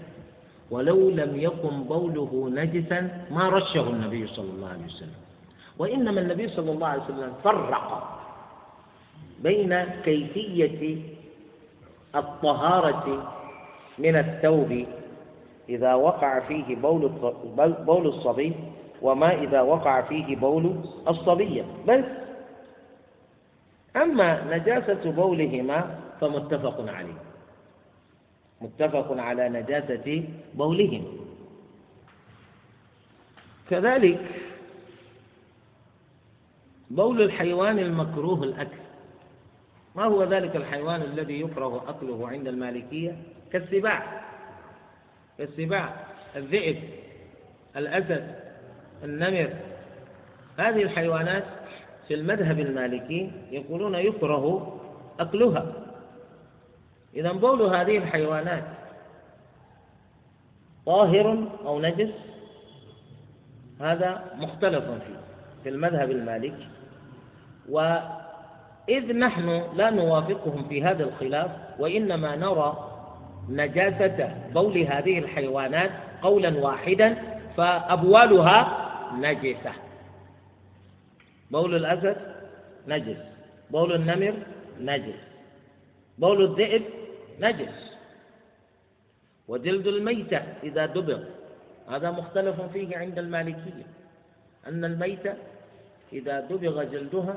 ولو 0.71 1.09
لم 1.09 1.31
يكن 1.39 1.83
بوله 1.83 2.49
نجسا 2.53 3.25
ما 3.31 3.49
رشه 3.49 3.89
النبي 3.89 4.27
صلى 4.27 4.49
الله 4.51 4.69
عليه 4.69 4.85
وسلم. 4.85 5.19
وإنما 5.79 6.21
النبي 6.21 6.47
صلى 6.47 6.71
الله 6.71 6.87
عليه 6.87 7.03
وسلم 7.03 7.33
فرق 7.43 7.89
بين 9.43 9.83
كيفية 10.05 10.97
الطهارة 12.15 13.31
من 13.99 14.15
الثوب 14.15 14.85
إذا 15.69 15.93
وقع 15.93 16.39
فيه 16.39 16.75
بول 16.75 17.11
بول 17.85 18.07
الصبي 18.07 18.53
وما 19.01 19.33
إذا 19.33 19.61
وقع 19.61 20.01
فيه 20.01 20.35
بول 20.35 20.75
الصبية 21.07 21.65
بس 21.87 22.05
أما 23.95 24.57
نجاسة 24.57 25.11
بولهما 25.11 25.99
فمتفق 26.21 26.89
عليه. 26.89 27.21
متفق 28.61 29.17
على 29.19 29.49
نجاسة 29.49 30.23
بولهم. 30.53 31.17
كذلك 33.69 34.19
بول 36.89 37.21
الحيوان 37.21 37.79
المكروه 37.79 38.43
الأكل. 38.43 38.77
ما 39.95 40.03
هو 40.03 40.23
ذلك 40.23 40.55
الحيوان 40.55 41.01
الذي 41.01 41.41
يكره 41.41 41.83
أكله 41.89 42.29
عند 42.29 42.47
المالكية؟ 42.47 43.17
كالسباع. 43.51 44.21
كالسباع. 45.37 45.95
الذئب. 46.35 46.77
الأسد. 47.75 48.35
النمر. 49.03 49.53
هذه 50.57 50.83
الحيوانات 50.83 51.43
في 52.07 52.13
المذهب 52.13 52.59
المالكي 52.59 53.31
يقولون 53.51 53.95
يكره 53.95 54.77
أكلها. 55.19 55.82
إذا 57.15 57.31
بول 57.31 57.61
هذه 57.61 57.97
الحيوانات 57.97 58.63
طاهر 60.85 61.47
أو 61.65 61.81
نجس 61.81 62.09
هذا 63.81 64.23
مختلف 64.35 64.83
فيه 64.83 65.19
في 65.63 65.69
المذهب 65.69 66.11
المالكي 66.11 66.67
وإذ 67.69 69.17
نحن 69.17 69.63
لا 69.75 69.89
نوافقهم 69.89 70.67
في 70.69 70.83
هذا 70.83 71.03
الخلاف 71.03 71.51
وإنما 71.79 72.35
نرى 72.35 72.89
نجاسة 73.49 74.35
بول 74.53 74.77
هذه 74.77 75.19
الحيوانات 75.19 75.91
قولا 76.21 76.57
واحدا 76.59 77.17
فأبوالها 77.57 78.79
نجسة. 79.19 79.71
بول 81.51 81.75
الأسد 81.75 82.17
نجس 82.87 83.17
بول 83.71 83.93
النمر 83.95 84.33
نجس 84.81 85.15
بول 86.17 86.43
الذئب 86.43 86.83
نجس. 87.39 87.93
وجلد 89.47 89.87
الميتة 89.87 90.37
إذا 90.63 90.85
دبغ 90.85 91.23
هذا 91.89 92.11
مختلف 92.11 92.61
فيه 92.61 92.97
عند 92.97 93.19
المالكية. 93.19 93.85
أن 94.67 94.85
الميتة 94.85 95.33
إذا 96.13 96.39
دبغ 96.39 96.83
جلدها 96.83 97.35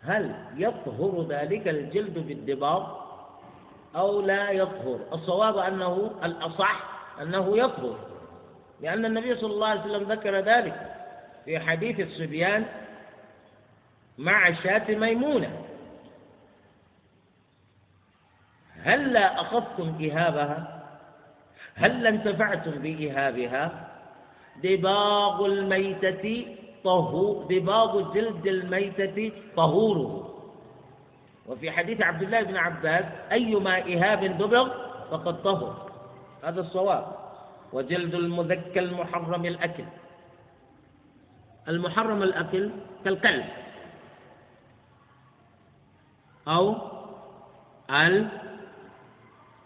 هل 0.00 0.34
يطهر 0.56 1.26
ذلك 1.28 1.68
الجلد 1.68 2.18
بالدباغ؟ 2.18 3.06
أو 3.96 4.20
لا 4.20 4.50
يطهر؟ 4.50 5.00
الصواب 5.12 5.58
أنه 5.58 6.10
الأصح 6.24 7.00
أنه 7.22 7.58
يطهر. 7.58 7.98
لأن 8.80 9.04
النبي 9.04 9.36
صلى 9.36 9.52
الله 9.52 9.66
عليه 9.66 9.80
وسلم 9.80 10.12
ذكر 10.12 10.36
ذلك 10.36 10.94
في 11.44 11.58
حديث 11.58 12.00
الصبيان 12.00 12.64
مع 14.18 14.52
شاة 14.52 14.94
ميمونة. 14.94 15.50
هلا 18.86 19.40
أخذتم 19.40 19.88
إهابها 20.04 20.82
هل 21.74 22.06
انتفعتم 22.06 22.70
بإهابها 22.70 23.64
دباغ 24.62 25.46
الميتة 25.46 26.46
طهور 26.84 27.46
دباغ 27.50 28.14
جلد 28.14 28.46
الميتة 28.46 29.32
طهوره. 29.56 30.34
وفي 31.46 31.70
حديث 31.70 32.02
عبد 32.02 32.22
الله 32.22 32.42
بن 32.42 32.56
عباس 32.56 33.04
أيما 33.32 33.78
إهاب 33.78 34.24
دبغ 34.24 34.68
فقد 35.10 35.42
طهر. 35.42 35.90
هذا 36.44 36.60
الصواب. 36.60 37.06
وجلد 37.72 38.14
المذكى 38.14 38.80
المحرم 38.80 39.44
الأكل. 39.46 39.84
المحرم 41.68 42.22
الأكل 42.22 42.70
كالكلب 43.04 43.44
أو 46.48 46.74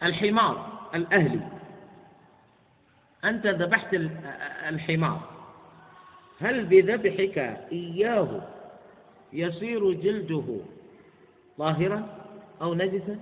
الحمار 0.03 0.67
الأهلي. 0.95 1.41
أنت 3.25 3.47
ذبحت 3.47 3.95
الحمار. 4.69 5.21
هل 6.41 6.65
بذبحك 6.67 7.39
إياه 7.73 8.41
يصير 9.33 9.93
جلده 9.93 10.57
طاهرا 11.59 12.09
أو 12.63 12.75
نجسا؟ 12.75 13.19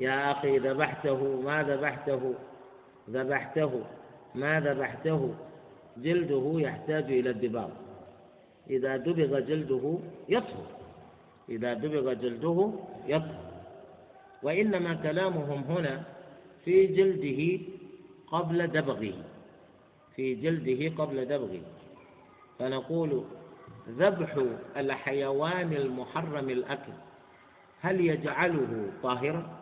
يا 0.00 0.32
أخي 0.32 0.58
ذبحته 0.58 1.40
ما 1.40 1.62
ذبحته؟ 1.62 2.34
ذبحته 3.10 3.82
ما 4.34 4.60
ذبحته؟ 4.60 5.34
جلده 5.96 6.52
يحتاج 6.56 7.04
إلى 7.04 7.30
الدباغ. 7.30 7.68
إذا 8.70 8.96
دبغ 8.96 9.38
جلده 9.40 9.98
يطهر. 10.28 10.66
إذا 11.48 11.74
دبغ 11.74 12.12
جلده 12.12 12.72
يطهر. 13.06 13.53
وإنما 14.44 14.94
كلامهم 14.94 15.64
هنا 15.68 16.02
في 16.64 16.86
جلده 16.86 17.64
قبل 18.26 18.66
دبغه 18.66 19.12
في 20.16 20.34
جلده 20.34 21.04
قبل 21.04 21.24
دبغه. 21.24 21.60
فنقول 22.58 23.24
ذبح 23.88 24.44
الحيوان 24.76 25.72
المحرم 25.72 26.50
الأكل 26.50 26.92
هل 27.80 28.00
يجعله 28.00 28.90
طاهرا؟ 29.02 29.58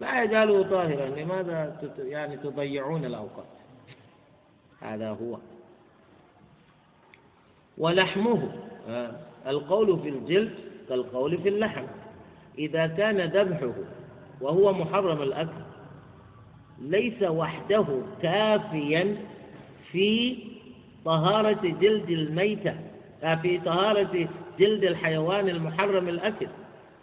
لا 0.00 0.22
يجعله 0.22 0.62
طاهرا 0.62 1.06
لماذا 1.06 1.90
يعني 1.98 2.36
تضيعون 2.36 3.04
الأوقات؟ 3.04 3.46
هذا 4.80 5.10
هو. 5.10 5.38
ولحمه 7.78 8.52
آه، 8.88 9.20
القول 9.46 9.98
في 9.98 10.08
الجلد 10.08 10.54
كالقول 10.88 11.38
في 11.38 11.48
اللحم. 11.48 11.84
إذا 12.58 12.86
كان 12.86 13.20
ذبحه 13.20 13.72
وهو 14.40 14.72
محرم 14.72 15.22
الأكل 15.22 15.62
ليس 16.78 17.22
وحده 17.22 17.86
كافيا 18.22 19.16
في 19.92 20.38
طهارة 21.04 21.60
جلد 21.80 22.10
الميتة 22.10 22.74
آه، 23.22 23.34
في 23.34 23.58
طهارة 23.58 24.28
جلد 24.58 24.84
الحيوان 24.84 25.48
المحرم 25.48 26.08
الأكل. 26.08 26.46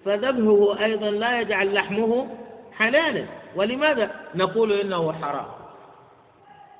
فذبحه 0.05 0.83
أيضا 0.83 1.09
لا 1.09 1.41
يجعل 1.41 1.73
لحمه 1.73 2.27
حلالا 2.73 3.25
ولماذا 3.55 4.11
نقول 4.35 4.73
إنه 4.73 5.13
حرام؟ 5.13 5.45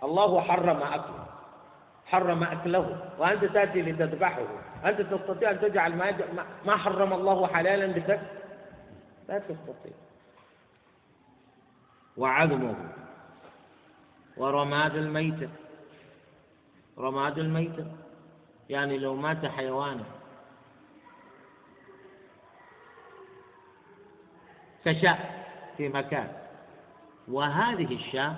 الله 0.03 0.41
حرم 0.41 0.77
أكله 0.77 1.25
حرم 2.05 2.43
أكله 2.43 2.97
وأنت 3.19 3.45
تأتي 3.45 3.81
لتذبحه. 3.81 4.41
أنت 4.85 5.01
تستطيع 5.01 5.51
أن 5.51 5.59
تجعل 5.61 5.95
ما, 6.65 6.77
حرم 6.77 7.13
الله 7.13 7.47
حلالا 7.47 7.87
بك 7.87 8.19
لا 9.27 9.39
تستطيع. 9.39 9.93
وعظمه 12.17 12.75
ورماد 14.37 14.95
الميتة 14.95 15.49
رماد 16.97 17.37
الميتة 17.37 17.91
يعني 18.69 18.97
لو 18.97 19.15
مات 19.15 19.45
حيوان. 19.45 20.03
كشاء 24.85 25.45
في 25.77 25.89
مكان. 25.89 26.37
وهذه 27.27 27.95
الشاة 27.95 28.35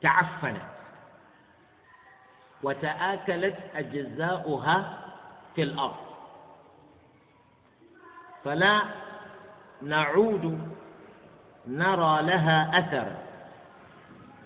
تعفنت. 0.00 0.62
وتآكلت 2.62 3.56
أجزاؤها 3.74 5.04
في 5.54 5.62
الأرض. 5.62 6.06
فلا 8.44 9.05
نعود 9.82 10.58
نرى 11.66 12.22
لها 12.22 12.78
أثر 12.78 13.06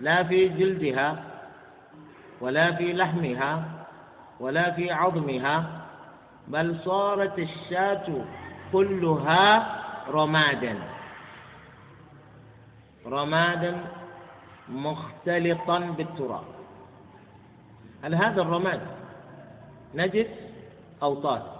لا 0.00 0.22
في 0.22 0.48
جلدها 0.48 1.24
ولا 2.40 2.72
في 2.72 2.92
لحمها 2.92 3.64
ولا 4.40 4.70
في 4.70 4.92
عظمها 4.92 5.86
بل 6.48 6.76
صارت 6.84 7.38
الشاة 7.38 8.24
كلها 8.72 9.76
رمادا. 10.08 10.78
رمادا 13.06 13.76
مختلطا 14.68 15.78
بالتراب. 15.78 16.44
هل 18.04 18.14
هذا 18.14 18.42
الرماد 18.42 18.80
نجس 19.94 20.26
أو 21.02 21.14
طاهر؟ 21.14 21.59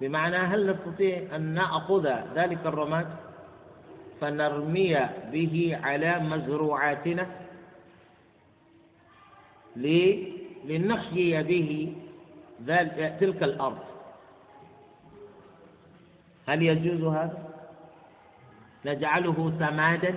بمعنى 0.00 0.36
هل 0.36 0.70
نستطيع 0.70 1.36
أن 1.36 1.40
نأخذ 1.42 2.06
ذلك 2.34 2.66
الرماد 2.66 3.06
فنرمي 4.20 5.08
به 5.32 5.78
على 5.82 6.18
مزروعاتنا 6.18 7.26
لنحيي 10.64 11.42
به 11.42 11.94
تلك 13.20 13.42
الأرض؟ 13.42 13.78
هل 16.48 16.62
يجوز 16.62 17.02
هذا؟ 17.14 17.48
نجعله 18.84 19.52
سمادا؟ 19.58 20.14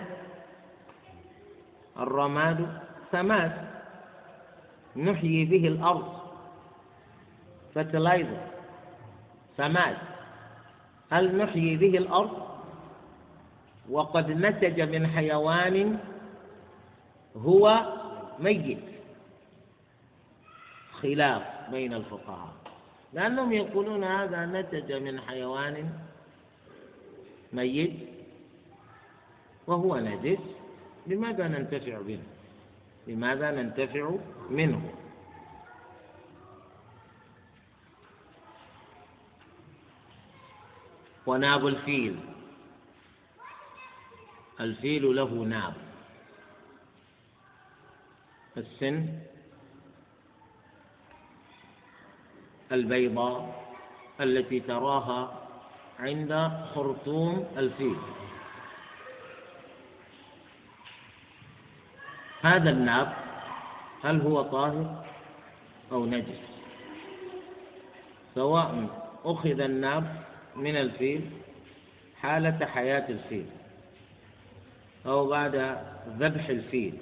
الرماد 1.99 2.79
سماد. 3.11 3.51
نحيي 4.95 5.45
به 5.45 5.67
الأرض. 5.67 6.13
فتلايزر 7.75 8.60
سماد 9.61 9.97
هل 11.11 11.37
نحيي 11.37 11.77
به 11.77 11.97
الأرض؟ 11.97 12.33
وقد 13.89 14.31
نتج 14.31 14.81
من 14.81 15.07
حيوان 15.07 15.97
هو 17.37 17.63
ميت. 18.39 18.85
خلاف 20.91 21.43
بين 21.71 21.93
الفقهاء. 21.93 22.53
لأنهم 23.13 23.53
يقولون 23.53 24.03
هذا 24.03 24.45
نتج 24.45 24.93
من 24.93 25.21
حيوان 25.21 25.89
ميت 27.53 27.93
وهو 29.67 29.97
نجس. 29.97 30.41
لماذا 31.07 31.47
ننتفع 31.47 31.99
منه 31.99 32.27
لماذا 33.07 33.51
ننتفع 33.51 34.11
منه؟ 34.49 34.81
وناب 41.25 41.67
الفيل. 41.67 42.19
الفيل 44.59 45.15
له 45.15 45.29
ناب. 45.29 45.73
السن. 48.57 49.19
البيضاء 52.71 53.65
التي 54.21 54.59
تراها 54.59 55.47
عند 55.99 56.51
خرطوم 56.75 57.47
الفيل. 57.57 57.97
هذا 62.41 62.69
الناب 62.69 63.13
هل 64.03 64.21
هو 64.21 64.41
طاهر 64.41 65.05
أو 65.91 66.05
نجس؟ 66.05 66.41
سواء 68.35 68.87
أخذ 69.25 69.59
الناب 69.59 70.30
من 70.55 70.75
الفيل 70.75 71.29
حالة 72.21 72.65
حياة 72.65 73.09
الفيل. 73.09 73.45
أو 75.05 75.27
بعد 75.27 75.77
ذبح 76.19 76.49
الفيل. 76.49 76.97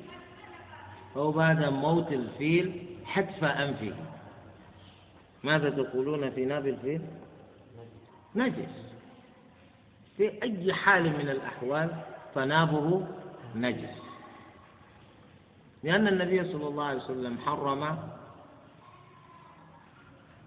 أو 1.15 1.31
بعد 1.31 1.63
موت 1.65 2.11
الفيل 2.11 2.87
حتف 3.05 3.43
أنفه. 3.43 3.93
ماذا 5.43 5.69
تقولون 5.69 6.29
في 6.29 6.45
ناب 6.45 6.67
الفيل؟ 6.67 7.01
نجس. 8.35 8.93
في 10.17 10.43
أي 10.43 10.73
حال 10.73 11.03
من 11.03 11.29
الأحوال 11.29 11.89
فنابه 12.35 13.07
نجس. 13.55 13.99
لأن 15.83 16.07
النبي 16.07 16.43
صلى 16.43 16.67
الله 16.67 16.83
عليه 16.83 17.03
وسلم 17.03 17.37
حرم 17.37 17.97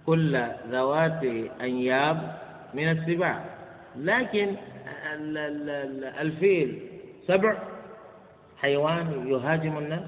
كل 0.07 0.47
ذوات 0.69 1.25
أنياب 1.61 2.42
من 2.75 2.89
السباع. 2.89 3.45
لكن 3.97 4.57
الفيل 6.21 6.89
سبع. 7.27 7.73
حيوان 8.57 9.29
يهاجم 9.29 9.79
الناس؟ 9.79 10.05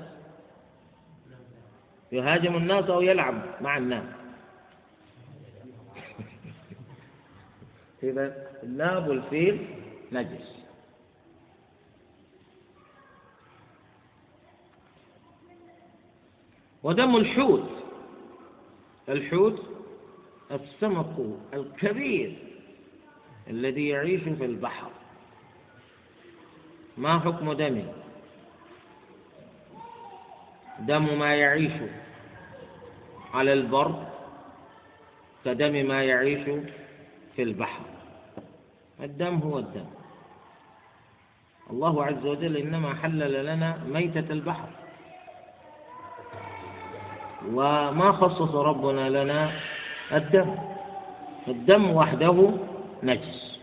يهاجم 2.12 2.57
الناس 2.57 2.85
أو 2.85 3.01
يلعب 3.01 3.43
مع 3.61 3.77
الناس. 3.77 4.05
إذا 8.03 8.49
الناب 8.62 9.09
والفيل 9.09 9.66
نجس. 10.12 10.55
ودم 16.82 17.16
الحوت. 17.16 17.70
الحوت 19.09 19.61
السمك 20.51 21.39
الكبير. 21.55 22.54
الذي 23.51 23.89
يعيش 23.89 24.23
في 24.23 24.45
البحر. 24.45 24.91
ما 26.99 27.19
حكم 27.19 27.53
دمه؟ 27.53 27.93
دم 30.79 31.19
ما 31.19 31.35
يعيش 31.35 31.73
على 33.35 33.53
البر 33.53 34.07
كدم 35.45 35.89
ما 35.89 36.03
يعيش 36.05 36.45
في 37.37 37.43
البحر. 37.43 37.85
الدم 39.01 39.39
هو 39.39 39.59
الدم. 39.59 39.87
الله 41.71 42.05
عز 42.05 42.27
وجل 42.27 42.57
إنما 42.57 42.95
حلل 42.95 43.47
لنا 43.47 43.79
ميتة 43.87 44.33
البحر. 44.33 44.69
وما 47.53 48.12
خصص 48.12 48.55
ربنا 48.55 49.09
لنا 49.09 49.53
الدم. 50.12 50.57
الدم 51.49 51.91
وحده 51.91 52.51
نجس. 53.05 53.59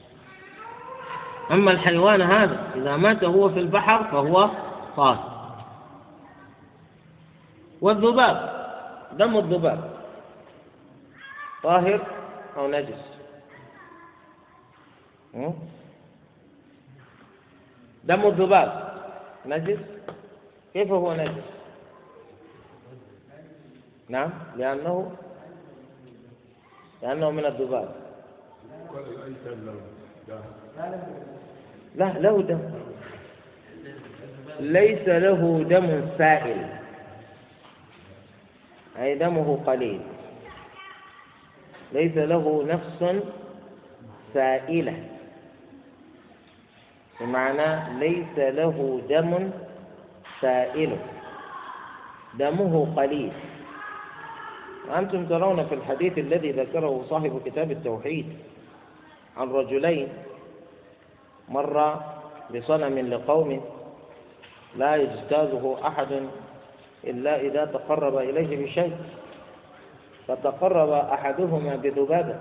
أما 1.51 1.71
الحيوان 1.71 2.21
هذا 2.21 2.71
إذا 2.75 2.97
مات 2.97 3.23
هو 3.23 3.49
في 3.49 3.59
البحر 3.59 4.03
فهو 4.03 4.49
طاهر. 4.97 5.55
والذباب 7.81 8.37
دم 9.11 9.37
الذباب. 9.37 9.91
طاهر 11.63 12.07
أو 12.57 12.67
نجس؟ 12.67 13.01
دم 18.03 18.27
الذباب 18.27 18.93
نجس؟ 19.45 19.79
كيف 20.73 20.91
هو 20.91 21.13
نجس؟ 21.13 21.43
نعم 24.09 24.29
لأنه 24.57 25.15
لأنه 27.01 27.31
من 27.31 27.45
الذباب. 27.45 28.00
لا 31.95 32.13
له 32.19 32.41
دم. 32.41 32.61
ليس 34.59 35.07
له 35.07 35.63
دم 35.63 35.87
سائل. 36.17 36.61
أي 38.99 39.15
دمه 39.15 39.59
قليل. 39.65 40.01
ليس 41.93 42.17
له 42.17 42.63
نفس 42.63 43.23
سائلة. 44.33 45.03
بمعنى 47.19 47.99
ليس 47.99 48.35
له 48.37 49.01
دم 49.09 49.51
سائل. 50.41 50.97
دمه 52.39 52.93
قليل. 52.95 53.31
وأنتم 54.89 55.25
ترون 55.25 55.65
في 55.65 55.75
الحديث 55.75 56.17
الذي 56.17 56.51
ذكره 56.51 57.05
صاحب 57.09 57.41
كتاب 57.45 57.71
التوحيد 57.71 58.25
عن 59.37 59.51
رجلين. 59.51 60.07
مر 61.49 61.95
بصنم 62.55 62.99
لقوم 62.99 63.61
لا 64.77 64.95
يجتازه 64.95 65.87
أحد 65.87 66.11
إلا 67.03 67.39
إذا 67.39 67.65
تقرب 67.65 68.17
إليه 68.17 68.65
بشيء. 68.65 68.95
فتقرب 70.27 70.89
أحدهما 70.89 71.75
بذبابة 71.75 72.35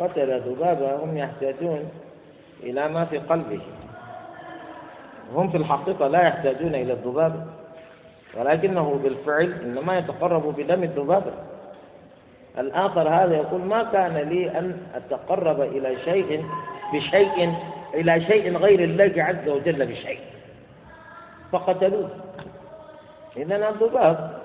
قتل 0.00 0.40
ذبابة 0.40 1.04
هم 1.04 1.16
يحتاجون 1.16 1.90
إلى 2.62 2.88
ما 2.88 3.04
في 3.04 3.18
قلبه. 3.18 3.60
هم 5.34 5.50
في 5.50 5.56
الحقيقة 5.56 6.06
لا 6.06 6.22
يحتاجون 6.22 6.74
إلى 6.74 6.92
الذبابة 6.92 7.44
ولكنه 8.36 9.00
بالفعل 9.02 9.52
إنما 9.52 9.98
يتقرب 9.98 10.54
بدم 10.56 10.82
الذبابة 10.82 11.32
الآخر 12.58 13.08
هذا 13.08 13.36
يقول 13.36 13.60
ما 13.60 13.82
كان 13.82 14.16
لي 14.16 14.58
أن 14.58 14.76
أتقرب 14.94 15.60
إلى 15.60 15.96
شيء 16.04 16.44
بشيء 16.94 17.54
إلى 17.94 18.20
شيء 18.20 18.56
غير 18.56 18.84
الله 18.84 19.12
عز 19.16 19.48
وجل 19.48 19.86
بشيء 19.86 20.20
فقتلوه 21.52 22.10
إذا 23.36 23.68
الذباب 23.68 24.40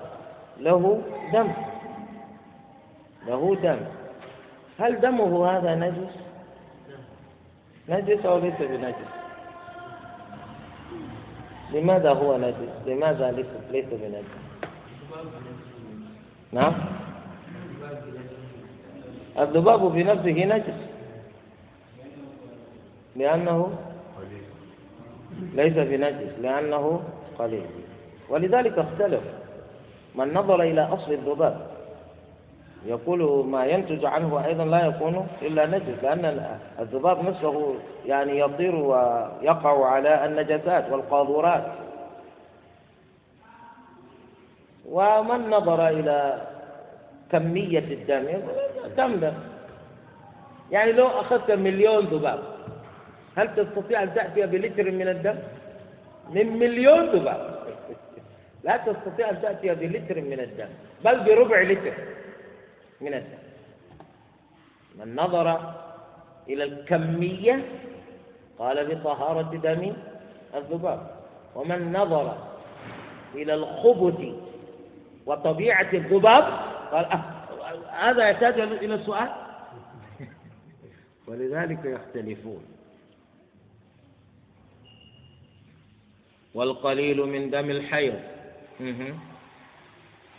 له 0.60 1.02
دم 1.32 1.52
له 3.26 3.56
دم 3.62 3.78
هل 4.78 5.00
دمه 5.00 5.50
هذا 5.50 5.74
نجس؟ 5.74 6.12
نجس 7.88 8.26
أو 8.26 8.38
ليس 8.38 8.54
بنجس؟ 8.60 8.94
لماذا 11.72 12.10
هو 12.10 12.36
نجس؟ 12.36 12.72
لماذا 12.86 13.30
ليس 13.30 13.46
ليس 13.70 13.84
بنجس؟ 13.92 14.24
نعم 16.52 16.74
الذباب 19.38 19.80
بنفسه 19.80 20.44
نجس. 20.44 20.80
لأنه 23.16 23.78
ليس 25.54 25.72
بنجس 25.72 26.38
لأنه 26.42 27.00
قليل. 27.38 27.66
ولذلك 28.28 28.78
اختلف 28.78 29.22
من 30.14 30.34
نظر 30.34 30.62
إلى 30.62 30.80
أصل 30.80 31.12
الذباب. 31.12 31.66
يقول 32.86 33.46
ما 33.46 33.64
ينتج 33.66 34.04
عنه 34.04 34.46
أيضا 34.46 34.64
لا 34.64 34.86
يكون 34.86 35.26
إلا 35.42 35.66
نجس 35.66 36.02
لأن 36.02 36.50
الذباب 36.78 37.24
نفسه 37.24 37.74
يعني 38.06 38.38
يطير 38.38 38.74
ويقع 38.74 39.86
على 39.86 40.24
النجسات 40.24 40.92
والقاذورات. 40.92 41.66
ومن 44.90 45.50
نظر 45.50 45.88
إلى 45.88 46.40
كمية 47.32 47.78
الدم. 47.78 48.26
دم 48.96 49.32
يعني 50.70 50.92
لو 50.92 51.06
أخذت 51.06 51.50
مليون 51.50 52.04
ذباب 52.06 52.40
هل 53.36 53.54
تستطيع 53.54 54.02
أن 54.02 54.14
تأتي 54.14 54.46
بلتر 54.46 54.90
من 54.90 55.08
الدم؟ 55.08 55.38
من 56.30 56.58
مليون 56.58 57.06
ذباب. 57.06 57.66
لا 58.64 58.76
تستطيع 58.76 59.30
أن 59.30 59.42
تأتي 59.42 59.74
بلتر 59.74 60.20
من 60.20 60.40
الدم 60.40 60.68
بل 61.04 61.20
بربع 61.24 61.62
لتر 61.62 61.94
من 63.00 63.14
الدم. 63.14 63.42
من 64.98 65.16
نظر 65.16 65.74
إلى 66.48 66.64
الكمية 66.64 67.64
قال 68.58 68.94
بطهارة 68.94 69.56
دم 69.56 69.92
الذباب. 70.54 71.10
ومن 71.56 71.92
نظر 71.92 72.36
إلى 73.34 73.54
الخبث 73.54 74.20
وطبيعة 75.26 75.88
الذباب 75.92 76.75
قال 76.92 77.04
أه 77.04 77.36
هذا 77.90 78.28
يحتاج 78.28 78.60
إلى 78.60 78.94
السؤال 78.94 79.28
ولذلك 81.26 81.84
يختلفون. 81.84 82.64
والقليل 86.54 87.20
من 87.20 87.50
دم 87.50 87.70
الحيض. 87.70 88.20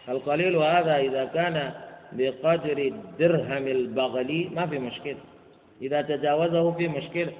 القليل 0.09 0.55
هذا 0.55 0.97
إذا 0.97 1.25
كان 1.25 1.73
بقدر 2.11 2.77
الدرهم 2.77 3.67
البغلي 3.67 4.49
ما 4.49 4.67
في 4.67 4.79
مشكلة. 4.79 5.19
إذا 5.81 6.01
تجاوزه 6.01 6.71
في 6.71 6.87
مشكلة. 6.87 7.33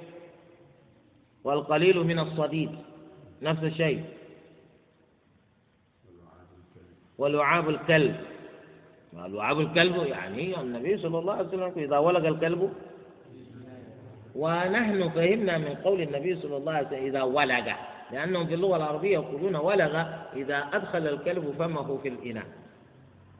والقليل 1.44 1.98
من 1.98 2.18
الصديد 2.18 2.70
نفس 3.42 3.62
الشيء. 3.62 4.04
ولعاب 7.18 7.68
الكلب. 7.68 8.16
لعاب 9.12 9.60
الكلب 9.60 9.96
يعني 10.06 10.60
النبي 10.60 10.98
صلى 10.98 11.18
الله 11.18 11.32
عليه 11.32 11.48
وسلم 11.48 11.72
إذا 11.76 11.98
ولق 11.98 12.26
الكلب. 12.26 12.72
ونحن 14.34 15.08
فهمنا 15.08 15.58
من 15.58 15.74
قول 15.84 16.00
النبي 16.00 16.36
صلى 16.36 16.56
الله 16.56 16.72
عليه 16.72 16.86
وسلم 16.86 17.06
إذا 17.06 17.22
ولق 17.22 17.76
لأنهم 18.12 18.46
في 18.46 18.54
اللغة 18.54 18.76
العربية 18.76 19.14
يقولون 19.14 19.56
ولغ 19.56 20.04
إذا 20.36 20.56
أدخل 20.72 21.08
الكلب 21.08 21.54
فمه 21.58 21.98
في 21.98 22.08
الإناء. 22.08 22.46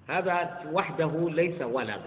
هذا 0.09 0.61
وحده 0.73 1.31
ليس 1.31 1.63
ولغ 1.63 2.01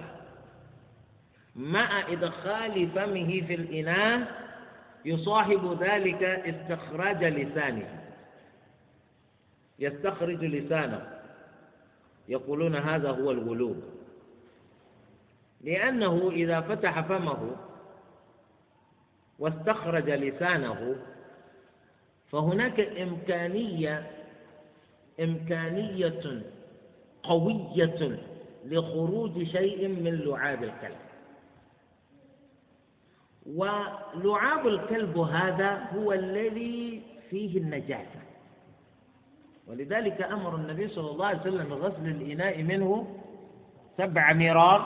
مع 1.56 2.12
إدخال 2.12 2.88
فمه 2.96 3.42
في 3.48 3.56
الإناء 3.56 4.28
يصاحب 5.06 5.78
ذلك 5.82 6.24
استخراج 6.24 7.24
لسانه. 7.24 8.02
يستخرج 9.80 10.46
لسانه. 10.46 11.21
يقولون 12.32 12.76
هذا 12.76 13.12
هو 13.12 13.32
الغلو. 13.32 13.76
لأنه 15.62 16.30
إذا 16.32 16.62
فتح 16.62 17.02
فمه 17.02 17.56
واستخرج 19.40 20.10
لسانه 20.10 20.96
فهناك 22.32 22.80
إمكانية 22.80 24.12
إمكانية 25.20 26.42
قوية 27.24 28.20
لخروج 28.66 29.44
شيء 29.44 29.88
من 29.88 30.16
لعاب 30.16 30.64
الكلب. 30.64 31.02
ولعاب 33.46 34.68
الكلب 34.68 35.18
هذا 35.18 35.72
هو 35.96 36.14
الذي 36.14 37.02
فيه 37.30 37.58
النجاسة. 37.58 38.31
ولذلك 39.72 40.22
أمر 40.22 40.56
النبي 40.56 40.88
صلى 40.88 41.12
الله 41.12 41.26
عليه 41.26 41.40
وسلم 41.40 41.70
بغسل 41.70 42.08
الإناء 42.08 42.64
منه 42.64 43.08
سبع 43.98 44.34
مرار 44.34 44.82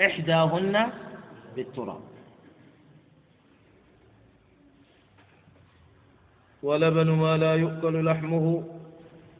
إحداهن 0.00 0.92
بالتراب. 1.56 2.00
ولبن 6.62 7.10
ما 7.10 7.36
لا 7.36 7.54
يؤكل 7.54 8.04
لحمه 8.04 8.64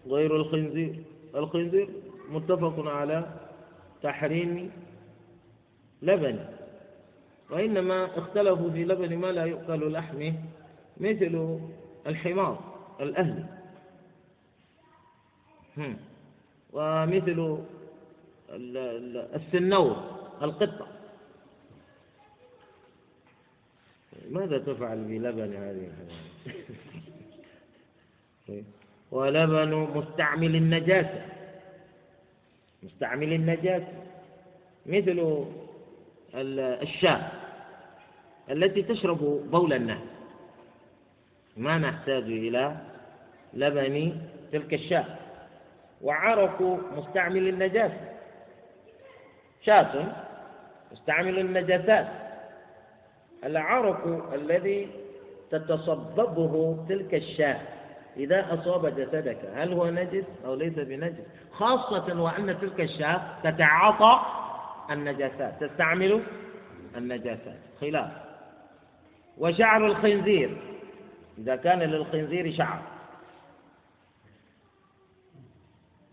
غير 0.06 0.36
الخنزير. 0.36 0.94
الخنزير 1.34 1.88
متفق 2.30 2.86
على 2.86 3.26
تحريم 4.02 4.70
لبن 6.02 6.38
وإنما 7.50 8.18
اختلفوا 8.18 8.70
في 8.70 8.84
لبن 8.84 9.16
ما 9.16 9.26
لا 9.26 9.44
يؤكل 9.44 9.92
لحمه 9.92 10.34
مثل 11.00 11.58
الحمار 12.06 12.58
الأهلي 13.00 13.57
ومثل 16.72 17.58
السنور 19.34 19.96
القطة. 20.42 20.86
ماذا 24.30 24.58
تفعل 24.58 25.04
بلبن 25.04 25.54
هذه؟ 25.56 25.90
ولبن 29.12 29.74
مستعمل 29.94 30.56
النجاسة. 30.56 31.26
مستعمل 32.82 33.32
النجاسة. 33.32 34.04
مثل 34.86 35.44
الشاة 36.82 37.30
التي 38.50 38.82
تشرب 38.82 39.18
بول 39.50 39.72
الناس. 39.72 40.02
ما 41.56 41.78
نحتاج 41.78 42.22
إلى 42.22 42.76
لبن 43.54 44.20
تلك 44.52 44.74
الشاة. 44.74 45.17
وعرق 46.02 46.62
مستعمل 46.96 47.48
النجاسة 47.48 48.08
شاة 49.62 50.06
مستعمل 50.92 51.38
النجاسات 51.38 52.08
العرق 53.44 54.32
الذي 54.34 54.88
تتصببه 55.50 56.84
تلك 56.88 57.14
الشاة 57.14 57.60
إذا 58.16 58.54
أصاب 58.54 58.86
جسدك 58.86 59.38
هل 59.54 59.72
هو 59.72 59.90
نجس 59.90 60.24
أو 60.44 60.54
ليس 60.54 60.74
بنجس؟ 60.74 61.22
خاصة 61.52 62.20
وأن 62.20 62.60
تلك 62.60 62.80
الشاة 62.80 63.20
تتعاطى 63.44 64.20
النجاسات 64.90 65.64
تستعمل 65.64 66.22
النجاسات. 66.96 67.58
خلاف. 67.80 68.10
وشعر 69.38 69.86
الخنزير 69.86 70.56
إذا 71.38 71.56
كان 71.56 71.78
للخنزير 71.78 72.52
شعر. 72.52 72.82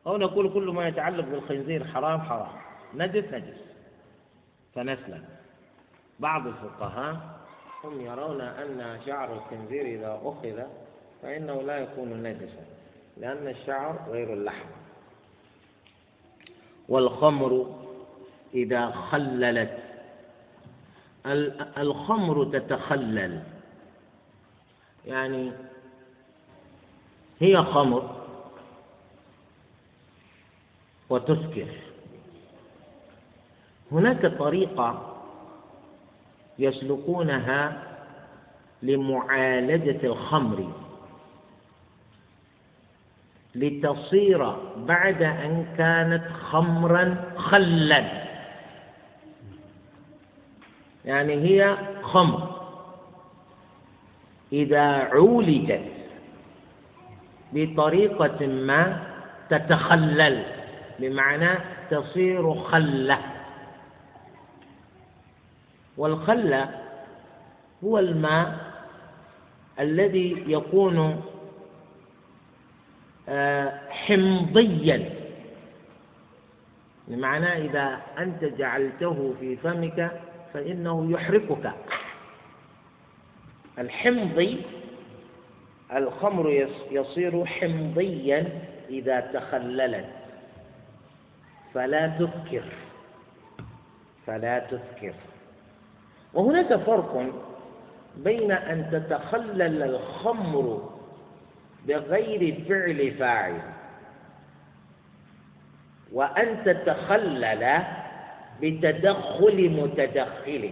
أو 0.07 0.17
نقول 0.17 0.53
كل 0.53 0.69
ما 0.69 0.87
يتعلق 0.87 1.25
بالخنزير 1.25 1.87
حرام 1.87 2.21
حرام. 2.21 2.51
نجس 2.93 3.33
نجس. 3.33 3.57
فنسلم. 4.75 5.25
بعض 6.19 6.47
الفقهاء 6.47 7.39
هم 7.83 8.01
يرون 8.01 8.41
أن 8.41 8.99
شعر 9.05 9.33
الخنزير 9.33 9.85
إذا 9.85 10.21
أخذ 10.23 10.61
فإنه 11.21 11.61
لا 11.61 11.77
يكون 11.77 12.23
نجسا 12.23 12.65
لأن 13.17 13.47
الشعر 13.47 13.99
غير 14.09 14.33
اللحم. 14.33 14.69
والخمر 16.89 17.75
إذا 18.53 18.91
خللت. 18.91 19.77
الخمر 21.77 22.45
تتخلل. 22.45 23.43
يعني 25.05 25.51
هي 27.39 27.63
خمر. 27.63 28.24
وتسكر. 31.09 31.67
هناك 33.91 34.25
طريقة 34.25 35.15
يسلكونها 36.59 37.83
لمعالجة 38.83 40.07
الخمر. 40.07 40.71
لتصير 43.55 44.55
بعد 44.77 45.23
أن 45.23 45.65
كانت 45.77 46.27
خمرا 46.27 47.33
خلا. 47.37 48.25
يعني 51.05 51.33
هي 51.33 51.77
خمر. 52.03 52.55
إذا 54.53 54.81
عولجت 54.81 55.91
بطريقة 57.53 58.47
ما 58.47 59.07
تتخلل. 59.49 60.54
بمعنى 60.99 61.49
تصير 61.89 62.53
خلة. 62.53 63.19
والخلة 65.97 66.69
هو 67.83 67.99
الماء 67.99 68.73
الذي 69.79 70.43
يكون 70.47 71.21
آه، 73.29 73.79
حمضيا. 73.89 75.09
بمعنى 77.07 77.65
إذا 77.65 78.01
أنت 78.17 78.43
جعلته 78.43 79.33
في 79.39 79.55
فمك 79.55 80.21
فإنه 80.53 81.11
يحرقك. 81.11 81.71
الحمضي 83.79 84.61
الخمر 85.95 86.67
يصير 86.91 87.45
حمضيا 87.45 88.61
إذا 88.89 89.19
تخللت. 89.19 90.24
فلا 91.75 92.07
تذكر. 92.07 92.63
فلا 94.27 94.59
تذكر. 94.59 95.13
وهناك 96.33 96.75
فرق 96.75 97.31
بين 98.15 98.51
أن 98.51 98.89
تتخلل 98.91 99.83
الخمر 99.83 100.89
بغير 101.87 102.41
فعل 102.69 103.11
فاعل 103.11 103.59
وأن 106.11 106.63
تتخلل 106.65 107.63
بتدخل 108.61 109.69
متدخل. 109.69 110.71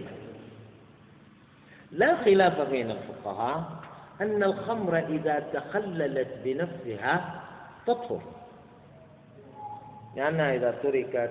لا 1.92 2.16
خلاف 2.24 2.60
بين 2.60 2.90
الفقهاء 2.90 3.62
أن 4.20 4.42
الخمر 4.42 4.98
إذا 4.98 5.38
تخللت 5.52 6.28
بنفسها 6.44 7.42
تطهر. 7.86 8.43
لأنها 10.16 10.54
إذا 10.54 10.74
تركت 10.82 11.30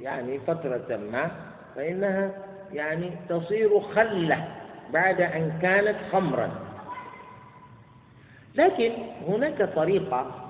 يعني 0.00 0.38
فترة 0.38 0.96
ما 1.12 1.30
فإنها 1.76 2.30
يعني 2.72 3.10
تصير 3.28 3.80
خلة 3.80 4.48
بعد 4.92 5.20
أن 5.20 5.58
كانت 5.62 5.96
خمرا. 6.12 6.50
لكن 8.54 8.92
هناك 9.28 9.62
طريقة 9.62 10.48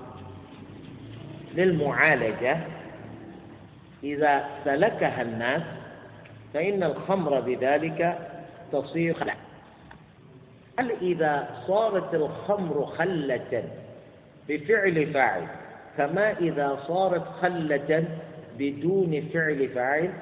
للمعالجة. 1.53 2.57
إذا 4.03 4.45
سلكها 4.65 5.21
الناس 5.21 5.61
فإن 6.53 6.83
الخمر 6.83 7.39
بذلك 7.39 8.17
تصير 8.71 9.13
خلة. 9.13 9.33
هل 10.79 10.91
إذا 11.01 11.47
صارت 11.67 12.13
الخمر 12.15 12.85
خلة 12.85 13.63
بفعل 14.49 15.13
فاعل 15.13 15.47
كما 15.97 16.31
إذا 16.31 16.79
صارت 16.87 17.27
خلة 17.41 18.05
بدون 18.57 19.21
فعل 19.33 19.69
فاعل؟ 19.69 20.13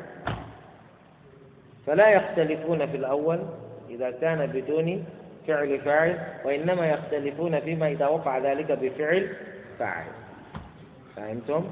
فلا 1.88 2.10
يختلفون 2.10 2.88
في 2.88 2.98
الأول 2.98 3.40
إذا 3.90 4.12
كان 4.12 4.48
بدون 4.48 5.06
فعل 5.48 5.80
فاعل 5.80 6.20
وإنما 6.46 6.90
يختلفون 6.90 7.60
فيما 7.60 7.88
إذا 7.88 8.08
وقع 8.08 8.38
ذلك 8.38 8.72
بفعل 8.72 9.36
فاعل. 9.80 10.08
فهمتم؟ 11.16 11.66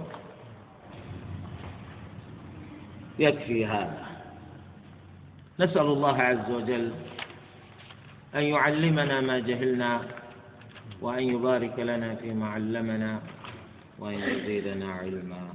يكفي 3.19 3.65
هذا. 3.65 4.05
نسأل 5.59 5.81
الله 5.81 6.21
عز 6.21 6.51
وجل 6.51 6.91
أن 8.35 8.43
يعلمنا 8.43 9.21
ما 9.21 9.39
جهلنا 9.39 10.01
وأن 11.01 11.23
يبارك 11.23 11.79
لنا 11.79 12.15
فيما 12.15 12.49
علمنا. 12.49 13.19
وأن 13.99 14.13
يزيدنا 14.13 14.91
علما. 14.93 15.53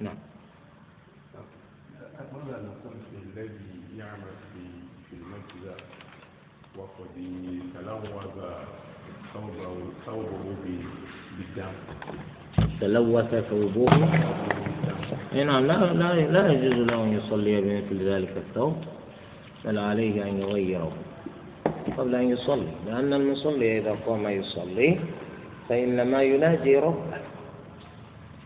نعم. 0.00 0.16
أتمنى 2.18 2.54
أن 2.56 2.72
الذي 3.36 3.98
يعمل 3.98 4.34
في 5.10 5.16
وقد 6.76 7.14
تلوث 7.74 8.36
ثوبه 10.06 10.64
بالدم. 11.36 11.74
تلوث 12.80 13.34
ثوبه؟ 13.34 13.90
نعم 15.44 15.66
لا 15.66 15.92
لا 15.92 16.14
لا 16.14 16.52
يجوز 16.52 16.78
له 16.88 17.04
أن 17.04 17.12
يصلي 17.12 17.60
بمثل 17.60 18.08
ذلك 18.08 18.36
الثوب. 18.36 18.76
بل 19.64 19.78
عليه 19.78 20.22
أن 20.22 20.40
يغيره 20.40 20.92
قبل 21.96 22.14
أن 22.14 22.30
يصلي 22.30 22.72
لأن 22.86 23.12
المصلي 23.12 23.78
إذا 23.78 23.96
قام 24.06 24.28
يصلي 24.28 24.98
فإنما 25.68 26.22
يناجي 26.22 26.76
ربه. 26.78 27.20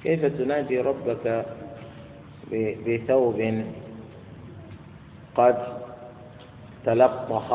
كيف 0.04 0.24
تناجي 0.24 0.80
ربك 0.80 1.46
بثوب 2.86 3.38
قد 5.34 5.58
تلطخ 6.84 7.48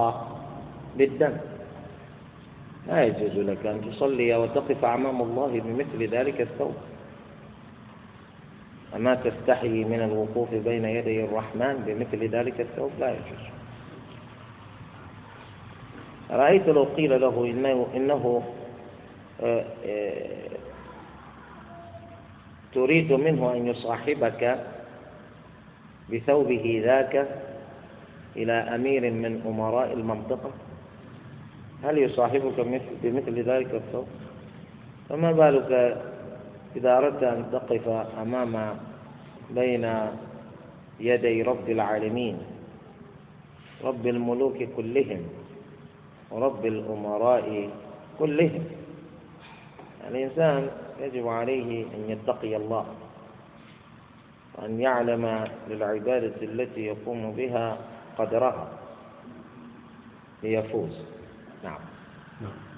بالدم؟ 0.98 1.34
لا 2.88 3.03
يجوز 3.03 3.36
لك 3.38 3.65
أن 3.65 3.81
تصلي 3.91 4.36
وتقف 4.36 4.86
أمام 4.86 5.22
الله 5.22 5.61
بمثل 5.65 5.99
ذلك 6.15 6.41
الثوب. 6.41 6.76
أما 8.95 9.15
تستحي 9.15 9.83
من 9.83 10.01
الوقوف 10.01 10.53
بين 10.53 10.85
يدي 10.85 11.23
الرحمن 11.23 11.83
بمثل 11.87 12.27
ذلك 12.29 12.61
الثوب 12.61 12.91
لا 12.99 13.09
يجوز. 13.09 13.45
رأيت 16.31 16.67
لو 16.67 16.83
قيل 16.83 17.21
له 17.21 17.45
إنه, 17.45 17.87
إنه 17.95 18.43
آه، 19.41 19.65
آه، 19.85 20.49
تريد 22.73 23.13
منه 23.13 23.53
أن 23.53 23.67
يصاحبك 23.67 24.65
بثوبه 26.13 26.81
ذاك 26.85 27.27
إلى 28.35 28.53
أمير 28.53 29.11
من 29.11 29.41
أمراء 29.45 29.93
المنطقة. 29.93 30.51
هل 31.83 31.97
يصاحبك 31.97 32.81
بمثل 33.03 33.41
ذلك 33.43 33.73
الثوب؟ 33.73 34.07
فما 35.09 35.31
بالك 35.31 36.01
إذا 36.75 36.97
أردت 36.97 37.23
أن 37.23 37.45
تقف 37.51 37.87
أمام 38.21 38.77
بين 39.51 39.85
يدي 40.99 41.41
رب 41.43 41.69
العالمين 41.69 42.37
رب 43.83 44.07
الملوك 44.07 44.63
كلهم 44.77 45.21
ورب 46.31 46.65
الأمراء 46.65 47.69
كلهم. 48.19 48.63
الإنسان 50.07 50.69
يجب 50.99 51.27
عليه 51.27 51.85
أن 51.95 52.01
يتقي 52.09 52.55
الله 52.55 52.85
وأن 54.57 54.79
يعلم 54.79 55.47
للعبادة 55.69 56.35
التي 56.41 56.81
يقوم 56.85 57.31
بها 57.31 57.77
قدرها 58.17 58.67
ليفوز. 60.43 60.95
نعم. 61.63 61.79
نعم. 62.41 62.68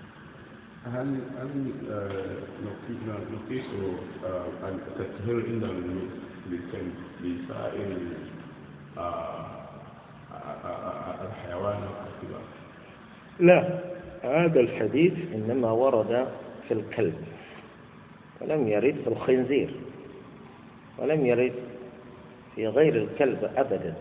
هل 0.85 1.19
هل 1.39 1.73
نقيس 3.33 3.65
التطهير 4.63 5.45
عند 5.45 5.63
الكلب 6.51 6.93
لسائر 7.21 7.97
الحيوانات؟ 11.21 12.11
لا 13.39 13.79
هذا 14.23 14.59
الحديث 14.59 15.13
إنما 15.33 15.71
ورد 15.71 16.27
في 16.67 16.73
الكلب 16.73 17.15
ولم 18.41 18.67
يرد 18.67 18.95
في 19.03 19.07
الخنزير 19.07 19.75
ولم 20.97 21.25
يرد 21.25 21.53
في 22.55 22.67
غير 22.67 22.95
الكلب 22.95 23.51
أبدا 23.57 23.93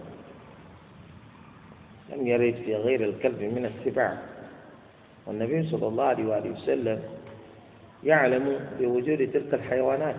لم 2.12 2.26
يرد 2.26 2.54
في 2.54 2.74
غير 2.76 3.04
الكلب 3.04 3.42
من 3.42 3.66
السباع 3.66 4.29
والنبي 5.30 5.70
صلى 5.70 5.86
الله 5.88 6.04
عليه 6.04 6.26
وآله 6.26 6.50
وسلم 6.50 7.02
يعلم 8.04 8.60
بوجود 8.80 9.30
تلك 9.32 9.54
الحيوانات 9.54 10.16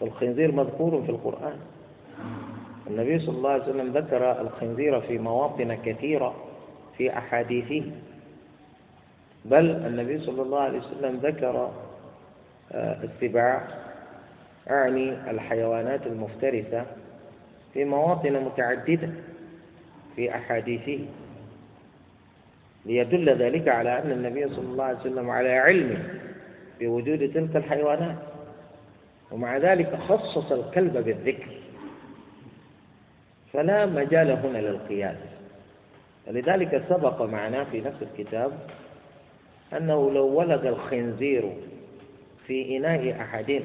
والخنزير 0.00 0.52
مذكور 0.52 1.02
في 1.02 1.10
القرآن. 1.10 1.56
النبي 2.86 3.18
صلى 3.18 3.36
الله 3.36 3.50
عليه 3.50 3.62
وسلم 3.62 3.92
ذكر 3.92 4.40
الخنزير 4.40 5.00
في 5.00 5.18
مواطن 5.18 5.74
كثيرة 5.74 6.34
في 6.96 7.18
أحاديثه. 7.18 7.90
بل 9.44 9.70
النبي 9.70 10.18
صلى 10.18 10.42
الله 10.42 10.60
عليه 10.60 10.78
وسلم 10.78 11.16
ذكر 11.16 11.70
آه، 12.72 13.04
السباع 13.04 13.68
أعني 14.70 15.30
الحيوانات 15.30 16.06
المفترسة 16.06 16.86
في 17.74 17.84
مواطن 17.84 18.32
متعددة 18.44 19.10
في 20.16 20.34
أحاديثه. 20.34 21.04
ليدل 22.86 23.28
ذلك 23.28 23.68
على 23.68 23.98
أن 23.98 24.10
النبي 24.10 24.48
صلى 24.48 24.64
الله 24.64 24.84
عليه 24.84 24.98
وسلم 24.98 25.30
على 25.30 25.52
علم 25.52 26.08
بوجود 26.80 27.32
تلك 27.32 27.56
الحيوانات. 27.56 28.16
ومع 29.30 29.56
ذلك 29.56 29.94
خصص 29.94 30.52
الكلب 30.52 30.96
بالذكر. 31.04 31.48
فلا 33.52 33.86
مجال 33.86 34.30
هنا 34.30 34.58
للقياس. 34.58 35.16
ولذلك 36.26 36.82
سبق 36.88 37.22
معنا 37.22 37.64
في 37.64 37.80
نفس 37.80 38.02
الكتاب 38.02 38.52
أنه 39.76 40.10
لو 40.10 40.26
ولد 40.26 40.66
الخنزير 40.66 41.52
في 42.46 42.76
إناء 42.76 43.20
أحدنا 43.20 43.64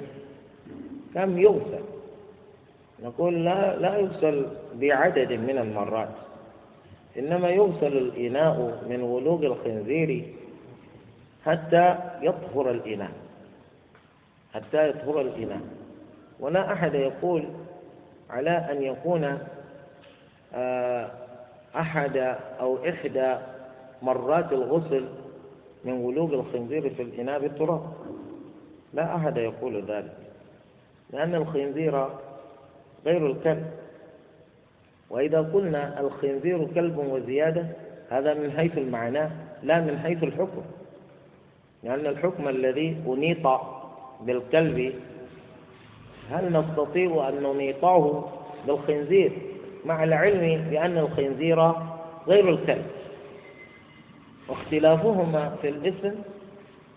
كم 1.14 1.38
يغسل؟ 1.38 1.84
نقول 3.04 3.46
لا 3.46 3.80
لا 3.80 3.98
يغسل 3.98 4.46
بعدد 4.76 5.32
من 5.34 5.58
المرات. 5.58 6.24
إنما 7.20 7.50
يغسل 7.50 7.98
الإناء 7.98 8.84
من 8.90 9.02
ولوغ 9.02 9.46
الخنزير 9.46 10.34
حتى 11.46 11.96
يطهر 12.22 12.72
الإناء. 12.72 13.12
حتى 14.54 14.90
يطهر 14.90 15.22
الإناء. 15.22 15.62
ولا 16.40 16.74
أحد 16.74 16.94
يقول 16.94 17.44
على 18.30 18.50
أن 18.50 18.82
يكون 18.84 19.40
آه، 20.54 21.12
أحد 21.76 22.18
أو 22.60 22.90
إحدى 22.90 23.36
مرات 24.02 24.52
الغسل 24.52 25.06
من 25.86 25.94
ولوغ 25.94 26.34
الخنزير 26.34 26.90
في 26.90 27.02
الإناء 27.02 27.40
بالتراب. 27.40 27.94
لا 28.94 29.16
أحد 29.16 29.38
يقول 29.38 29.84
ذلك. 29.86 30.18
لأن 31.10 31.36
الخنزير 31.36 32.08
غير 33.06 33.28
الكلب. 33.28 33.85
وإذا 35.10 35.41
قلنا 35.41 35.99
الخنزير 35.99 36.68
كلب 36.76 36.98
وزيادة 36.98 37.65
هذا 38.10 38.34
من 38.34 38.52
حيث 38.52 38.77
المعنى 38.77 39.30
لا 39.64 39.82
من 39.82 39.99
حيث 39.99 40.23
الحكم. 40.23 40.61
لأن 41.84 42.06
الحكم 42.07 42.48
الذي 42.48 42.98
أنيط 43.07 43.61
بالكلب 44.22 44.94
هل 46.32 46.52
نستطيع 46.52 47.30
أن 47.30 47.44
ننيطه 47.44 48.30
بالخنزير؟ 48.68 49.32
مع 49.86 50.03
العلم 50.03 50.69
بأن 50.69 50.98
الخنزير 50.98 51.72
غير 52.27 52.49
الكلب. 52.49 52.86
واختلافهما 54.49 55.56
في 55.61 55.69
الاسم 55.69 56.15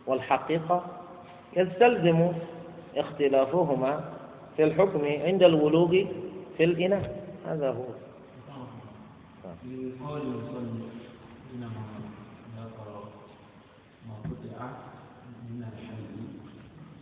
والحقيقة 0.07 0.87
يستلزم 1.57 2.33
اختلافهما 2.97 4.05
في 4.57 4.65
الحكم 4.65 5.01
عند 5.25 5.43
الولوغ 5.43 5.89
في 6.57 6.65
الإناء. 6.65 7.28
هذا 7.49 7.69
هو 7.71 7.85
ما 14.09 14.15
قطع 14.25 14.71
من 15.51 15.65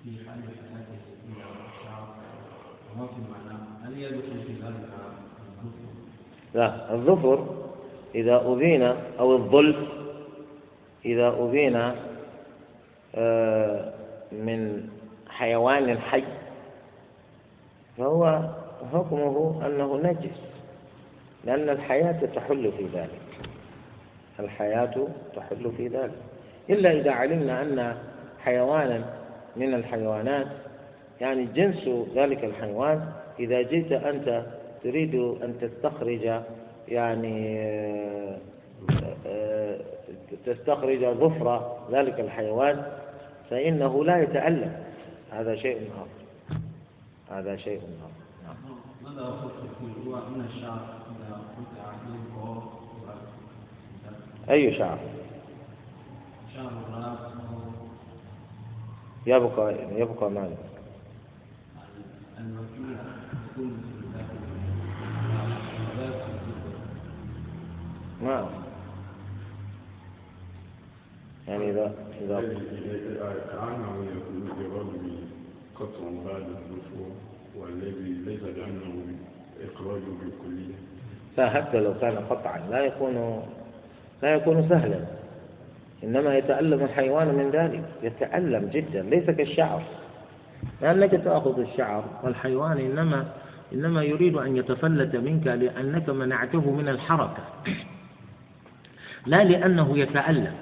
في 0.05 0.11
حياته 0.29 0.67
وما 2.95 3.07
في 3.07 3.21
هل 3.87 3.99
يدخل 4.03 4.43
في 4.47 4.53
ذلك؟ 4.53 4.89
لا 6.55 6.95
الظفر 6.95 7.47
إذا 8.15 8.37
أبين 8.47 8.83
أو 9.19 9.37
الظلف 9.37 9.77
إذا 11.05 11.29
أبين 11.29 11.93
آه، 13.15 13.93
من 14.33 14.89
حيوان 15.29 15.99
حي 15.99 16.25
فهو 17.99 18.51
حكمه 18.93 19.67
أنه 19.67 19.97
نجس 19.97 20.41
لأن 21.45 21.69
الحياة 21.69 22.27
تحل 22.27 22.73
في 22.73 22.87
ذلك. 22.95 23.21
الحياة 24.41 25.09
تحل 25.37 25.73
في 25.77 25.89
ذلك. 25.89 26.19
إلا 26.71 26.93
إذا 26.93 27.11
علمنا 27.11 27.63
أن 27.63 27.97
حيوانا 28.39 29.05
من 29.57 29.75
الحيوانات 29.75 30.47
يعني 31.21 31.45
جنس 31.45 31.89
ذلك 32.15 32.45
الحيوان 32.45 33.13
إذا 33.39 33.63
جئت 33.63 33.93
أنت 33.93 34.47
تريد 34.83 35.15
أن 35.15 35.55
تستخرج 35.61 36.41
يعني 36.89 37.61
آه، 39.27 39.79
تستخرج 40.47 41.05
ظفر 41.05 41.77
ذلك 41.91 42.21
الحيوان 42.21 42.83
فإنه 43.51 44.05
لا 44.05 44.23
يتألم. 44.23 44.73
هذا 45.31 45.57
شيء 45.57 45.91
آخر. 45.97 46.59
هذا 47.31 47.57
شيء 47.57 47.79
آخر. 47.79 48.26
هو 49.21 50.15
من 50.15 50.49
الشعر 50.51 50.81
إذا 51.11 51.41
قطع 51.57 51.93
أي 54.51 54.79
شعر؟ 54.79 54.99
شعر 56.55 56.73
الراس 56.89 57.19
يبقى 59.27 59.75
يبقى 60.01 60.01
يكون 60.01 60.35
الراس 60.35 60.57
نعم. 68.23 68.47
يعني 71.49 71.71
إذا 71.71 71.95
إذا 72.21 72.41
يراد 74.61 74.87
بقطع 75.75 76.01
بعد 76.27 76.47
والذي 77.61 78.23
ليس 78.27 78.43
لأنه 78.43 78.95
إخراج 79.65 80.01
بالكلية. 80.01 80.75
لا 81.39 81.51
حتى 81.51 81.81
لو 81.81 81.95
كان 82.01 82.17
قطعا 82.17 82.59
لا 82.71 82.81
يكون 82.81 83.43
لا 84.23 84.35
يكون 84.35 84.69
سهلا. 84.69 85.01
إنما 86.05 86.37
يتألم 86.37 86.83
الحيوان 86.85 87.29
من 87.35 87.51
ذلك. 87.51 87.85
يتألم 88.03 88.69
جدا 88.73 89.03
ليس 89.03 89.31
كالشعر. 89.31 89.83
لأنك 90.83 91.11
تأخذ 91.11 91.61
الشعر 91.61 92.05
والحيوان 92.23 92.79
إنما 92.79 93.27
إنما 93.73 94.03
يريد 94.03 94.37
أن 94.37 94.57
يتفلت 94.57 95.17
منك 95.17 95.47
لأنك 95.47 96.09
منعته 96.09 96.71
من 96.71 96.89
الحركة. 96.89 97.45
لا 99.27 99.45
لأنه 99.45 99.99
يتألم. 99.99 100.55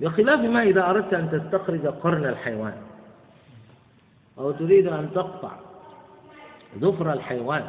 بخلاف 0.00 0.40
ما 0.40 0.62
إذا 0.62 0.90
أردت 0.90 1.14
أن 1.14 1.30
تستخرج 1.30 1.86
قرن 1.86 2.24
الحيوان. 2.26 2.74
أو 4.38 4.50
تريد 4.50 4.86
أن 4.86 5.10
تقطع 5.14 5.52
ظفر 6.78 7.12
الحيوان. 7.12 7.64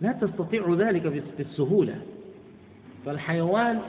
لا 0.00 0.12
تستطيع 0.12 0.74
ذلك 0.78 1.22
بالسهولة. 1.38 2.00
فالحيوان 3.06 3.80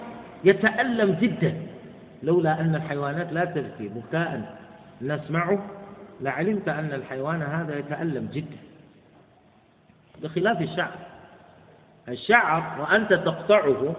يتألم 0.44 1.11
جدا 1.11 1.61
لولا 2.24 2.61
أن 2.61 2.76
الحيوانات 2.76 3.34
لا 3.34 3.45
تبكي. 3.45 3.88
بكاء 3.88 4.60
نسمعه 5.02 5.70
لعلمت 6.22 6.70
أن 6.70 6.94
الحيوان 6.94 7.41
هذا 7.41 7.78
يتألم 7.78 8.30
جدا. 8.34 8.57
بخلاف 10.24 10.61
الشعر. 10.61 10.95
الشعر 12.10 12.82
وأنت 12.82 13.14
تقطعه 13.14 13.95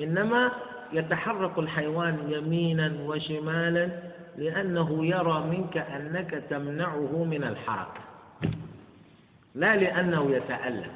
إنما 0.00 0.52
يتحرك 0.92 1.58
الحيوان 1.58 2.18
يمينا 2.28 2.92
وشمالا 3.06 3.88
لأنه 4.36 5.06
يرى 5.06 5.40
منك 5.40 5.76
أنك 5.76 6.30
تمنعه 6.50 7.24
من 7.24 7.44
الحركة. 7.44 8.00
لا 9.54 9.76
لأنه 9.76 10.30
يتألم. 10.30 10.92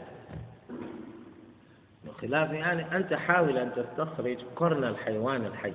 بخلاف 2.04 2.50
يعني 2.50 2.96
أنت 2.96 3.14
حاول 3.14 3.58
أن 3.58 3.72
تستخرج 3.76 4.38
قرن 4.56 4.84
الحيوان 4.84 5.46
الحي. 5.46 5.72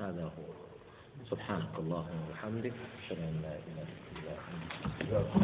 هذا 0.00 0.24
هو. 0.24 0.56
سبحانك 1.30 1.78
اللهم 1.78 2.20
وبحمدك 2.30 2.72
أشهد 3.04 3.18
أن 3.18 3.42
لا 3.42 3.48
إله 3.48 3.86
إلا 5.00 5.18
أنت. 5.20 5.36